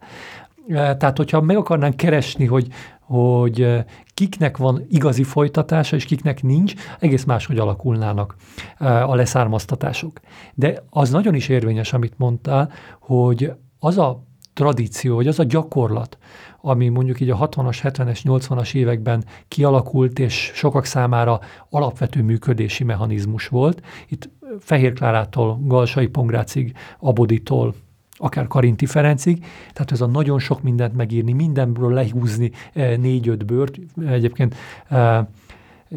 Tehát, 0.69 1.17
hogyha 1.17 1.41
meg 1.41 1.57
akarnánk 1.57 1.97
keresni, 1.97 2.47
hogy, 2.47 2.69
hogy 3.01 3.85
kiknek 4.15 4.57
van 4.57 4.85
igazi 4.89 5.23
folytatása, 5.23 5.97
és 5.97 6.05
kiknek 6.05 6.43
nincs, 6.43 6.75
egész 6.99 7.25
máshogy 7.25 7.59
alakulnának 7.59 8.37
a 8.79 9.15
leszármaztatások. 9.15 10.21
De 10.55 10.85
az 10.91 11.11
nagyon 11.11 11.35
is 11.35 11.49
érvényes, 11.49 11.93
amit 11.93 12.19
mondtál, 12.19 12.73
hogy 13.01 13.53
az 13.79 13.99
a 13.99 14.23
tradíció, 14.53 15.15
hogy 15.15 15.27
az 15.27 15.39
a 15.39 15.45
gyakorlat, 15.45 16.19
ami 16.61 16.89
mondjuk 16.89 17.21
így 17.21 17.31
a 17.31 17.49
60-as, 17.49 17.79
70-es, 17.83 18.21
80-as 18.25 18.75
években 18.75 19.25
kialakult, 19.49 20.19
és 20.19 20.51
sokak 20.55 20.85
számára 20.85 21.41
alapvető 21.71 22.23
működési 22.23 22.85
mechanizmus 22.85 23.49
volt. 23.49 23.83
Itt 24.09 24.31
Fehér 24.59 24.93
Klárától, 24.93 25.61
Galsai 25.63 26.07
Pongrácig, 26.07 26.77
Aboditól, 26.99 27.75
akár 28.17 28.47
Karinti 28.47 28.87
Ferencig, 28.87 29.45
tehát 29.73 29.93
ez 29.93 30.01
a 30.01 30.07
nagyon 30.07 30.39
sok 30.39 30.63
mindent 30.63 30.97
megírni, 30.97 31.33
mindenből 31.33 31.93
lehúzni 31.93 32.51
eh, 32.73 32.97
négy-öt 32.97 33.47
bőrt. 33.47 33.79
Egyébként 34.07 34.55
eh, 34.89 35.25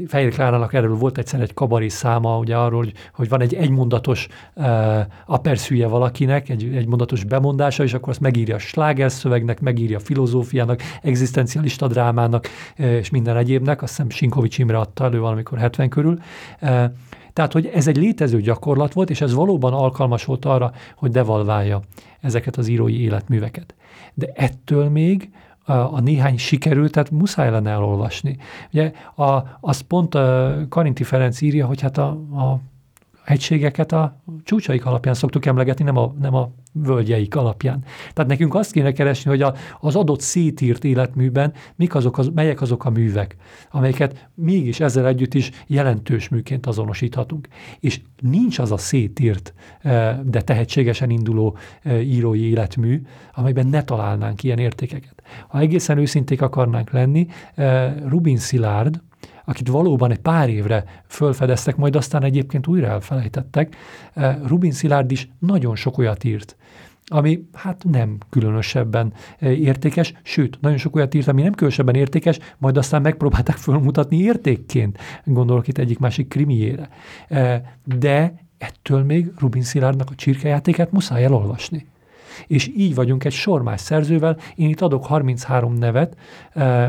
Fehér 0.08 0.34
Klárának 0.34 0.74
erről 0.74 0.96
volt 0.96 1.18
egyszer 1.18 1.42
egy 1.42 1.54
kabari 1.54 1.90
száma, 1.90 2.38
ugye 2.38 2.56
arról, 2.56 2.84
hogy, 2.84 2.94
hogy 3.14 3.30
van 3.30 3.42
egy 3.42 3.54
egymondatos 3.54 4.28
uh, 4.54 4.66
aperszűje 5.26 5.88
valakinek, 5.88 6.50
egy 6.50 6.76
egymondatos 6.76 7.24
bemondása, 7.24 7.84
és 7.84 7.94
akkor 7.94 8.10
azt 8.10 8.20
megírja 8.20 8.56
a 8.56 8.60
slágerszövegnek, 8.60 9.60
megírja 9.60 9.98
a 9.98 10.00
filozófiának, 10.00 10.82
egzisztencialista 11.02 11.88
drámának, 11.88 12.48
uh, 12.78 12.86
és 12.86 13.10
minden 13.10 13.38
egyébnek, 13.38 13.82
azt 13.82 13.92
hiszem 13.92 14.10
Sinkovics 14.10 14.58
Imre 14.58 14.78
adta 14.78 15.04
elő 15.04 15.20
valamikor 15.20 15.58
70 15.58 15.90
körül. 15.90 16.20
Uh, 16.62 16.84
tehát, 17.38 17.54
hogy 17.54 17.66
ez 17.66 17.88
egy 17.88 17.98
létező 17.98 18.42
gyakorlat 18.42 18.94
volt, 18.94 19.10
és 19.10 19.22
ez 19.22 19.34
valóban 19.34 19.74
alkalmas 19.74 20.26
volt 20.26 20.46
arra, 20.46 20.72
hogy 20.96 21.12
devalválja 21.12 21.82
ezeket 22.22 22.58
az 22.58 22.68
írói 22.68 23.02
életműveket. 23.02 23.76
De 24.14 24.28
ettől 24.34 24.90
még 24.90 25.30
a, 25.66 26.00
néhány 26.00 26.38
sikerült, 26.38 26.92
tehát 26.92 27.12
muszáj 27.12 27.52
lenne 27.52 27.70
elolvasni. 27.70 28.38
Ugye 28.74 28.92
a, 29.16 29.44
azt 29.60 29.82
pont 29.82 30.16
a 30.16 30.56
Karinti 30.70 31.04
Ferenc 31.04 31.42
írja, 31.42 31.66
hogy 31.66 31.82
hát 31.82 31.98
a, 31.98 32.08
a 32.36 32.60
egységeket 33.28 33.92
a 33.92 34.22
csúcsaik 34.44 34.86
alapján 34.86 35.14
szoktuk 35.14 35.46
emlegetni, 35.46 35.84
nem 35.84 35.98
a, 35.98 36.14
nem 36.20 36.36
a 36.36 36.50
völgyeik 36.72 37.36
alapján. 37.36 37.84
Tehát 38.14 38.30
nekünk 38.30 38.56
azt 38.56 38.72
kéne 38.72 38.92
keresni, 38.92 39.30
hogy 39.30 39.42
a, 39.42 39.54
az 39.80 39.96
adott 39.96 40.22
szétírt 40.22 40.84
életműben 40.84 41.54
mik 41.76 41.96
azok 41.96 42.18
az, 42.18 42.30
melyek 42.34 42.62
azok 42.62 42.86
a 42.86 42.90
művek, 42.90 43.36
amelyeket 43.72 44.30
mégis 44.34 44.80
ezzel 44.80 45.08
együtt 45.08 45.34
is 45.34 45.52
jelentős 45.68 46.30
műként 46.30 46.66
azonosíthatunk. 46.66 47.48
És 47.80 48.02
nincs 48.22 48.60
az 48.60 48.72
a 48.72 48.78
szétírt, 48.78 49.54
eh, 49.82 50.18
de 50.24 50.42
tehetségesen 50.42 51.10
induló 51.10 51.58
eh, 51.82 52.08
írói 52.08 52.50
életmű, 52.50 53.02
amelyben 53.34 53.68
ne 53.68 53.84
találnánk 53.84 54.44
ilyen 54.44 54.60
értékeket. 54.60 55.24
Ha 55.48 55.60
egészen 55.60 55.98
őszinték 55.98 56.42
akarnánk 56.42 56.92
lenni, 56.92 57.28
eh, 57.56 57.94
Rubin 58.06 58.38
Szilárd, 58.38 59.02
akit 59.50 59.68
valóban 59.68 60.12
egy 60.12 60.20
pár 60.20 60.50
évre 60.50 60.84
fölfedeztek, 61.08 61.76
majd 61.76 61.96
aztán 61.96 62.24
egyébként 62.24 62.68
újra 62.68 62.88
elfelejtettek, 62.88 63.76
eh, 64.14 64.38
Rubin 64.48 64.72
Szilárd 64.72 65.12
is 65.12 65.30
nagyon 65.40 65.76
sok 65.76 65.98
olyat 65.98 66.24
írt, 66.24 66.56
ami 67.06 67.48
hát 67.54 67.84
nem 67.84 68.18
különösebben 68.30 69.14
eh, 69.40 69.60
értékes, 69.60 70.14
sőt, 70.24 70.58
nagyon 70.62 70.78
sok 70.78 70.96
olyat 70.96 71.14
írt, 71.14 71.28
ami 71.28 71.42
nem 71.42 71.54
különösebben 71.54 71.96
értékes, 71.96 72.40
majd 72.58 72.78
aztán 72.78 73.02
megpróbálták 73.02 73.56
fölmutatni 73.56 74.18
értékként, 74.18 74.98
gondolok 75.24 75.68
itt 75.68 75.78
egyik 75.78 76.00
másik 76.00 76.28
krimiére. 76.28 76.90
Eh, 77.28 77.62
de 77.84 78.34
ettől 78.58 79.04
még 79.04 79.32
Rubin 79.38 79.64
Szilárdnak 79.64 80.10
a 80.10 80.16
csirkejátékát 80.16 80.92
muszáj 80.92 81.24
elolvasni 81.24 81.86
és 82.48 82.72
így 82.76 82.96
vagyunk 82.96 83.24
egy 83.24 83.34
sor 83.34 83.62
más 83.62 83.82
szerzővel. 83.82 84.38
Én 84.56 84.70
itt 84.70 84.82
adok 84.82 85.06
33 85.06 85.74
nevet, 85.74 86.18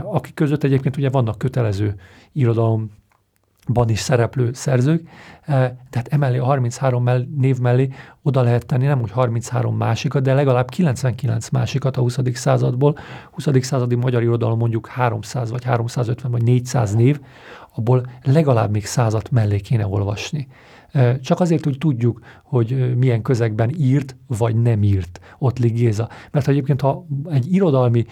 akik 0.03 0.35
között 0.35 0.65
egyébként 0.65 0.97
ugye 0.97 1.11
vannak 1.11 1.39
kötelező 1.39 1.95
irodalom 2.33 2.91
ban 3.69 3.89
is 3.89 3.99
szereplő 3.99 4.53
szerzők, 4.53 5.09
tehát 5.91 6.09
emellé 6.09 6.39
a 6.39 6.45
33 6.45 7.03
mell, 7.03 7.27
név 7.37 7.59
mellé 7.59 7.89
oda 8.23 8.43
lehet 8.43 8.67
tenni 8.67 8.87
nem 8.87 9.01
úgy 9.01 9.11
33 9.11 9.77
másikat, 9.77 10.23
de 10.23 10.35
legalább 10.35 10.69
99 10.69 11.49
másikat 11.49 11.97
a 11.97 12.01
20. 12.01 12.19
századból. 12.33 12.99
20. 13.31 13.47
századi 13.61 13.95
magyar 13.95 14.23
irodalom 14.23 14.59
mondjuk 14.59 14.87
300 14.87 15.51
vagy 15.51 15.65
350 15.65 16.31
vagy 16.31 16.43
400 16.43 16.95
név, 16.95 17.21
abból 17.75 18.07
legalább 18.23 18.71
még 18.71 18.87
százat 18.87 19.31
mellé 19.31 19.61
kéne 19.61 19.87
olvasni. 19.87 20.49
Csak 21.21 21.41
azért, 21.41 21.65
hogy 21.65 21.79
tudjuk, 21.79 22.21
hogy 22.43 22.97
milyen 22.97 23.23
közegben 23.23 23.71
írt, 23.77 24.17
vagy 24.27 24.57
nem 24.57 24.83
írt 24.83 25.21
ott 25.39 25.59
Géza. 25.59 26.09
Mert 26.31 26.49
egyébként, 26.49 26.81
ha 26.81 27.07
egy 27.31 27.53
irodalmi 27.53 28.07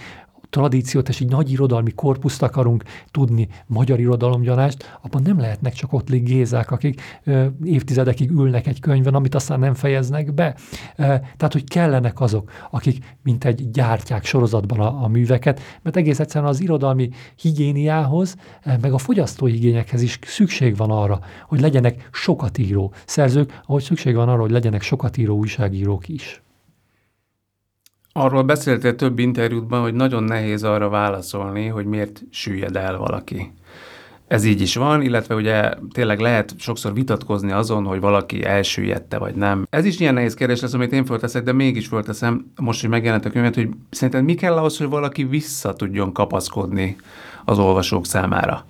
tradíciót 0.51 1.09
és 1.09 1.20
egy 1.20 1.28
nagy 1.28 1.53
irodalmi 1.53 1.90
korpuszt 1.90 2.42
akarunk 2.42 2.82
tudni, 3.11 3.49
magyar 3.66 4.01
irodalomgyanást, 4.01 4.99
abban 5.03 5.22
nem 5.22 5.38
lehetnek 5.38 5.72
csak 5.72 5.92
ott 5.92 6.11
gézák, 6.11 6.70
akik 6.70 7.01
ö, 7.24 7.47
évtizedekig 7.64 8.30
ülnek 8.30 8.66
egy 8.66 8.80
könyvben, 8.80 9.14
amit 9.14 9.34
aztán 9.34 9.59
nem 9.59 9.74
fejeznek 9.74 10.34
be. 10.34 10.55
E, 10.97 11.05
tehát, 11.36 11.53
hogy 11.53 11.64
kellenek 11.64 12.20
azok, 12.20 12.51
akik 12.70 13.16
mint 13.22 13.44
egy 13.44 13.70
gyártják 13.70 14.24
sorozatban 14.24 14.80
a, 14.80 15.05
a 15.05 15.09
műveket, 15.09 15.61
mert 15.82 15.97
egész 15.97 16.20
egyszerűen 16.20 16.51
az 16.51 16.61
irodalmi 16.61 17.11
higiéniához, 17.36 18.36
meg 18.80 18.92
a 18.92 18.99
fogyasztói 18.99 19.55
igényekhez 19.55 20.03
is 20.03 20.18
szükség 20.22 20.76
van 20.76 20.90
arra, 20.90 21.20
hogy 21.47 21.61
legyenek 21.61 22.09
sokat 22.12 22.59
író 22.59 22.92
szerzők, 23.07 23.61
ahogy 23.66 23.82
szükség 23.82 24.14
van 24.14 24.28
arra, 24.28 24.40
hogy 24.40 24.51
legyenek 24.51 24.82
sokat 24.82 25.16
író 25.16 25.36
újságírók 25.36 26.09
is. 26.09 26.40
Arról 28.19 28.43
beszéltél 28.43 28.95
több 28.95 29.19
interjútban, 29.19 29.83
hogy 29.83 29.95
nagyon 29.95 30.23
nehéz 30.23 30.62
arra 30.64 30.89
válaszolni, 30.89 31.67
hogy 31.67 31.87
miért 31.87 32.23
süllyed 32.31 32.77
el 32.77 32.99
valaki. 32.99 33.53
Ez 34.27 34.45
így 34.45 34.61
is 34.61 34.77
van, 34.77 35.03
illetve 35.03 35.35
ugye 35.35 35.73
tényleg 35.93 36.21
lehet 36.21 36.55
sokszor 36.59 36.95
vitatkozni 36.95 37.53
azon, 37.53 37.85
hogy 37.85 38.01
valaki 38.01 38.45
elsüllyedte 38.45 39.19
vagy 39.19 39.35
nem. 39.35 39.67
Ez 39.71 39.85
is 39.85 40.01
ilyen 40.01 40.14
nehéz 40.14 40.35
kérdés 40.35 40.61
lesz, 40.61 40.73
amit 40.73 40.93
én 40.93 41.05
fölteszek, 41.05 41.43
de 41.43 41.53
mégis 41.53 41.87
fölteszem, 41.87 42.53
most, 42.61 42.81
hogy 42.81 42.91
megjelent 42.91 43.25
a 43.25 43.31
könyvet, 43.31 43.55
hogy 43.55 43.69
szerinted 43.91 44.25
mi 44.25 44.35
kell 44.35 44.57
ahhoz, 44.57 44.79
hogy 44.79 44.89
valaki 44.89 45.25
vissza 45.25 45.73
tudjon 45.73 46.12
kapaszkodni 46.12 46.97
az 47.45 47.59
olvasók 47.59 48.07
számára. 48.07 48.64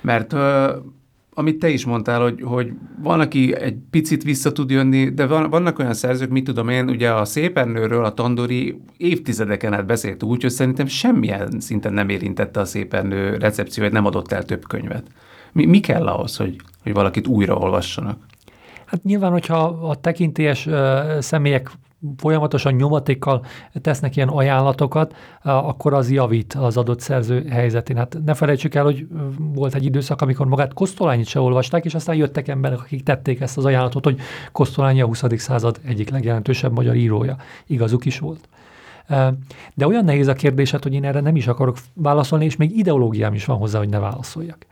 Mert 0.00 0.34
amit 1.38 1.58
te 1.58 1.68
is 1.68 1.84
mondtál, 1.84 2.20
hogy, 2.20 2.42
hogy 2.42 2.72
van, 3.02 3.20
aki 3.20 3.54
egy 3.54 3.76
picit 3.90 4.22
vissza 4.22 4.52
tud 4.52 4.70
jönni, 4.70 5.08
de 5.08 5.26
van, 5.26 5.50
vannak 5.50 5.78
olyan 5.78 5.94
szerzők, 5.94 6.30
mit 6.30 6.44
tudom 6.44 6.68
én, 6.68 6.88
ugye 6.88 7.12
a 7.12 7.24
szépernőről 7.24 8.04
a 8.04 8.14
Tandori 8.14 8.80
évtizedeken 8.96 9.72
át 9.72 9.86
beszélt 9.86 10.22
úgy, 10.22 10.42
hogy 10.42 10.50
szerintem 10.50 10.86
semmilyen 10.86 11.60
szinten 11.60 11.92
nem 11.92 12.08
érintette 12.08 12.60
a 12.60 12.64
szépernő 12.64 13.36
recepciót, 13.36 13.92
nem 13.92 14.04
adott 14.04 14.32
el 14.32 14.44
több 14.44 14.66
könyvet. 14.66 15.06
Mi, 15.52 15.64
mi 15.64 15.80
kell 15.80 16.06
ahhoz, 16.06 16.36
hogy, 16.36 16.56
hogy 16.82 16.92
valakit 16.92 17.26
újra 17.26 17.54
olvassanak? 17.54 18.26
Hát 18.84 19.02
nyilván, 19.02 19.30
hogyha 19.30 19.64
a 19.64 19.94
tekintélyes 19.94 20.66
uh, 20.66 21.18
személyek 21.18 21.70
folyamatosan 22.16 22.74
nyomatékkal 22.74 23.44
tesznek 23.72 24.16
ilyen 24.16 24.28
ajánlatokat, 24.28 25.14
akkor 25.42 25.94
az 25.94 26.10
javít 26.10 26.52
az 26.52 26.76
adott 26.76 27.00
szerző 27.00 27.46
helyzetén. 27.48 27.96
Hát 27.96 28.18
ne 28.24 28.34
felejtsük 28.34 28.74
el, 28.74 28.84
hogy 28.84 29.06
volt 29.38 29.74
egy 29.74 29.84
időszak, 29.84 30.22
amikor 30.22 30.46
magát 30.46 30.72
Kosztolányit 30.72 31.26
se 31.26 31.40
olvasták, 31.40 31.84
és 31.84 31.94
aztán 31.94 32.16
jöttek 32.16 32.48
emberek, 32.48 32.80
akik 32.80 33.02
tették 33.02 33.40
ezt 33.40 33.56
az 33.56 33.64
ajánlatot, 33.64 34.04
hogy 34.04 34.20
Kosztolányi 34.52 35.00
a 35.00 35.06
20. 35.06 35.24
század 35.36 35.80
egyik 35.84 36.10
legjelentősebb 36.10 36.72
magyar 36.72 36.94
írója. 36.94 37.36
Igazuk 37.66 38.04
is 38.04 38.18
volt. 38.18 38.48
De 39.74 39.86
olyan 39.86 40.04
nehéz 40.04 40.26
a 40.26 40.32
kérdésed, 40.32 40.82
hogy 40.82 40.94
én 40.94 41.04
erre 41.04 41.20
nem 41.20 41.36
is 41.36 41.46
akarok 41.46 41.76
válaszolni, 41.94 42.44
és 42.44 42.56
még 42.56 42.76
ideológiám 42.76 43.34
is 43.34 43.44
van 43.44 43.56
hozzá, 43.56 43.78
hogy 43.78 43.88
ne 43.88 43.98
válaszoljak. 43.98 44.66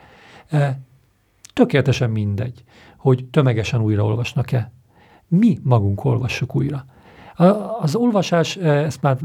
Tökéletesen 1.53 2.11
mindegy, 2.11 2.65
hogy 2.97 3.25
tömegesen 3.25 3.81
újraolvasnak-e. 3.81 4.73
Mi 5.29 5.59
magunk 5.63 6.05
olvassuk 6.05 6.57
újra. 6.57 6.85
Az 7.81 7.95
olvasás, 7.95 8.57
e, 8.57 8.69
ezt 8.69 9.03
már 9.03 9.17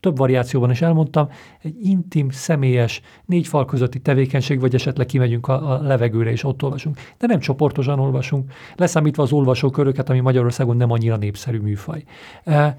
több 0.00 0.16
variációban 0.16 0.70
is 0.70 0.82
elmondtam, 0.82 1.28
egy 1.62 1.74
intim, 1.82 2.30
személyes, 2.30 3.00
négy 3.24 3.46
fal 3.46 3.64
közötti 3.64 4.00
tevékenység, 4.00 4.60
vagy 4.60 4.74
esetleg 4.74 5.06
kimegyünk 5.06 5.48
a, 5.48 5.72
a 5.72 5.82
levegőre 5.82 6.30
és 6.30 6.44
ott 6.44 6.62
olvasunk. 6.62 6.98
De 7.18 7.26
nem 7.26 7.38
csoportosan 7.38 7.98
olvasunk, 7.98 8.52
leszámítva 8.76 9.22
az 9.22 9.32
olvasóköröket, 9.32 10.10
ami 10.10 10.20
Magyarországon 10.20 10.76
nem 10.76 10.90
annyira 10.90 11.16
népszerű 11.16 11.58
műfaj. 11.58 12.04
E, 12.44 12.78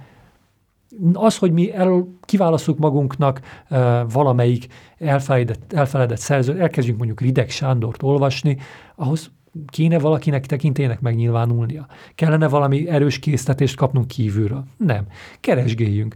az, 1.14 1.38
hogy 1.38 1.52
mi 1.52 1.74
el, 1.74 2.08
kiválasztjuk 2.22 2.78
magunknak 2.78 3.42
e, 3.68 4.04
valamelyik 4.04 4.68
elfeledett, 4.98 5.74
elfeledett 5.74 6.18
szerzőt, 6.18 6.60
elkezdjünk 6.60 6.98
mondjuk 6.98 7.22
Rideg 7.22 7.50
Sándort 7.50 8.04
olvasni, 8.04 8.58
ahhoz 8.96 9.32
Kéne 9.68 10.00
valakinek 10.00 10.46
tekintének 10.46 11.00
megnyilvánulnia? 11.02 11.88
Kellene 12.16 12.48
valami 12.48 12.90
erős 12.90 13.20
késztetést 13.20 13.76
kapnunk 13.76 14.08
kívülről? 14.08 14.64
Nem. 14.78 15.06
Keresgéljünk. 15.40 16.16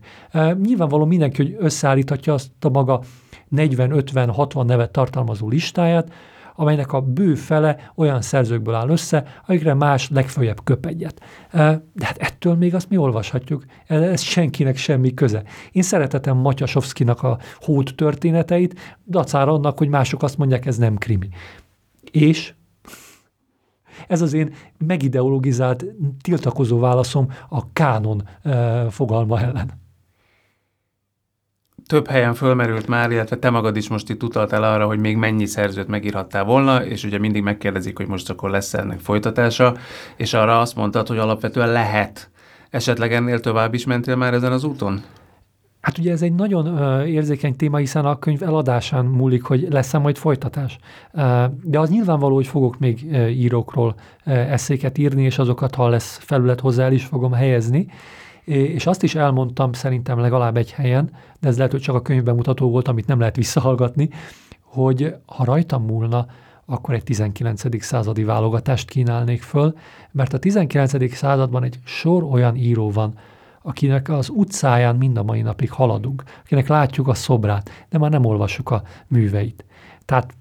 Nyilvánvaló 0.61 1.05
mindenki, 1.05 1.41
hogy 1.41 1.55
összeállíthatja 1.59 2.33
azt 2.33 2.51
a 2.59 2.69
maga 2.69 3.01
40, 3.47 3.91
50, 3.91 4.29
60 4.29 4.65
nevet 4.65 4.91
tartalmazó 4.91 5.49
listáját, 5.49 6.11
amelynek 6.55 6.93
a 6.93 7.01
bő 7.01 7.35
fele 7.35 7.91
olyan 7.95 8.21
szerzőkből 8.21 8.73
áll 8.73 8.89
össze, 8.89 9.25
akikre 9.47 9.73
más 9.73 10.09
legfőjebb 10.09 10.63
köp 10.63 10.85
egyet. 10.85 11.21
De 11.93 12.05
hát 12.05 12.17
ettől 12.17 12.55
még 12.55 12.75
azt 12.75 12.89
mi 12.89 12.97
olvashatjuk. 12.97 13.65
Ez 13.87 14.21
senkinek 14.21 14.77
semmi 14.77 15.13
köze. 15.13 15.43
Én 15.71 15.81
szeretetem 15.81 16.37
Matyasovszkinak 16.37 17.23
a 17.23 17.39
hót 17.59 17.95
történeteit, 17.95 18.97
dacára 19.07 19.51
annak, 19.51 19.77
hogy 19.77 19.87
mások 19.87 20.23
azt 20.23 20.37
mondják, 20.37 20.65
ez 20.65 20.77
nem 20.77 20.95
krimi. 20.95 21.29
És 22.11 22.53
ez 24.07 24.21
az 24.21 24.33
én 24.33 24.53
megideologizált, 24.77 25.85
tiltakozó 26.21 26.79
válaszom 26.79 27.31
a 27.49 27.71
kánon 27.73 28.27
e, 28.43 28.89
fogalma 28.89 29.39
ellen. 29.39 29.83
Több 31.87 32.07
helyen 32.07 32.33
fölmerült 32.33 32.87
már, 32.87 33.11
illetve 33.11 33.37
te 33.37 33.49
magad 33.49 33.75
is 33.75 33.89
most 33.89 34.09
itt 34.09 34.23
utaltál 34.23 34.63
arra, 34.63 34.85
hogy 34.85 34.99
még 34.99 35.17
mennyi 35.17 35.45
szerzőt 35.45 35.87
megírhattál 35.87 36.43
volna, 36.43 36.85
és 36.85 37.03
ugye 37.03 37.17
mindig 37.17 37.43
megkérdezik, 37.43 37.97
hogy 37.97 38.07
most 38.07 38.29
akkor 38.29 38.49
lesz 38.49 38.73
ennek 38.73 38.99
folytatása, 38.99 39.75
és 40.15 40.33
arra 40.33 40.59
azt 40.59 40.75
mondtad, 40.75 41.07
hogy 41.07 41.17
alapvetően 41.17 41.71
lehet. 41.71 42.29
Esetleg 42.69 43.13
ennél 43.13 43.39
tovább 43.39 43.73
is 43.73 43.85
mentél 43.85 44.15
már 44.15 44.33
ezen 44.33 44.51
az 44.51 44.63
úton? 44.63 45.03
Hát 45.85 45.97
ugye 45.97 46.11
ez 46.11 46.21
egy 46.21 46.33
nagyon 46.33 46.67
uh, 46.67 47.09
érzékeny 47.09 47.55
téma, 47.55 47.77
hiszen 47.77 48.05
a 48.05 48.19
könyv 48.19 48.43
eladásán 48.43 49.05
múlik, 49.05 49.43
hogy 49.43 49.67
lesz-e 49.69 49.97
majd 49.97 50.17
folytatás. 50.17 50.77
Uh, 51.13 51.43
de 51.63 51.79
az 51.79 51.89
nyilvánvaló, 51.89 52.35
hogy 52.35 52.47
fogok 52.47 52.79
még 52.79 53.05
uh, 53.09 53.39
írókról 53.39 53.95
eszéket 54.23 54.97
írni, 54.97 55.23
és 55.23 55.39
azokat, 55.39 55.75
ha 55.75 55.87
lesz 55.87 56.17
felület 56.21 56.59
hozzá, 56.59 56.83
el 56.83 56.91
is 56.91 57.05
fogom 57.05 57.31
helyezni. 57.31 57.87
És 58.43 58.85
azt 58.85 59.03
is 59.03 59.15
elmondtam 59.15 59.73
szerintem 59.73 60.19
legalább 60.19 60.57
egy 60.57 60.71
helyen, 60.71 61.09
de 61.39 61.47
ez 61.47 61.55
lehet, 61.55 61.71
hogy 61.71 61.81
csak 61.81 61.95
a 61.95 62.01
könyvben 62.01 62.35
mutató 62.35 62.69
volt, 62.69 62.87
amit 62.87 63.07
nem 63.07 63.19
lehet 63.19 63.35
visszahallgatni, 63.35 64.09
hogy 64.61 65.15
ha 65.25 65.43
rajtam 65.43 65.85
múlna, 65.85 66.25
akkor 66.65 66.93
egy 66.93 67.03
19. 67.03 67.83
századi 67.83 68.23
válogatást 68.23 68.89
kínálnék 68.89 69.41
föl, 69.41 69.77
mert 70.11 70.33
a 70.33 70.39
19. 70.39 71.15
században 71.15 71.63
egy 71.63 71.79
sor 71.83 72.23
olyan 72.23 72.55
író 72.55 72.91
van, 72.91 73.13
akinek 73.65 74.09
az 74.09 74.29
utcáján 74.29 74.95
mind 74.95 75.17
a 75.17 75.23
mai 75.23 75.41
napig 75.41 75.71
haladunk, 75.71 76.23
akinek 76.43 76.67
látjuk 76.67 77.07
a 77.07 77.13
szobrát, 77.13 77.69
de 77.89 77.97
már 77.97 78.11
nem 78.11 78.25
olvassuk 78.25 78.69
a 78.69 78.83
műveit. 79.07 79.65
Tehát 80.05 80.33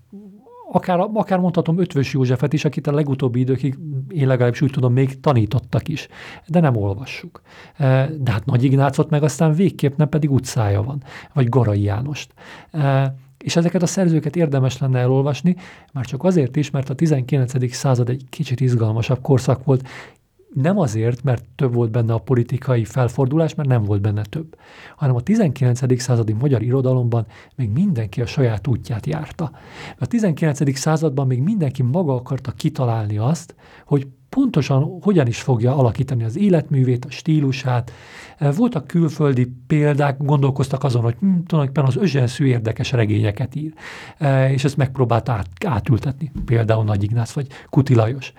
akár, 0.72 0.98
akár 1.12 1.38
mondhatom 1.38 1.78
Ötvös 1.78 2.12
Józsefet 2.12 2.52
is, 2.52 2.64
akit 2.64 2.86
a 2.86 2.92
legutóbbi 2.92 3.40
időkig 3.40 3.78
én 4.08 4.26
legalábbis 4.26 4.60
úgy 4.60 4.70
tudom, 4.70 4.92
még 4.92 5.20
tanítottak 5.20 5.88
is, 5.88 6.08
de 6.46 6.60
nem 6.60 6.76
olvassuk. 6.76 7.40
E, 7.76 8.10
de 8.18 8.30
hát 8.30 8.44
Nagy 8.44 8.64
Ignácot 8.64 9.10
meg 9.10 9.22
aztán 9.22 9.54
végképp 9.54 9.96
nem 9.96 10.08
pedig 10.08 10.30
utcája 10.30 10.82
van, 10.82 11.02
vagy 11.32 11.48
Garai 11.48 11.82
Jánost. 11.82 12.34
E, 12.70 13.14
és 13.38 13.56
ezeket 13.56 13.82
a 13.82 13.86
szerzőket 13.86 14.36
érdemes 14.36 14.78
lenne 14.78 14.98
elolvasni, 14.98 15.56
már 15.92 16.04
csak 16.04 16.24
azért 16.24 16.56
is, 16.56 16.70
mert 16.70 16.90
a 16.90 16.94
19. 16.94 17.74
század 17.74 18.08
egy 18.08 18.24
kicsit 18.30 18.60
izgalmasabb 18.60 19.20
korszak 19.20 19.64
volt, 19.64 19.88
nem 20.54 20.78
azért, 20.78 21.22
mert 21.22 21.44
több 21.56 21.74
volt 21.74 21.90
benne 21.90 22.12
a 22.12 22.18
politikai 22.18 22.84
felfordulás, 22.84 23.54
mert 23.54 23.68
nem 23.68 23.84
volt 23.84 24.00
benne 24.00 24.22
több, 24.22 24.56
hanem 24.96 25.14
a 25.14 25.20
19. 25.20 26.00
századi 26.02 26.32
magyar 26.32 26.62
irodalomban 26.62 27.26
még 27.56 27.70
mindenki 27.70 28.20
a 28.20 28.26
saját 28.26 28.66
útját 28.66 29.06
járta. 29.06 29.50
A 29.98 30.06
19. 30.06 30.78
században 30.78 31.26
még 31.26 31.42
mindenki 31.42 31.82
maga 31.82 32.14
akarta 32.14 32.52
kitalálni 32.52 33.18
azt, 33.18 33.54
hogy 33.86 34.06
pontosan 34.28 34.98
hogyan 35.00 35.26
is 35.26 35.40
fogja 35.40 35.76
alakítani 35.76 36.24
az 36.24 36.36
életművét, 36.36 37.04
a 37.04 37.10
stílusát. 37.10 37.92
Voltak 38.52 38.86
külföldi 38.86 39.52
példák, 39.66 40.16
gondolkoztak 40.18 40.84
azon, 40.84 41.02
hogy 41.02 41.16
hm, 41.20 41.26
tulajdonképpen 41.46 41.84
az 41.84 41.96
özsenszű 41.96 42.44
érdekes 42.44 42.92
regényeket 42.92 43.54
ír, 43.54 43.72
és 44.50 44.64
ezt 44.64 44.76
megpróbált 44.76 45.28
át, 45.28 45.48
átültetni, 45.66 46.32
például 46.44 46.84
Nagy 46.84 47.02
Ignác 47.02 47.32
vagy 47.32 47.46
Kuti 47.70 47.94
Lajos. 47.94 48.32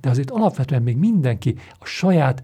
De 0.00 0.10
azért 0.10 0.30
alapvetően 0.30 0.82
még 0.82 0.96
mindenki 0.96 1.54
a 1.78 1.84
saját 1.84 2.42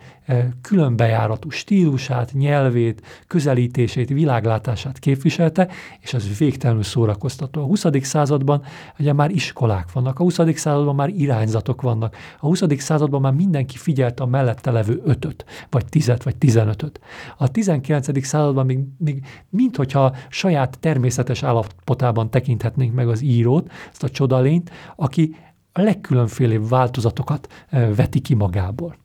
különbejáratú 0.61 1.51
stílusát, 1.51 2.33
nyelvét, 2.33 3.03
közelítését, 3.27 4.09
világlátását 4.09 4.99
képviselte, 4.99 5.69
és 6.01 6.15
ez 6.15 6.39
végtelenül 6.39 6.83
szórakoztató. 6.83 7.63
A 7.63 7.65
20. 7.65 7.85
században 8.01 8.63
ugye 8.99 9.13
már 9.13 9.31
iskolák 9.31 9.93
vannak, 9.93 10.19
a 10.19 10.23
20. 10.23 10.39
században 10.55 10.95
már 10.95 11.09
irányzatok 11.09 11.83
vannak, 11.83 12.17
a 12.41 12.47
20. 12.47 12.63
században 12.79 13.21
már 13.21 13.33
mindenki 13.33 13.77
figyelte 13.77 14.23
a 14.23 14.27
mellette 14.27 14.71
levő 14.71 15.03
ötöt, 15.05 15.45
vagy 15.71 15.87
tizet, 15.87 16.23
vagy 16.23 16.37
tizenötöt. 16.83 17.01
A 17.37 17.51
19. 17.51 18.27
században 18.27 18.67
még, 18.67 18.79
még 18.99 19.27
minthogyha 19.51 20.15
saját 20.29 20.79
természetes 20.81 21.43
állapotában 21.43 22.31
tekinthetnénk 22.31 22.95
meg 22.95 23.09
az 23.09 23.23
írót, 23.23 23.71
ezt 23.91 24.03
a 24.03 24.09
csodalényt, 24.09 24.71
aki 24.97 25.37
a 25.73 25.81
legkülönfélébb 25.81 26.69
változatokat 26.69 27.67
veti 27.97 28.21
ki 28.21 28.35
magából. 28.35 28.97